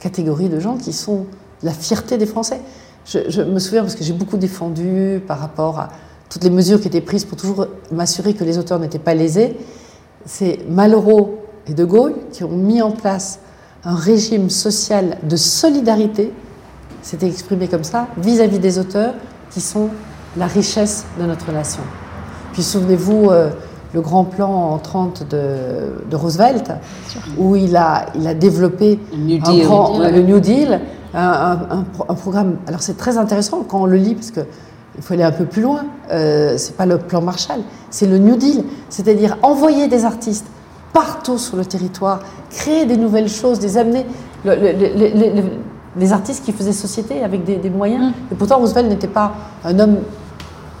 catégorie 0.00 0.48
de 0.48 0.58
gens 0.58 0.78
qui 0.78 0.94
sont 0.94 1.26
la 1.62 1.72
fierté 1.72 2.16
des 2.16 2.24
Français. 2.24 2.62
Je, 3.04 3.42
me 3.42 3.58
souviens, 3.58 3.82
parce 3.82 3.94
que 3.94 4.02
j'ai 4.02 4.14
beaucoup 4.14 4.38
défendu 4.38 5.20
par 5.26 5.38
rapport 5.38 5.78
à 5.78 5.90
toutes 6.30 6.44
les 6.44 6.50
mesures 6.50 6.80
qui 6.80 6.88
étaient 6.88 7.02
prises 7.02 7.26
pour 7.26 7.36
toujours 7.36 7.66
m'assurer 7.92 8.32
que 8.32 8.42
les 8.42 8.56
auteurs 8.56 8.78
n'étaient 8.78 8.98
pas 8.98 9.12
lésés. 9.12 9.54
C'est 10.24 10.60
Malraux 10.66 11.40
et 11.68 11.74
De 11.74 11.84
Gaulle 11.84 12.14
qui 12.32 12.42
ont 12.42 12.56
mis 12.56 12.80
en 12.80 12.92
place 12.92 13.40
un 13.84 13.96
régime 13.96 14.48
social 14.48 15.18
de 15.24 15.36
solidarité, 15.36 16.32
c'était 17.02 17.28
exprimé 17.28 17.68
comme 17.68 17.84
ça, 17.84 18.08
vis-à-vis 18.16 18.60
des 18.60 18.78
auteurs 18.78 19.12
qui 19.50 19.60
sont 19.60 19.90
la 20.38 20.46
richesse 20.46 21.04
de 21.20 21.26
notre 21.26 21.52
nation. 21.52 21.82
Puis 22.54 22.62
souvenez-vous, 22.62 23.28
euh, 23.28 23.50
le 23.96 24.02
grand 24.02 24.24
plan 24.24 24.50
en 24.74 24.78
30 24.78 25.26
de, 25.30 26.14
Roosevelt, 26.16 26.70
où 27.38 27.56
il 27.56 27.74
a, 27.76 28.04
il 28.14 28.26
a 28.26 28.34
développé 28.34 29.00
le 29.10 30.20
New 30.20 30.38
Deal, 30.38 30.80
un, 31.14 31.84
programme. 32.14 32.58
Alors 32.66 32.82
c'est 32.82 32.98
très 32.98 33.16
intéressant 33.16 33.64
quand 33.66 33.80
on 33.80 33.86
le 33.86 33.96
lit, 33.96 34.14
parce 34.14 34.30
qu'il 34.30 34.44
faut 35.00 35.14
aller 35.14 35.22
un 35.22 35.32
peu 35.32 35.46
plus 35.46 35.62
loin. 35.62 35.86
Euh, 36.12 36.58
c'est 36.58 36.76
pas 36.76 36.84
le 36.84 36.98
plan 36.98 37.22
Marshall, 37.22 37.60
c'est 37.88 38.06
le 38.06 38.18
New 38.18 38.36
Deal, 38.36 38.64
c'est-à-dire 38.90 39.38
envoyer 39.40 39.88
des 39.88 40.04
artistes 40.04 40.46
partout 40.92 41.38
sur 41.38 41.56
le 41.56 41.64
territoire, 41.64 42.20
créer 42.50 42.84
des 42.84 42.98
nouvelles 42.98 43.30
choses, 43.30 43.60
des 43.60 43.78
amener. 43.78 44.04
les 44.44 46.12
artistes 46.12 46.44
qui 46.44 46.52
faisaient 46.52 46.72
société 46.74 47.22
avec 47.22 47.44
des, 47.44 47.70
moyens. 47.70 48.10
Mm. 48.10 48.32
Et 48.32 48.34
pourtant, 48.34 48.58
Roosevelt 48.58 48.90
n'était 48.90 49.08
pas 49.08 49.32
un 49.64 49.78
homme 49.78 49.96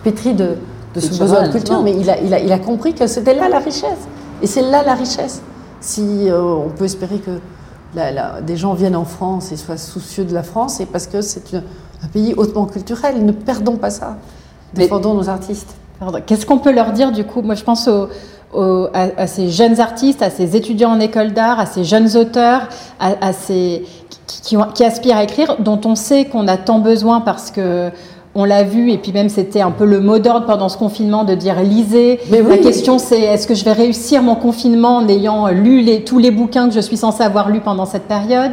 pétri 0.04 0.34
de, 0.34 0.56
de 0.96 1.00
ce 1.00 1.18
besoin 1.18 1.46
de 1.46 1.52
culture, 1.52 1.82
mais 1.82 1.94
il 1.94 2.08
a, 2.10 2.18
il, 2.20 2.32
a, 2.32 2.40
il 2.40 2.50
a, 2.50 2.58
compris 2.58 2.94
que 2.94 3.06
c'était 3.06 3.34
là 3.34 3.48
la 3.48 3.58
richesse. 3.58 4.08
Et 4.42 4.46
c'est 4.46 4.62
là 4.62 4.82
la 4.82 4.94
richesse. 4.94 5.42
Si 5.80 6.28
euh, 6.28 6.42
on 6.42 6.70
peut 6.70 6.84
espérer 6.84 7.18
que 7.18 7.38
des 8.42 8.56
gens 8.56 8.74
viennent 8.74 8.96
en 8.96 9.04
France 9.04 9.52
et 9.52 9.56
soient 9.56 9.78
soucieux 9.78 10.24
de 10.24 10.34
la 10.34 10.42
France, 10.42 10.74
c'est 10.78 10.86
parce 10.86 11.06
que 11.06 11.20
c'est 11.20 11.54
un 11.54 12.08
pays 12.12 12.34
hautement 12.36 12.66
culturel. 12.66 13.24
Ne 13.24 13.32
perdons 13.32 13.76
pas 13.76 13.90
ça. 13.90 14.16
Défendons 14.74 15.14
nos 15.14 15.28
artistes. 15.28 15.76
Qu'est-ce 16.26 16.44
qu'on 16.44 16.58
peut 16.58 16.72
leur 16.72 16.92
dire 16.92 17.12
du 17.12 17.24
coup? 17.24 17.40
Moi, 17.40 17.54
je 17.54 17.64
pense 17.64 17.88
à, 17.88 19.26
ces 19.26 19.48
jeunes 19.48 19.80
artistes, 19.80 20.20
à 20.22 20.28
ces 20.28 20.56
étudiants 20.56 20.90
en 20.90 21.00
école 21.00 21.32
d'art, 21.32 21.58
à 21.58 21.64
ces 21.64 21.84
jeunes 21.84 22.16
auteurs, 22.16 22.68
à, 23.00 23.32
ces 23.32 23.84
qui, 24.26 24.56
qui, 24.74 24.84
aspirent 24.84 25.16
à 25.16 25.24
écrire, 25.24 25.56
dont 25.60 25.80
on 25.84 25.94
sait 25.94 26.26
qu'on 26.26 26.48
a 26.48 26.58
tant 26.58 26.80
besoin 26.80 27.20
parce 27.20 27.50
que 27.50 27.90
on 28.38 28.44
l'a 28.44 28.62
vu, 28.62 28.92
et 28.92 28.98
puis 28.98 29.12
même 29.12 29.30
c'était 29.30 29.62
un 29.62 29.70
peu 29.70 29.86
le 29.86 29.98
mot 29.98 30.18
d'ordre 30.18 30.44
pendant 30.44 30.68
ce 30.68 30.76
confinement 30.76 31.24
de 31.24 31.34
dire 31.34 31.60
lisez. 31.62 32.20
La 32.30 32.58
question 32.58 32.98
c'est 32.98 33.20
est-ce 33.20 33.46
que 33.46 33.54
je 33.54 33.64
vais 33.64 33.72
réussir 33.72 34.22
mon 34.22 34.36
confinement 34.36 34.98
en 34.98 35.08
ayant 35.08 35.48
lu 35.48 35.80
les, 35.80 36.04
tous 36.04 36.18
les 36.18 36.30
bouquins 36.30 36.68
que 36.68 36.74
je 36.74 36.80
suis 36.80 36.98
censée 36.98 37.22
avoir 37.22 37.48
lus 37.48 37.60
pendant 37.60 37.86
cette 37.86 38.04
période? 38.04 38.52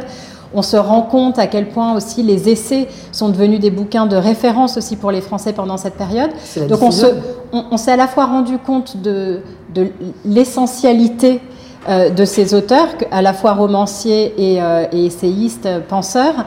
On 0.54 0.62
se 0.62 0.76
rend 0.76 1.02
compte 1.02 1.38
à 1.38 1.48
quel 1.48 1.68
point 1.68 1.94
aussi 1.94 2.22
les 2.22 2.48
essais 2.48 2.88
sont 3.12 3.28
devenus 3.28 3.60
des 3.60 3.70
bouquins 3.70 4.06
de 4.06 4.16
référence 4.16 4.78
aussi 4.78 4.96
pour 4.96 5.10
les 5.10 5.20
Français 5.20 5.52
pendant 5.52 5.76
cette 5.76 5.96
période. 5.96 6.30
Donc 6.68 6.80
on, 6.80 6.90
se, 6.90 7.06
on, 7.52 7.76
s'est 7.76 7.92
à 7.92 7.96
la 7.96 8.06
fois 8.06 8.26
rendu 8.26 8.56
compte 8.58 8.96
de, 9.02 9.40
de 9.74 9.88
l'essentialité 10.24 11.40
euh, 11.88 12.08
de 12.08 12.24
ces 12.24 12.54
auteurs, 12.54 12.86
à 13.10 13.20
la 13.20 13.34
fois 13.34 13.52
romanciers 13.52 14.32
et, 14.38 14.62
euh, 14.62 14.86
et 14.92 15.04
essayistes, 15.04 15.68
penseurs, 15.88 16.46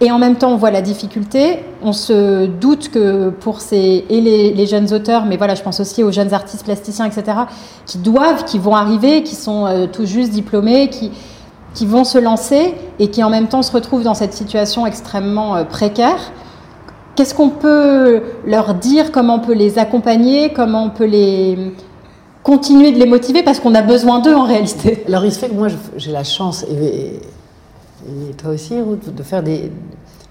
et 0.00 0.10
en 0.10 0.18
même 0.18 0.36
temps, 0.36 0.52
on 0.52 0.56
voit 0.56 0.70
la 0.70 0.82
difficulté. 0.82 1.60
On 1.82 1.92
se 1.92 2.46
doute 2.46 2.90
que 2.90 3.30
pour 3.30 3.60
ces 3.60 4.04
et 4.10 4.20
les, 4.20 4.66
jeunes 4.66 4.92
auteurs, 4.92 5.24
mais 5.24 5.36
voilà, 5.36 5.54
je 5.54 5.62
pense 5.62 5.80
aussi 5.80 6.02
aux 6.02 6.12
jeunes 6.12 6.34
artistes 6.34 6.64
plasticiens, 6.64 7.06
etc., 7.06 7.38
qui 7.86 7.98
doivent, 7.98 8.44
qui 8.44 8.58
vont 8.58 8.76
arriver, 8.76 9.22
qui 9.22 9.34
sont 9.34 9.66
euh, 9.66 9.86
tout 9.86 10.04
juste 10.04 10.32
diplômés, 10.32 10.88
qui 10.88 11.10
qui 11.76 11.84
vont 11.86 12.04
se 12.04 12.16
lancer 12.18 12.74
et 12.98 13.08
qui 13.08 13.22
en 13.22 13.28
même 13.28 13.48
temps 13.48 13.62
se 13.62 13.70
retrouvent 13.70 14.02
dans 14.02 14.14
cette 14.14 14.32
situation 14.32 14.86
extrêmement 14.86 15.56
euh, 15.56 15.64
précaire. 15.64 16.32
Qu'est-ce 17.14 17.34
qu'on 17.34 17.50
peut 17.50 18.22
leur 18.46 18.74
dire? 18.74 19.12
Comment 19.12 19.36
on 19.36 19.40
peut 19.40 19.54
les 19.54 19.78
accompagner? 19.78 20.52
Comment 20.52 20.84
on 20.84 20.90
peut 20.90 21.04
les 21.04 21.72
continuer 22.42 22.92
de 22.92 22.98
les 22.98 23.06
motiver? 23.06 23.42
Parce 23.42 23.60
qu'on 23.60 23.74
a 23.74 23.82
besoin 23.82 24.20
d'eux 24.20 24.34
en 24.34 24.44
réalité. 24.44 25.04
Alors 25.06 25.24
il 25.24 25.32
se 25.32 25.38
fait 25.38 25.48
que 25.48 25.54
moi 25.54 25.68
j'ai 25.96 26.12
la 26.12 26.24
chance 26.24 26.64
et 28.30 28.32
toi 28.34 28.50
aussi, 28.52 28.74
de 28.76 29.22
faire 29.22 29.42
des, 29.42 29.70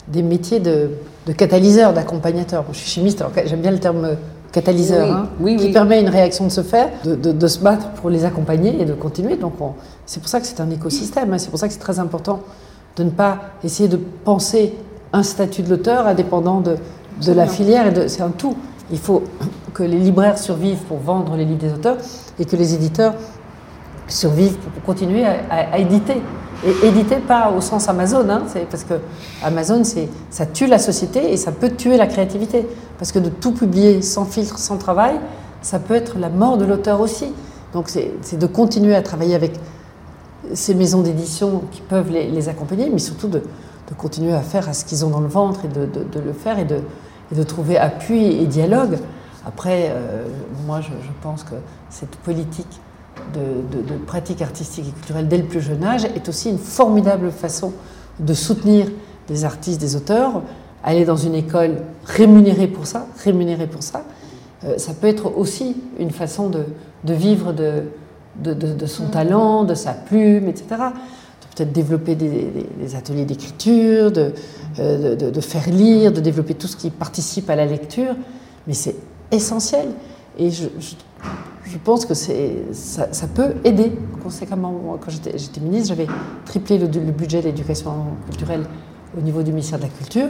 des 0.08 0.24
métiers 0.24 0.60
de, 0.60 0.92
de 1.26 1.34
catalyseur, 1.34 1.94
d'accompagnateur. 1.94 2.66
Je 2.72 2.78
suis 2.78 2.90
chimiste, 2.90 3.24
j'aime 3.46 3.62
bien 3.62 3.72
le 3.72 3.80
terme 3.80 4.16
catalyseur, 4.52 5.12
hein, 5.12 5.30
qui 5.58 5.72
permet 5.72 6.00
une 6.02 6.10
réaction 6.10 6.46
de 6.46 6.52
se 6.52 6.62
faire, 6.62 6.90
de, 7.04 7.16
de, 7.16 7.48
se 7.48 7.60
battre 7.60 7.90
pour 7.92 8.10
les 8.10 8.24
accompagner 8.24 8.82
et 8.82 8.86
de 8.86 8.94
continuer. 8.94 9.36
Donc 9.36 9.54
c'est 10.06 10.20
pour 10.20 10.30
ça 10.30 10.40
que 10.40 10.48
c'est 10.48 10.62
un 10.62 10.70
écosystème, 10.70 11.34
hein. 11.34 11.38
c'est 11.38 11.50
pour 11.50 11.60
ça 11.60 11.68
que 11.68 11.74
c'est 11.74 11.80
très 11.80 12.00
important 12.00 12.42
de 12.96 13.04
ne 13.04 13.10
pas 13.10 13.40
essayer 13.64 13.90
de 13.90 13.98
penser 13.98 14.74
un 15.12 15.24
statut 15.24 15.62
de 15.62 15.70
l'auteur 15.70 16.08
indépendant 16.08 16.62
de, 16.62 16.78
de 17.26 17.32
la 17.34 17.48
filière, 17.48 17.92
c'est 18.08 18.22
un 18.22 18.30
tout. 18.30 18.56
Il 18.92 19.00
faut 19.00 19.24
que 19.74 19.84
les 19.84 19.98
libraires 19.98 20.38
survivent 20.38 20.84
pour 20.88 21.00
vendre 21.00 21.36
les 21.36 21.44
livres 21.44 21.60
des 21.60 21.74
auteurs 21.74 21.98
et 22.40 22.46
que 22.46 22.56
les 22.56 22.74
éditeurs 22.74 23.16
survivent 24.08 24.56
pour 24.58 24.84
continuer 24.84 25.26
à 25.26 25.80
éditer. 25.80 26.22
Et 26.66 26.88
édité 26.88 27.18
pas 27.18 27.52
au 27.52 27.62
sens 27.62 27.88
Amazon, 27.90 28.28
hein, 28.28 28.44
parce 28.72 28.84
que 28.84 28.96
Amazon, 29.44 29.84
ça 30.32 30.46
tue 30.48 30.66
la 30.66 30.80
société 30.80 31.32
et 31.32 31.38
ça 31.38 31.52
peut 31.52 31.70
tuer 31.70 31.96
la 31.96 32.08
créativité. 32.08 32.68
Parce 32.98 33.12
que 33.12 33.20
de 33.20 33.30
tout 33.30 33.52
publier 33.52 34.02
sans 34.02 34.26
filtre, 34.26 34.58
sans 34.58 34.78
travail, 34.78 35.20
ça 35.62 35.78
peut 35.78 35.94
être 35.94 36.18
la 36.18 36.30
mort 36.30 36.58
de 36.58 36.66
l'auteur 36.66 37.02
aussi. 37.02 37.28
Donc 37.74 37.90
c'est 37.90 38.38
de 38.38 38.48
continuer 38.48 38.96
à 38.96 39.04
travailler 39.04 39.36
avec 39.36 39.60
ces 40.54 40.74
maisons 40.74 41.02
d'édition 41.02 41.64
qui 41.72 41.82
peuvent 41.82 42.10
les, 42.10 42.50
accompagner, 42.50 42.90
mais 42.90 43.00
surtout 43.00 43.28
de, 43.28 43.44
continuer 43.98 44.34
à 44.34 44.42
faire 44.42 44.68
à 44.68 44.74
ce 44.74 44.86
qu'ils 44.86 45.06
ont 45.06 45.10
dans 45.10 45.20
le 45.20 45.28
ventre 45.28 45.66
et 45.66 45.68
de, 45.68 46.20
le 46.20 46.34
faire 46.34 46.58
et 46.58 46.66
de, 46.66 46.80
de, 47.32 47.44
trouver 47.44 47.78
appui 47.78 48.26
et 48.26 48.46
dialogue. 48.46 48.98
Après, 49.46 49.92
euh, 49.92 50.24
moi, 50.66 50.82
je, 50.82 50.88
je 50.88 51.12
pense 51.22 51.44
que 51.44 51.56
cette 51.90 52.16
politique 52.18 52.80
de, 53.34 53.98
pratiques 54.06 54.42
artistiques 54.42 54.86
et 54.88 54.92
culturelles 54.92 55.28
dès 55.28 55.38
le 55.38 55.46
plus 55.46 55.62
jeune 55.62 55.84
âge 55.84 56.06
est 56.06 56.30
aussi 56.30 56.50
une 56.50 56.58
formidable 56.58 57.32
façon 57.32 57.74
de 58.20 58.34
soutenir 58.34 58.88
des 59.28 59.46
artistes, 59.46 59.80
des 59.80 59.96
auteurs. 59.96 60.42
Aller 60.84 61.06
dans 61.06 61.18
une 61.18 61.34
école 61.34 61.78
rémunérée 62.06 62.68
pour 62.68 62.86
ça, 62.86 63.08
rémunérée 63.24 63.68
pour 63.68 63.82
ça, 63.82 64.04
euh, 64.66 64.78
ça 64.78 64.94
peut 64.94 65.08
être 65.08 65.36
aussi 65.38 65.76
une 66.00 66.12
façon 66.12 66.50
de, 66.50 66.64
vivre 67.14 67.54
de, 67.54 67.84
de, 68.44 68.86
son 68.86 69.08
talent, 69.08 69.64
de 69.64 69.74
sa 69.74 69.94
plume, 69.94 70.48
etc. 70.48 70.66
Peut-être 71.56 71.72
développer 71.72 72.16
des, 72.16 72.96
ateliers 72.96 73.26
d'écriture, 73.26 74.12
euh, 74.80 75.16
de, 75.16 75.42
faire 75.42 75.70
lire, 75.70 76.12
de 76.12 76.20
développer 76.20 76.54
tout 76.54 76.68
ce 76.68 76.76
qui 76.76 76.90
participe 76.90 77.50
à 77.50 77.56
la 77.56 77.66
lecture, 77.66 78.16
mais 78.68 78.74
c'est 78.74 78.96
essentiel. 79.32 79.88
Et 80.38 80.52
je 80.52 80.66
je 80.80 80.96
pense 81.86 82.06
que 82.06 82.14
ça, 82.14 82.34
ça 83.12 83.28
peut 83.28 83.54
aider 83.64 83.94
conséquemment. 84.22 84.98
Quand 85.00 85.12
j'étais 85.12 85.62
ministre, 85.62 85.90
j'avais 85.90 86.08
triplé 86.46 86.78
le, 86.78 86.88
budget 86.88 87.42
de 87.42 87.46
l'éducation 87.46 87.92
culturelle 88.26 88.66
au 89.18 89.22
niveau 89.22 89.44
du 89.44 89.52
ministère 89.52 89.78
de 89.78 89.84
la 89.84 89.90
Culture. 89.90 90.28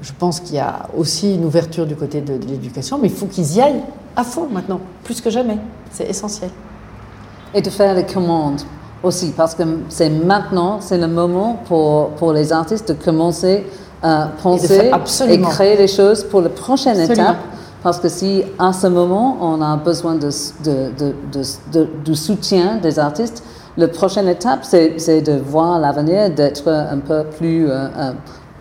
Je 0.00 0.12
pense 0.18 0.40
qu'il 0.40 0.56
y 0.56 0.60
a 0.60 0.88
aussi 0.96 1.34
une 1.34 1.44
ouverture 1.44 1.86
du 1.86 1.94
côté 1.94 2.20
de, 2.20 2.34
l'éducation, 2.34 2.98
mais 2.98 3.08
il 3.08 3.14
faut 3.14 3.26
qu'ils 3.26 3.54
y 3.56 3.60
aillent 3.60 3.82
à 4.16 4.24
fond 4.24 4.48
maintenant, 4.50 4.80
plus 5.04 5.20
que 5.20 5.30
jamais. 5.30 5.58
C'est 5.90 6.08
essentiel. 6.08 6.50
Et 7.54 7.60
de 7.60 7.70
faire 7.70 7.94
les 7.94 8.04
commandes 8.04 8.62
aussi, 9.02 9.32
parce 9.36 9.54
que 9.54 9.62
c'est 9.88 10.10
maintenant, 10.10 10.80
c'est 10.80 10.98
le 10.98 11.08
moment 11.08 11.60
pour, 11.66 12.10
pour 12.10 12.32
les 12.32 12.52
artistes 12.52 12.88
de 12.88 12.94
commencer 12.94 13.64
à 14.02 14.30
penser 14.42 14.92
et, 15.28 15.40
créer 15.40 15.76
les 15.76 15.88
choses 15.88 16.24
pour 16.24 16.40
la 16.40 16.48
prochaine 16.48 16.98
étape 16.98 17.36
parce 17.82 18.00
que 18.00 18.08
si 18.08 18.42
à 18.58 18.72
ce 18.72 18.86
moment 18.86 19.36
on 19.40 19.60
a 19.60 19.76
besoin 19.76 20.14
de, 20.14 20.30
de, 20.64 21.14
de, 21.72 21.86
du 22.04 22.14
soutien 22.14 22.76
des 22.76 22.98
artistes, 22.98 23.42
la 23.76 23.88
prochaine 23.88 24.28
étape 24.28 24.60
c'est 24.64 25.20
de 25.22 25.32
voir 25.38 25.78
l'avenir, 25.78 26.30
d'être 26.30 26.68
un 26.68 26.98
peu 26.98 27.24
plus 27.38 27.68
euh, 27.70 27.86
euh, 27.96 28.12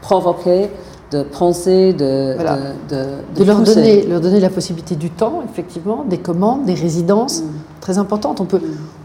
provoqué 0.01 0.70
de 1.11 1.24
penser, 1.24 1.93
de, 1.93 2.34
Voilà. 2.36 2.57
de, 2.89 2.95
de, 2.95 3.39
de 3.39 3.43
leur 3.45 3.61
donner, 3.61 4.03
leur 4.05 4.20
donner 4.20 4.39
la 4.41 4.49
possibilité 4.49 4.95
du 4.95 5.09
temps, 5.09 5.41
effectivement, 5.49 6.03
des 6.03 6.18
commandes, 6.18 6.65
des 6.65 6.74
résidences, 6.74 7.43
très 7.80 7.97
importantes. 7.97 8.41
On 8.41 8.45
peut 8.45 8.59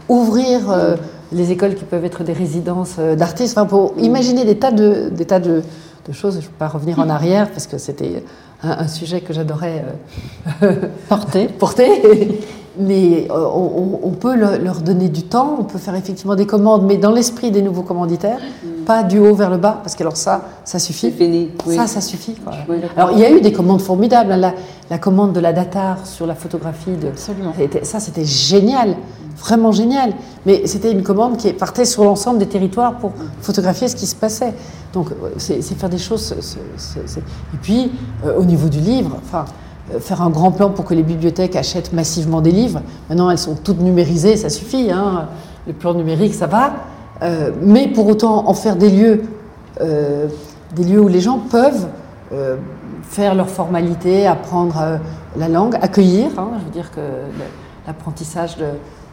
ouvrir 0.09 0.69
euh, 0.69 0.95
les 1.31 1.51
écoles 1.51 1.75
qui 1.75 1.85
peuvent 1.85 2.03
être 2.03 2.23
des 2.23 2.33
résidences 2.33 2.95
euh, 2.99 3.15
d'artistes, 3.15 3.57
enfin, 3.57 3.65
pour 3.67 3.93
imaginer 3.97 4.43
des 4.43 4.57
tas 4.59 4.71
de, 4.71 5.09
des 5.09 5.25
tas 5.25 5.39
de, 5.39 5.61
de 6.07 6.11
choses. 6.13 6.33
Je 6.35 6.39
ne 6.39 6.43
vais 6.43 6.57
pas 6.59 6.67
revenir 6.67 6.99
en 6.99 7.09
arrière 7.09 7.49
parce 7.51 7.67
que 7.67 7.77
c'était 7.77 8.23
un, 8.63 8.71
un 8.71 8.87
sujet 8.87 9.21
que 9.21 9.33
j'adorais 9.33 9.85
euh, 10.63 10.73
Porter. 11.09 11.47
porter. 11.47 12.41
Mais 12.75 13.27
euh, 13.29 13.45
on, 14.03 14.09
peut 14.09 14.35
le- 14.35 14.57
leur 14.57 14.81
donner 14.81 15.07
du 15.07 15.21
temps, 15.21 15.57
on 15.59 15.63
peut 15.63 15.77
faire 15.77 15.93
effectivement 15.93 16.33
des 16.33 16.47
commandes, 16.47 16.83
mais 16.87 16.97
dans 16.97 17.11
l'esprit 17.11 17.51
des 17.51 17.61
nouveaux 17.61 17.83
commanditaires, 17.83 18.39
pas 18.87 19.03
du 19.03 19.19
haut 19.19 19.35
vers 19.35 19.51
le 19.51 19.57
bas, 19.57 19.79
parce 19.83 19.93
que 19.95 20.01
alors 20.01 20.17
ça, 20.17 20.41
ça 20.65 20.79
suffit. 20.79 21.11
fini. 21.11 21.51
Oui. 21.67 21.75
Ça, 21.75 21.85
ça 21.85 22.01
suffit. 22.01 22.33
quoi. 22.33 22.53
Oui, 22.67 22.77
d'accord. 22.81 22.97
Alors, 22.97 23.11
il 23.11 23.19
y 23.19 23.25
a 23.25 23.29
eu 23.31 23.41
des 23.41 23.51
commandes 23.53 23.79
formidables. 23.81 24.31
hein. 24.31 24.37
La, 24.37 24.53
la 24.89 24.97
commande 24.97 25.33
de 25.33 25.39
la 25.39 25.53
Datar 25.53 26.07
sur 26.07 26.25
la 26.25 26.33
photographie, 26.33 26.95
de, 26.99 27.09
Absolument. 27.09 27.53
ça, 27.83 27.99
c'était 27.99 28.25
génial, 28.25 28.95
vraiment 29.37 29.71
génial. 29.71 30.13
Mais 30.45 30.67
c'était 30.67 30.91
une 30.91 31.03
commande 31.03 31.37
qui 31.37 31.51
partait 31.53 31.85
sur 31.85 32.03
l'ensemble 32.03 32.39
des 32.39 32.47
territoires 32.47 32.97
pour 32.97 33.11
photographier 33.41 33.87
ce 33.87 33.95
qui 33.95 34.05
se 34.05 34.15
passait. 34.15 34.53
Donc, 34.93 35.09
euh, 35.11 35.29
c'est 35.37 35.61
faire 35.61 35.89
des 35.89 35.97
choses. 35.97 36.33
Et 37.17 37.57
puis, 37.61 37.91
euh, 38.25 38.37
au 38.37 38.45
niveau 38.45 38.69
du 38.69 38.79
livre, 38.79 39.17
enfin. 39.25 39.45
euh, 39.93 39.99
Faire 39.99 40.21
un 40.21 40.29
grand 40.29 40.51
plan 40.51 40.69
pour 40.69 40.85
que 40.85 40.93
les 40.93 41.03
bibliothèques 41.03 41.55
achètent 41.55 41.91
massivement 41.93 42.41
des 42.41 42.51
livres. 42.51 42.81
Maintenant, 43.09 43.29
elles 43.29 43.37
sont 43.37 43.55
toutes 43.55 43.81
numérisées, 43.81 44.37
ça 44.37 44.49
suffit. 44.49 44.91
Hein. 44.91 45.27
Le 45.67 45.73
plan 45.73 45.93
numérique, 45.93 46.33
ça 46.33 46.47
va. 46.47 46.73
Mais 47.61 47.87
pour 47.87 48.07
autant, 48.07 48.49
en 48.49 48.53
faire 48.53 48.75
des 48.75 48.89
lieux 48.89 49.23
des 49.79 50.83
lieux 50.83 50.99
où 51.01 51.07
les 51.07 51.21
gens 51.21 51.39
peuvent 51.39 51.87
faire 53.03 53.33
leurs 53.33 53.49
formalités, 53.49 54.27
apprendre 54.27 54.99
la 55.37 55.47
langue, 55.47 55.75
accueillir. 55.81 56.31
hein. 56.37 56.49
je 56.59 56.65
veux 56.65 56.71
dire 56.71 56.91
que 56.91 56.99
l'apprentissage 57.87 58.57
de, 58.57 58.65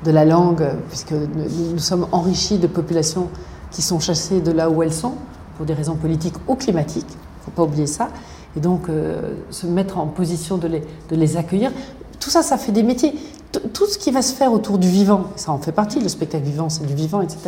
de 0.05 0.11
la 0.11 0.25
langue, 0.25 0.67
puisque 0.89 1.13
nous, 1.13 1.79
sommes 1.79 2.07
enrichis 2.13 2.59
de 2.59 2.67
populations 2.67 3.29
qui 3.71 3.83
sont 3.83 4.01
chassées 4.01 4.41
de 4.41 4.51
là 4.51 4.71
où 4.71 4.83
elles 4.83 4.93
sont, 4.93 5.13
pour 5.57 5.67
des 5.67 5.75
raisons 5.75 5.95
politiques 5.95 6.37
ou 6.49 6.55
climatiques, 6.55 7.07
il 7.09 7.41
ne 7.41 7.45
faut 7.45 7.51
pas 7.51 7.63
oublier 7.65 7.87
ça. 7.87 8.09
Et 8.57 8.61
donc, 8.61 8.89
euh, 8.89 9.35
se 9.51 9.67
mettre 9.67 9.99
en 9.99 10.07
position 10.07 10.57
de 10.59 10.67
les, 10.67 10.81
de 11.11 11.17
les 11.17 11.37
accueillir, 11.37 11.71
tout 12.19 12.31
ça, 12.31 12.43
ça 12.43 12.57
fait 12.57 12.73
des 12.73 12.83
métiers. 12.83 13.15
Tout 13.73 13.87
ce 13.87 13.99
qui 13.99 14.11
va 14.11 14.23
se 14.23 14.33
faire 14.35 14.53
autour 14.53 14.79
du 14.79 14.89
vivant, 14.89 15.25
ça 15.37 15.53
en 15.53 15.59
fait 15.59 15.73
partie, 15.73 16.01
le 16.01 16.09
spectacle 16.09 16.45
vivant, 16.45 16.69
c'est 16.69 16.87
du 16.87 16.95
vivant, 16.95 17.21
etc. 17.21 17.39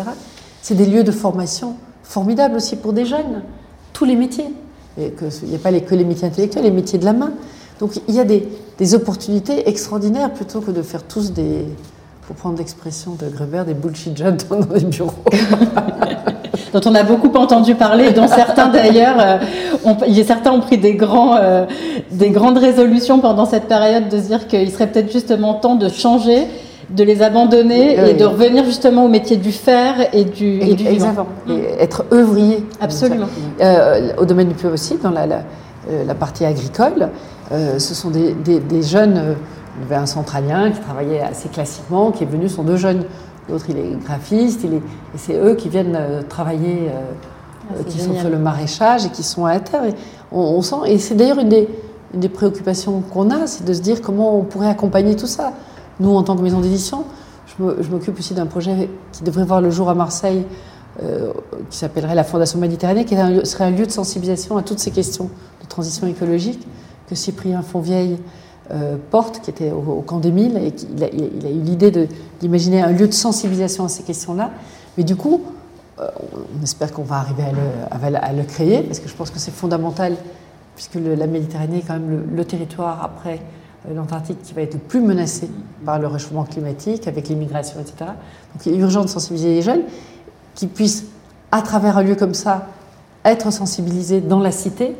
C'est 0.61 0.75
des 0.75 0.87
lieux 0.87 1.05
de 1.05 1.13
formation 1.13 1.77
formidables 2.03 2.57
aussi 2.57 2.77
pour 2.77 2.93
des 2.93 3.05
jeunes, 3.07 3.43
tous 3.93 4.05
les 4.05 4.17
métiers. 4.17 4.53
Il 4.99 5.13
n'y 5.49 5.55
a 5.55 5.59
pas 5.59 5.71
les- 5.71 5.83
que 5.83 5.95
les 5.95 6.05
métiers 6.05 6.27
intellectuels, 6.29 6.65
les 6.65 6.71
métiers 6.71 6.99
de 6.99 7.05
la 7.05 7.13
main. 7.13 7.33
Donc 7.81 7.99
il 8.09 8.15
y 8.15 8.21
a 8.21 8.25
des, 8.25 8.49
des 8.79 8.95
opportunités 8.95 9.69
extraordinaires 9.69 10.33
plutôt 10.33 10.61
que 10.61 10.71
de 10.71 10.83
faire 10.83 11.03
tous 11.05 11.33
des, 11.33 11.65
pour 12.27 12.37
prendre 12.37 12.59
l'expression 12.59 13.13
de 13.21 13.29
Greber, 13.29 13.65
des 13.67 13.75
bullshit 13.75 14.17
jobs 14.17 14.37
dans 14.49 14.61
dans 14.61 14.75
les 14.75 14.81
bureaux. 14.85 15.13
dont 16.73 16.81
on 16.87 16.95
a 16.95 17.03
beaucoup 17.03 17.33
entendu 17.37 17.75
parler, 17.75 18.13
dont 18.13 18.29
certains 18.29 18.69
d'ailleurs, 18.69 19.17
euh, 19.21 19.39
ont- 19.85 19.97
certains 20.25 20.53
ont 20.53 20.61
pris 20.61 20.79
des, 20.79 20.95
grands, 20.95 21.37
euh, 21.37 21.67
des 22.11 22.31
grandes 22.31 22.59
résolutions 22.59 23.19
pendant 23.19 23.45
cette 23.45 23.65
période 23.69 24.09
de 24.09 24.17
se 24.19 24.23
dire 24.29 24.47
qu'il 24.47 24.71
serait 24.71 24.87
peut-être 24.87 25.13
justement 25.13 25.55
temps 25.55 25.75
de 25.75 25.89
changer, 25.89 26.47
de 26.91 27.05
les 27.05 27.23
abandonner 27.23 27.97
Oui. 27.99 28.11
et 28.11 28.15
de 28.15 28.25
revenir 28.25 28.65
justement 28.65 29.05
au 29.05 29.09
métier 29.09 29.37
du 29.37 29.53
faire 29.53 29.95
et 30.15 30.25
du, 30.25 30.61
et 30.61 30.75
du 30.75 30.85
vivant. 30.85 30.93
Exactement. 30.93 31.27
Et 31.51 31.83
être 31.83 32.05
œuvrier. 32.13 32.65
Absolument. 32.81 33.27
Euh, 33.61 34.13
au 34.19 34.25
domaine 34.25 34.49
du 34.49 34.55
peu 34.55 34.69
aussi, 34.69 34.97
dans 35.03 35.11
la, 35.11 35.27
la, 35.27 35.43
la 36.07 36.15
partie 36.15 36.45
agricole, 36.47 37.11
euh, 37.51 37.79
ce 37.79 37.95
sont 37.95 38.11
des, 38.11 38.33
des- 38.33 38.61
des 38.61 38.83
jeunes. 38.83 39.35
Il 39.77 39.83
y 39.83 39.85
avait 39.87 39.97
un 39.97 40.07
centralien 40.07 40.71
qui 40.71 40.81
travaillait 40.81 41.21
assez 41.21 41.49
classiquement, 41.49 42.11
qui 42.11 42.25
est 42.25 42.27
venu, 42.27 42.49
sont 42.49 42.63
deux 42.63 42.77
jeunes. 42.77 43.05
L'autre, 43.49 43.67
il 43.69 43.79
est 43.79 43.97
graphiste, 44.05 44.61
il 44.65 44.75
est, 44.75 44.77
et 44.77 45.19
c'est 45.19 45.37
eux 45.37 45.55
qui 45.55 45.69
viennent 45.69 45.97
euh, 45.99 46.23
travailler, 46.23 46.89
euh, 46.89 47.01
Ah, 47.71 47.85
qui 47.89 47.99
sont 47.99 48.07
génial. 48.09 48.21
sur 48.21 48.31
le 48.31 48.39
maraîchage 48.39 49.07
et 49.07 49.11
qui 49.11 49.23
sont 49.23 49.47
à 49.47 49.55
la 49.55 49.61
terre. 49.61 49.85
Et 49.85 49.95
on, 50.31 50.41
on 50.41 50.63
sent, 50.63 50.77
et 50.87 50.99
c'est 50.99 51.15
d'ailleurs 51.15 51.39
une 51.39 51.49
des, 51.49 51.69
une 52.15 52.21
des 52.21 52.29
préoccupations 52.29 53.01
qu'on 53.01 53.31
a, 53.31 53.47
c'est 53.47 53.65
de 53.65 53.73
se 53.73 53.81
dire 53.81 54.01
comment 54.03 54.37
on 54.39 54.43
pourrait 54.43 54.69
accompagner 54.69 55.17
tout 55.17 55.27
ça. 55.27 55.53
Nous, 56.01 56.15
en 56.15 56.23
tant 56.23 56.37
que 56.37 56.43
maison 56.43 56.61
d'édition, 56.61 57.05
je 57.59 57.91
m'occupe 57.91 58.19
aussi 58.19 58.35
d'un 58.35 58.47
projet 58.47 58.89
qui 59.13 59.25
devrait 59.25 59.45
voir 59.45 59.61
le 59.61 59.71
jour 59.71 59.89
à 59.89 59.95
Marseille, 59.95 60.45
euh, 61.03 61.33
qui 61.71 61.79
s'appellerait 61.79 62.15
la 62.15 62.25
Fondation 62.25 62.59
Méditerranée, 62.59 63.05
qui 63.05 63.15
serait 63.45 63.65
un 63.65 63.71
lieu 63.71 63.87
de 63.87 63.91
sensibilisation 63.91 64.57
à 64.57 64.63
toutes 64.63 64.79
ces 64.79 64.91
questions 64.91 65.31
de 65.63 65.67
transition 65.69 66.07
écologique 66.07 66.67
que 67.09 67.15
Cyprien 67.15 67.63
Fonvieille 67.63 68.19
euh, 68.71 68.97
porte, 69.11 69.41
qui 69.41 69.51
était 69.51 69.71
au, 69.71 70.03
camp 70.07 70.19
des 70.19 70.31
Milles, 70.31 70.57
et 70.57 70.71
qui- 70.73 70.87
il, 70.97 71.05
a, 71.05 71.09
eu 71.09 71.61
l'idée 71.61 72.09
d'imaginer 72.41 72.83
un 72.83 72.93
lieu 72.93 73.09
de 73.09 73.13
sensibilisation 73.13 73.85
à 73.85 73.89
ces 73.89 74.03
questions-là. 74.03 74.51
Mais 74.97 75.05
du 75.05 75.17
coup, 75.17 75.43
euh, 76.01 76.09
on 76.59 76.63
espère 76.63 76.93
qu'on 76.93 77.03
va 77.03 77.17
arriver 77.17 77.45
à 77.91 78.33
le, 78.33 78.43
créer, 78.45 78.83
parce 78.83 79.01
que 79.01 79.09
je 79.09 79.15
pense 79.15 79.31
que 79.31 79.39
c'est 79.39 79.51
fondamental, 79.51 80.15
puisque 80.77 80.95
la 80.95 81.27
Méditerranée 81.27 81.79
est 81.79 81.87
quand 81.87 81.95
même 81.95 82.11
le, 82.11 82.37
le 82.37 82.45
territoire 82.45 83.03
après 83.05 83.41
euh, 83.89 83.95
l'Antarctique 83.95 84.41
qui 84.43 84.55
va 84.55 84.63
être 84.63 84.75
le 84.75 84.81
plus 84.81 85.01
menacé 85.01 85.51
par 85.85 85.99
le 85.99 86.07
réchauffement 86.07 86.45
climatique, 86.45 87.09
avec 87.09 87.29
l'immigration, 87.29 87.81
etc. 87.81 88.11
Donc 88.55 88.67
il 88.67 88.75
est 88.75 88.79
urgent 88.79 89.03
de 89.03 89.09
sensibiliser 89.09 89.55
les 89.55 89.63
jeunes 89.63 89.83
qui 90.55 90.67
puissent, 90.67 91.05
à 91.51 91.63
travers 91.63 91.99
un 91.99 92.03
lieu 92.03 92.15
comme 92.15 92.35
ça, 92.35 92.69
être 93.25 93.53
sensibilisés 93.53 94.21
dans 94.21 94.41
la 94.41 94.51
cité, 94.51 94.95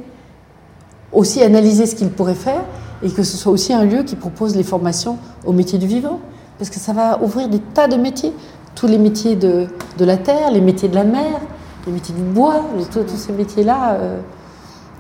aussi 1.13 1.43
analyser 1.43 1.87
ce 1.87 1.95
qu'ils 1.95 2.11
pourraient 2.11 2.35
faire, 2.35 2.63
et 3.03 3.11
que 3.11 3.23
ce 3.23 3.37
soit 3.37 3.53
aussi 3.53 3.73
un 3.73 3.85
lieu 3.85 4.03
qui 4.03 4.17
propose 4.17 4.57
les 4.57 4.63
formations 4.63 5.19
au 5.45 5.53
métier 5.53 5.79
du 5.79 5.87
vivant, 5.87 6.21
parce 6.59 6.71
que 6.71 6.79
ça 6.79 6.93
va 6.93 7.23
ouvrir 7.23 7.49
des 7.49 7.59
tas 7.59 7.89
de 7.89 7.97
métiers, 7.97 8.33
tous 8.75 8.87
les 8.87 8.99
métiers 8.99 9.37
de, 9.37 9.67
de 9.99 10.05
la 10.05 10.17
terre, 10.17 10.51
les 10.51 10.61
métiers 10.61 10.89
de 10.89 10.95
la 10.95 11.05
mer, 11.05 11.41
les 11.87 11.93
métiers 11.93 12.15
du 12.15 12.23
bois, 12.23 12.63
tous, 12.93 13.17
ces 13.17 13.33
métiers-là, 13.33 13.95
euh, 13.95 14.19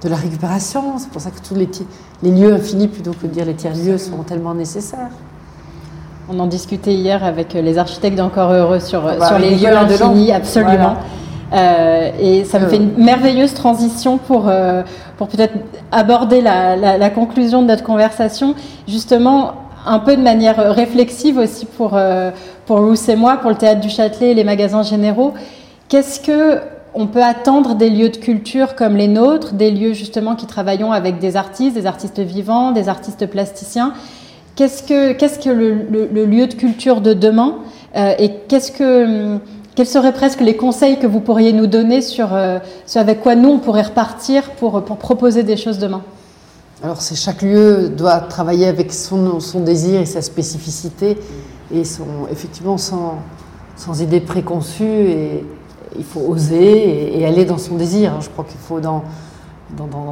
de 0.03 0.09
la 0.09 0.17
récupération. 0.17 0.99
C'est 0.99 1.11
pour 1.11 1.21
ça 1.21 1.31
que 1.31 1.41
tous 1.47 1.55
les, 1.55 1.69
lieux 2.31 2.53
infinis, 2.53 2.89
plutôt 2.89 3.13
que 3.13 3.27
de 3.27 3.33
dire 3.33 3.45
les 3.45 3.55
tiers-lieux, 3.55 3.99
sont 3.99 4.23
tellement 4.25 4.55
nécessaires. 4.55 5.11
On 6.29 6.39
en 6.41 6.47
discutait 6.47 6.95
hier 6.95 7.25
avec 7.25 7.53
les 7.53 7.79
architectes 7.79 8.17
d'Encore 8.17 8.53
Heureux 8.53 8.81
sur, 8.81 9.03
bah, 9.03 9.27
sur 9.27 9.39
les 9.39 9.57
lieux 9.57 9.77
infinis, 9.77 10.33
absolument. 10.33 10.97
Euh, 11.53 12.11
et 12.21 12.45
ça 12.45 12.59
me 12.59 12.65
Euh. 12.65 12.69
fait 12.69 12.77
une 12.77 12.95
merveilleuse 12.97 13.53
transition 13.55 14.17
pour, 14.19 14.49
euh, 14.49 14.83
pour 15.19 15.29
peut-être 15.29 15.55
aborder 15.91 16.41
la, 16.41 16.77
la- 16.77 16.97
la 16.99 17.11
conclusion 17.11 17.61
de 17.63 17.67
notre 17.67 17.83
conversation, 17.85 18.55
justement 18.89 19.53
un 19.87 19.99
peu 19.99 20.17
de 20.17 20.23
manière 20.23 20.59
euh, 20.61 20.71
réflexive 20.73 21.37
aussi 21.39 21.67
pour, 21.67 21.93
euh, 21.95 22.31
pour 22.67 22.79
Ruth 22.79 23.09
et 23.09 23.17
moi, 23.17 23.37
pour 23.37 23.51
le 23.51 23.57
Théâtre 23.57 23.81
du 23.81 23.91
Châtelet 23.91 24.31
et 24.31 24.35
les 24.35 24.45
magasins 24.45 24.83
généraux. 24.83 25.35
Qu'est-ce 25.89 26.21
que 26.21 26.61
on 26.95 27.07
peut 27.07 27.23
attendre 27.23 27.75
des 27.75 27.89
lieux 27.91 28.11
de 28.11 28.19
culture 28.19 28.75
comme 28.75 28.97
les 28.97 29.09
nôtres, 29.09 29.55
des 29.55 29.71
lieux 29.71 29.93
justement 29.95 30.37
qui 30.37 30.47
travaillons 30.47 30.93
avec 30.93 31.19
des 31.19 31.37
artistes, 31.37 31.75
des 31.75 31.87
artistes 31.87 32.21
vivants, 32.21 32.71
des 32.73 32.89
artistes 32.89 33.27
plasticiens? 33.27 33.93
Qu'est-ce 34.57 34.83
que, 34.83 35.13
qu'est-ce 35.13 35.39
que 35.39 35.49
le, 35.51 35.73
le- 35.91 36.09
le 36.13 36.25
lieu 36.27 36.47
de 36.47 36.55
culture 36.55 37.01
de 37.01 37.15
demain 37.15 37.57
euh, 37.97 38.13
et 38.19 38.31
qu'est-ce 38.49 38.71
que, 38.73 39.05
hum, 39.35 39.41
quels 39.75 39.87
seraient 39.87 40.13
presque 40.13 40.41
les 40.41 40.57
conseils 40.57 40.99
que 40.99 41.07
vous 41.07 41.21
pourriez 41.21 41.53
nous 41.53 41.67
donner 41.67 42.03
sur 42.03 42.35
euh, 42.35 42.59
ce 42.87 42.99
avec 42.99 43.21
quoi 43.21 43.35
nous 43.35 43.49
on 43.51 43.59
pourrait 43.59 43.83
repartir 43.83 44.51
pour, 44.53 44.85
pour 44.85 44.97
proposer 44.97 45.43
des 45.43 45.57
choses 45.57 45.79
demain? 45.79 46.03
Alors, 46.85 47.01
c'est 47.01 47.15
chaque 47.15 47.43
lieu 47.43 47.89
doit 47.91 48.19
travailler 48.19 48.67
avec 48.67 48.93
son, 48.93 49.39
désir 49.61 50.01
et 50.01 50.07
sa 50.07 50.21
spécificité, 50.21 51.17
et 51.73 51.85
son, 51.85 52.27
effectivement 52.31 52.77
sans, 52.77 53.19
sans 53.77 54.03
idée 54.03 54.21
préconçue. 54.21 54.83
Et 54.85 55.45
il 55.97 56.05
faut 56.05 56.21
oser 56.21 57.21
et, 57.21 57.25
aller 57.25 57.45
dans 57.45 57.59
son 57.59 57.77
désir. 57.77 58.15
hein. 58.15 58.19
Je 58.21 58.29
crois 58.31 58.45
qu'il 58.45 58.59
faut 58.59 58.81
dans, 58.81 59.05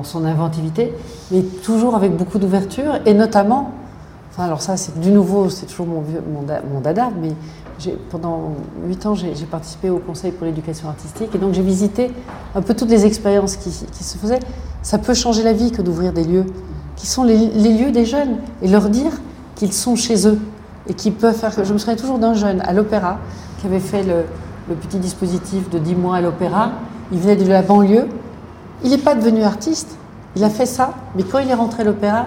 son 0.04 0.24
inventivité, 0.24 0.94
mais 1.30 1.42
toujours 1.42 1.96
avec 1.96 2.16
beaucoup 2.16 2.38
d'ouverture, 2.38 3.00
et 3.04 3.14
notamment, 3.14 3.72
alors 4.38 4.62
ça, 4.62 4.76
c'est 4.78 4.98
du 5.00 5.10
nouveau, 5.10 5.50
c'est 5.50 5.66
toujours 5.66 5.86
mon, 5.86 6.02
mon, 6.32 6.42
da- 6.42 6.62
mon 6.72 6.80
dada, 6.80 7.10
mais 7.20 7.32
pendant 8.10 8.54
huit 8.86 9.06
ans, 9.06 9.14
j'ai 9.14 9.32
participé 9.50 9.90
au 9.90 9.98
Conseil 9.98 10.32
pour 10.32 10.46
l'éducation 10.46 10.88
artistique, 10.88 11.34
et 11.34 11.38
donc 11.38 11.54
j'ai 11.54 11.62
visité 11.62 12.10
un 12.54 12.62
peu 12.62 12.74
toutes 12.74 12.90
les 12.90 13.06
expériences 13.06 13.56
qui, 13.56 13.70
se 13.70 14.18
faisaient. 14.18 14.40
Ça 14.82 14.98
peut 14.98 15.14
changer 15.14 15.42
la 15.42 15.52
vie 15.52 15.70
que 15.70 15.82
d'ouvrir 15.82 16.12
des 16.12 16.24
lieux 16.24 16.46
qui 16.96 17.06
sont 17.06 17.24
les, 17.24 17.36
lieux 17.36 17.92
des 17.92 18.04
jeunes 18.04 18.36
et 18.62 18.68
leur 18.68 18.88
dire 18.88 19.12
qu'ils 19.54 19.72
sont 19.72 19.96
chez 19.96 20.26
eux 20.26 20.38
et 20.88 20.94
qu'ils 20.94 21.14
peuvent 21.14 21.34
faire. 21.34 21.52
Je 21.64 21.72
me 21.72 21.78
souviens 21.78 21.96
toujours 21.96 22.18
d'un 22.18 22.34
jeune 22.34 22.60
à 22.62 22.72
l'opéra 22.72 23.18
qui 23.60 23.66
avait 23.66 23.80
fait 23.80 24.02
le, 24.02 24.24
le 24.68 24.74
petit 24.74 24.98
dispositif 24.98 25.68
de 25.70 25.78
10 25.78 25.94
mois 25.94 26.16
à 26.16 26.20
l'opéra. 26.20 26.72
Il 27.12 27.18
venait 27.18 27.36
de 27.36 27.46
la 27.46 27.62
banlieue. 27.62 28.06
Il 28.84 28.90
n'est 28.90 28.98
pas 28.98 29.14
devenu 29.14 29.42
artiste. 29.42 29.96
Il 30.36 30.44
a 30.44 30.50
fait 30.50 30.66
ça, 30.66 30.94
mais 31.16 31.24
quand 31.24 31.38
il 31.38 31.50
est 31.50 31.54
rentré 31.54 31.82
à 31.82 31.84
l'opéra, 31.84 32.26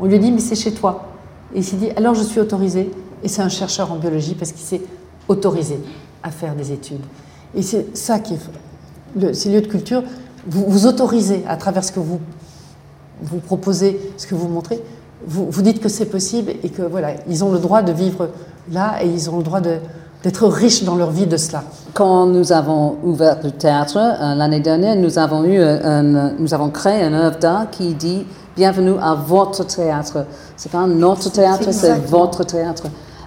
on 0.00 0.06
lui 0.06 0.14
a 0.14 0.18
dit 0.18 0.30
Mais 0.30 0.40
c'est 0.40 0.54
chez 0.54 0.72
toi. 0.72 1.08
Et 1.54 1.58
il 1.58 1.64
s'est 1.64 1.76
dit 1.76 1.90
Alors 1.96 2.14
je 2.14 2.22
suis 2.22 2.40
autorisé. 2.40 2.90
Et 3.22 3.28
c'est 3.28 3.42
un 3.42 3.48
chercheur 3.48 3.92
en 3.92 3.96
biologie 3.96 4.34
parce 4.34 4.52
qu'il 4.52 4.64
s'est 4.64 4.82
autorisé 5.28 5.78
à 6.22 6.30
faire 6.30 6.54
des 6.54 6.72
études. 6.72 7.00
Et 7.54 7.62
c'est 7.62 7.96
ça 7.96 8.18
qui 8.18 8.34
est. 8.34 8.38
le- 9.20 9.34
ces 9.34 9.50
lieux 9.50 9.60
de 9.60 9.66
culture, 9.66 10.02
vous, 10.46 10.64
vous 10.68 10.86
autorisez 10.86 11.42
à 11.48 11.56
travers 11.56 11.82
ce 11.84 11.92
que 11.92 12.00
vous, 12.00 12.20
vous 13.22 13.38
proposez, 13.38 14.00
ce 14.16 14.26
que 14.26 14.34
vous 14.34 14.48
montrez, 14.48 14.80
vous, 15.26 15.46
vous 15.50 15.62
dites 15.62 15.80
que 15.80 15.88
c'est 15.88 16.06
possible 16.06 16.52
et 16.62 16.68
que 16.70 16.82
voilà, 16.82 17.10
ils 17.28 17.44
ont 17.44 17.52
le 17.52 17.58
droit 17.58 17.82
de 17.82 17.92
vivre 17.92 18.30
là 18.72 19.02
et 19.02 19.06
ils 19.08 19.28
ont 19.28 19.36
le 19.38 19.42
droit 19.42 19.60
d'être 19.60 20.46
riches 20.46 20.84
dans 20.84 20.94
leur 20.96 21.10
vie 21.10 21.26
de 21.26 21.36
cela. 21.36 21.64
Quand 21.92 22.26
nous 22.26 22.52
avons 22.52 22.96
ouvert 23.02 23.38
le 23.42 23.50
théâtre 23.50 23.96
euh, 23.98 24.34
l'année 24.34 24.60
dernière, 24.60 24.96
nous 24.96 25.18
avons, 25.18 25.44
eu 25.44 25.60
un, 25.60 26.32
nous 26.38 26.54
avons 26.54 26.70
créé 26.70 27.02
une 27.02 27.14
œuvre 27.14 27.38
d'art 27.38 27.68
qui 27.70 27.94
dit 27.94 28.24
Bienvenue 28.56 28.94
à 29.00 29.14
votre 29.14 29.64
théâtre. 29.66 30.26
C'est 30.56 30.70
pas 30.72 30.86
notre 30.86 31.30
théâtre, 31.30 31.72
c'est 31.72 31.94
votre 32.06 32.44
théâtre. 32.44 32.84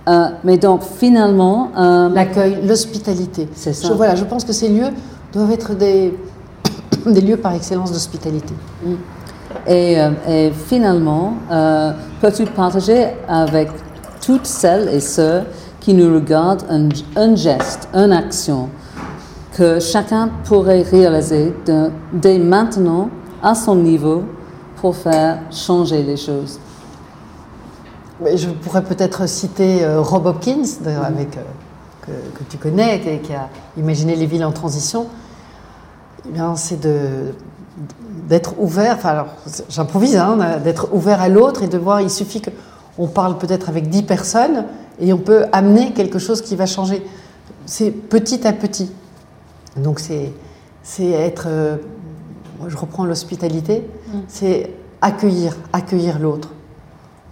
Euh, 0.07 0.29
mais 0.43 0.57
donc 0.57 0.81
finalement. 0.83 1.69
Euh, 1.77 2.09
L'accueil, 2.09 2.59
l'hospitalité. 2.67 3.47
C'est 3.55 3.73
ça. 3.73 3.87
Je, 3.87 3.93
voilà, 3.93 4.15
je 4.15 4.25
pense 4.25 4.43
que 4.43 4.53
ces 4.53 4.69
lieux 4.69 4.89
doivent 5.31 5.51
être 5.51 5.73
des, 5.75 6.17
des 7.05 7.21
lieux 7.21 7.37
par 7.37 7.53
excellence 7.53 7.91
d'hospitalité. 7.91 8.53
Mm. 8.83 8.93
Et, 9.67 9.99
euh, 9.99 10.09
et, 10.27 10.51
finalement, 10.51 11.35
peux-tu 12.19 12.45
partager 12.45 13.07
avec 13.27 13.69
toutes 14.25 14.45
celles 14.45 14.89
et 14.89 14.99
ceux 14.99 15.41
qui 15.79 15.93
nous 15.93 16.13
regardent 16.13 16.63
un, 16.69 16.89
un 17.15 17.35
geste, 17.35 17.87
une 17.93 18.11
action 18.11 18.69
que 19.55 19.79
chacun 19.79 20.29
pourrait 20.45 20.81
réaliser 20.81 21.53
de, 21.65 21.91
dès 22.11 22.39
maintenant 22.39 23.09
à 23.43 23.53
son 23.53 23.75
niveau 23.75 24.23
pour 24.81 24.95
faire 24.95 25.39
changer 25.51 26.01
les 26.01 26.17
choses? 26.17 26.59
Je 28.35 28.49
pourrais 28.49 28.83
peut-être 28.83 29.27
citer 29.27 29.83
euh, 29.83 30.01
Rob 30.01 30.25
Hopkins, 30.25 30.63
mhm. 30.81 30.87
avec, 31.03 31.37
euh, 31.37 32.11
que, 32.35 32.43
tu 32.49 32.57
connais, 32.57 32.99
qui, 32.99 33.33
a 33.33 33.49
imaginé 33.77 34.15
les 34.15 34.25
villes 34.25 34.45
en 34.45 34.51
transition. 34.51 35.07
Eh 36.25 36.39
c'est 36.55 36.79
d'être 38.29 38.53
ouvert, 38.59 38.95
enfin 38.95 39.09
alors 39.09 39.27
j'improvise, 39.67 40.15
hein, 40.15 40.59
d'être 40.63 40.93
ouvert 40.93 41.21
à 41.21 41.27
l'autre 41.27 41.63
et 41.63 41.67
de 41.67 41.77
voir, 41.77 41.99
il 41.99 42.09
suffit 42.09 42.41
qu'on 42.41 43.07
parle 43.07 43.37
peut-être 43.37 43.67
avec 43.67 43.89
dix 43.89 44.03
personnes 44.03 44.65
et 45.01 45.11
on 45.11 45.17
peut 45.17 45.45
amener 45.51 45.91
quelque 45.91 46.19
chose 46.19 46.41
qui 46.41 46.55
va 46.55 46.65
changer. 46.65 47.05
C'est 47.65 47.91
petit 47.91 48.47
à 48.47 48.53
petit. 48.53 48.91
Donc 49.75 49.99
c'est 49.99 50.31
être, 51.09 51.47
euh, 51.47 51.75
moi 52.59 52.69
je 52.69 52.77
reprends 52.77 53.03
l'hospitalité, 53.03 53.85
mm. 54.07 54.17
c'est 54.27 54.69
accueillir, 55.01 55.57
accueillir 55.73 56.19
l'autre 56.19 56.49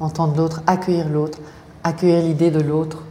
entendre 0.01 0.35
l'autre, 0.37 0.61
accueillir 0.67 1.07
l'autre, 1.09 1.39
accueillir 1.83 2.23
l'idée 2.23 2.51
de 2.51 2.59
l'autre 2.59 3.03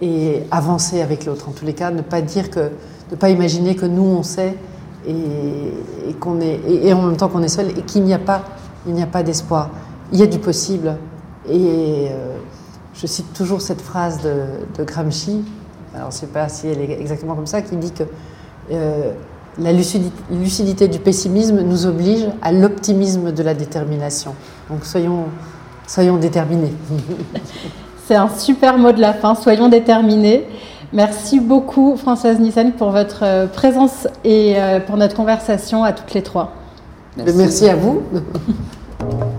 et 0.00 0.42
avancer 0.50 1.00
avec 1.00 1.24
l'autre. 1.24 1.48
En 1.48 1.52
tous 1.52 1.64
les 1.64 1.72
cas, 1.72 1.90
ne 1.90 2.02
pas 2.02 2.20
dire 2.20 2.50
que, 2.50 2.70
ne 3.10 3.16
pas 3.16 3.30
imaginer 3.30 3.76
que 3.76 3.86
nous 3.86 4.02
on 4.02 4.22
sait 4.22 4.56
et, 5.06 6.14
qu'on 6.20 6.40
est 6.40 6.60
et, 6.66 6.92
en 6.92 7.02
même 7.02 7.16
temps 7.16 7.28
qu'on 7.28 7.42
est 7.42 7.48
seul 7.48 7.70
et 7.70 7.82
qu'il 7.82 8.02
n'y 8.04 8.14
a 8.14 8.18
pas, 8.18 8.42
il 8.86 8.94
n'y 8.94 9.02
a 9.02 9.06
pas 9.06 9.22
d'espoir. 9.22 9.70
Il 10.12 10.18
y 10.18 10.22
a 10.22 10.26
du 10.26 10.38
possible. 10.38 10.96
Et 11.48 12.08
euh, 12.10 12.36
je 12.94 13.06
cite 13.06 13.32
toujours 13.32 13.60
cette 13.60 13.80
phrase 13.80 14.20
de, 14.22 14.84
Gramsci. 14.84 15.44
Alors, 15.94 16.10
je 16.10 16.26
ne 16.26 16.30
pas 16.30 16.48
si 16.48 16.66
elle 16.66 16.80
est 16.80 17.00
exactement 17.00 17.34
comme 17.34 17.46
ça, 17.46 17.62
qui 17.62 17.76
dit 17.76 17.92
que 17.92 18.04
euh, 18.72 19.12
la 19.58 19.72
lucidité, 19.72 20.16
lucidité 20.30 20.88
du 20.88 20.98
pessimisme 20.98 21.60
nous 21.60 21.86
oblige 21.86 22.26
à 22.42 22.50
l'optimisme 22.50 23.30
de 23.30 23.42
la 23.42 23.54
détermination. 23.54 24.34
Donc, 24.68 24.84
soyons 24.84 25.26
Soyons 25.86 26.16
déterminés. 26.16 26.72
C'est 28.06 28.16
un 28.16 28.28
super 28.28 28.76
mot 28.76 28.92
de 28.92 29.00
la 29.00 29.14
fin, 29.14 29.34
soyons 29.34 29.68
déterminés. 29.68 30.46
Merci 30.92 31.40
beaucoup 31.40 31.96
Françoise 31.96 32.38
Nissen 32.38 32.72
pour 32.72 32.90
votre 32.90 33.20
euh, 33.22 33.46
présence 33.46 34.06
et 34.24 34.54
euh, 34.56 34.78
pour 34.78 34.96
notre 34.96 35.16
conversation 35.16 35.82
à 35.82 35.92
toutes 35.92 36.12
les 36.12 36.22
trois. 36.22 36.52
Merci 37.16 37.68
à 37.68 37.76
vous. 37.76 38.02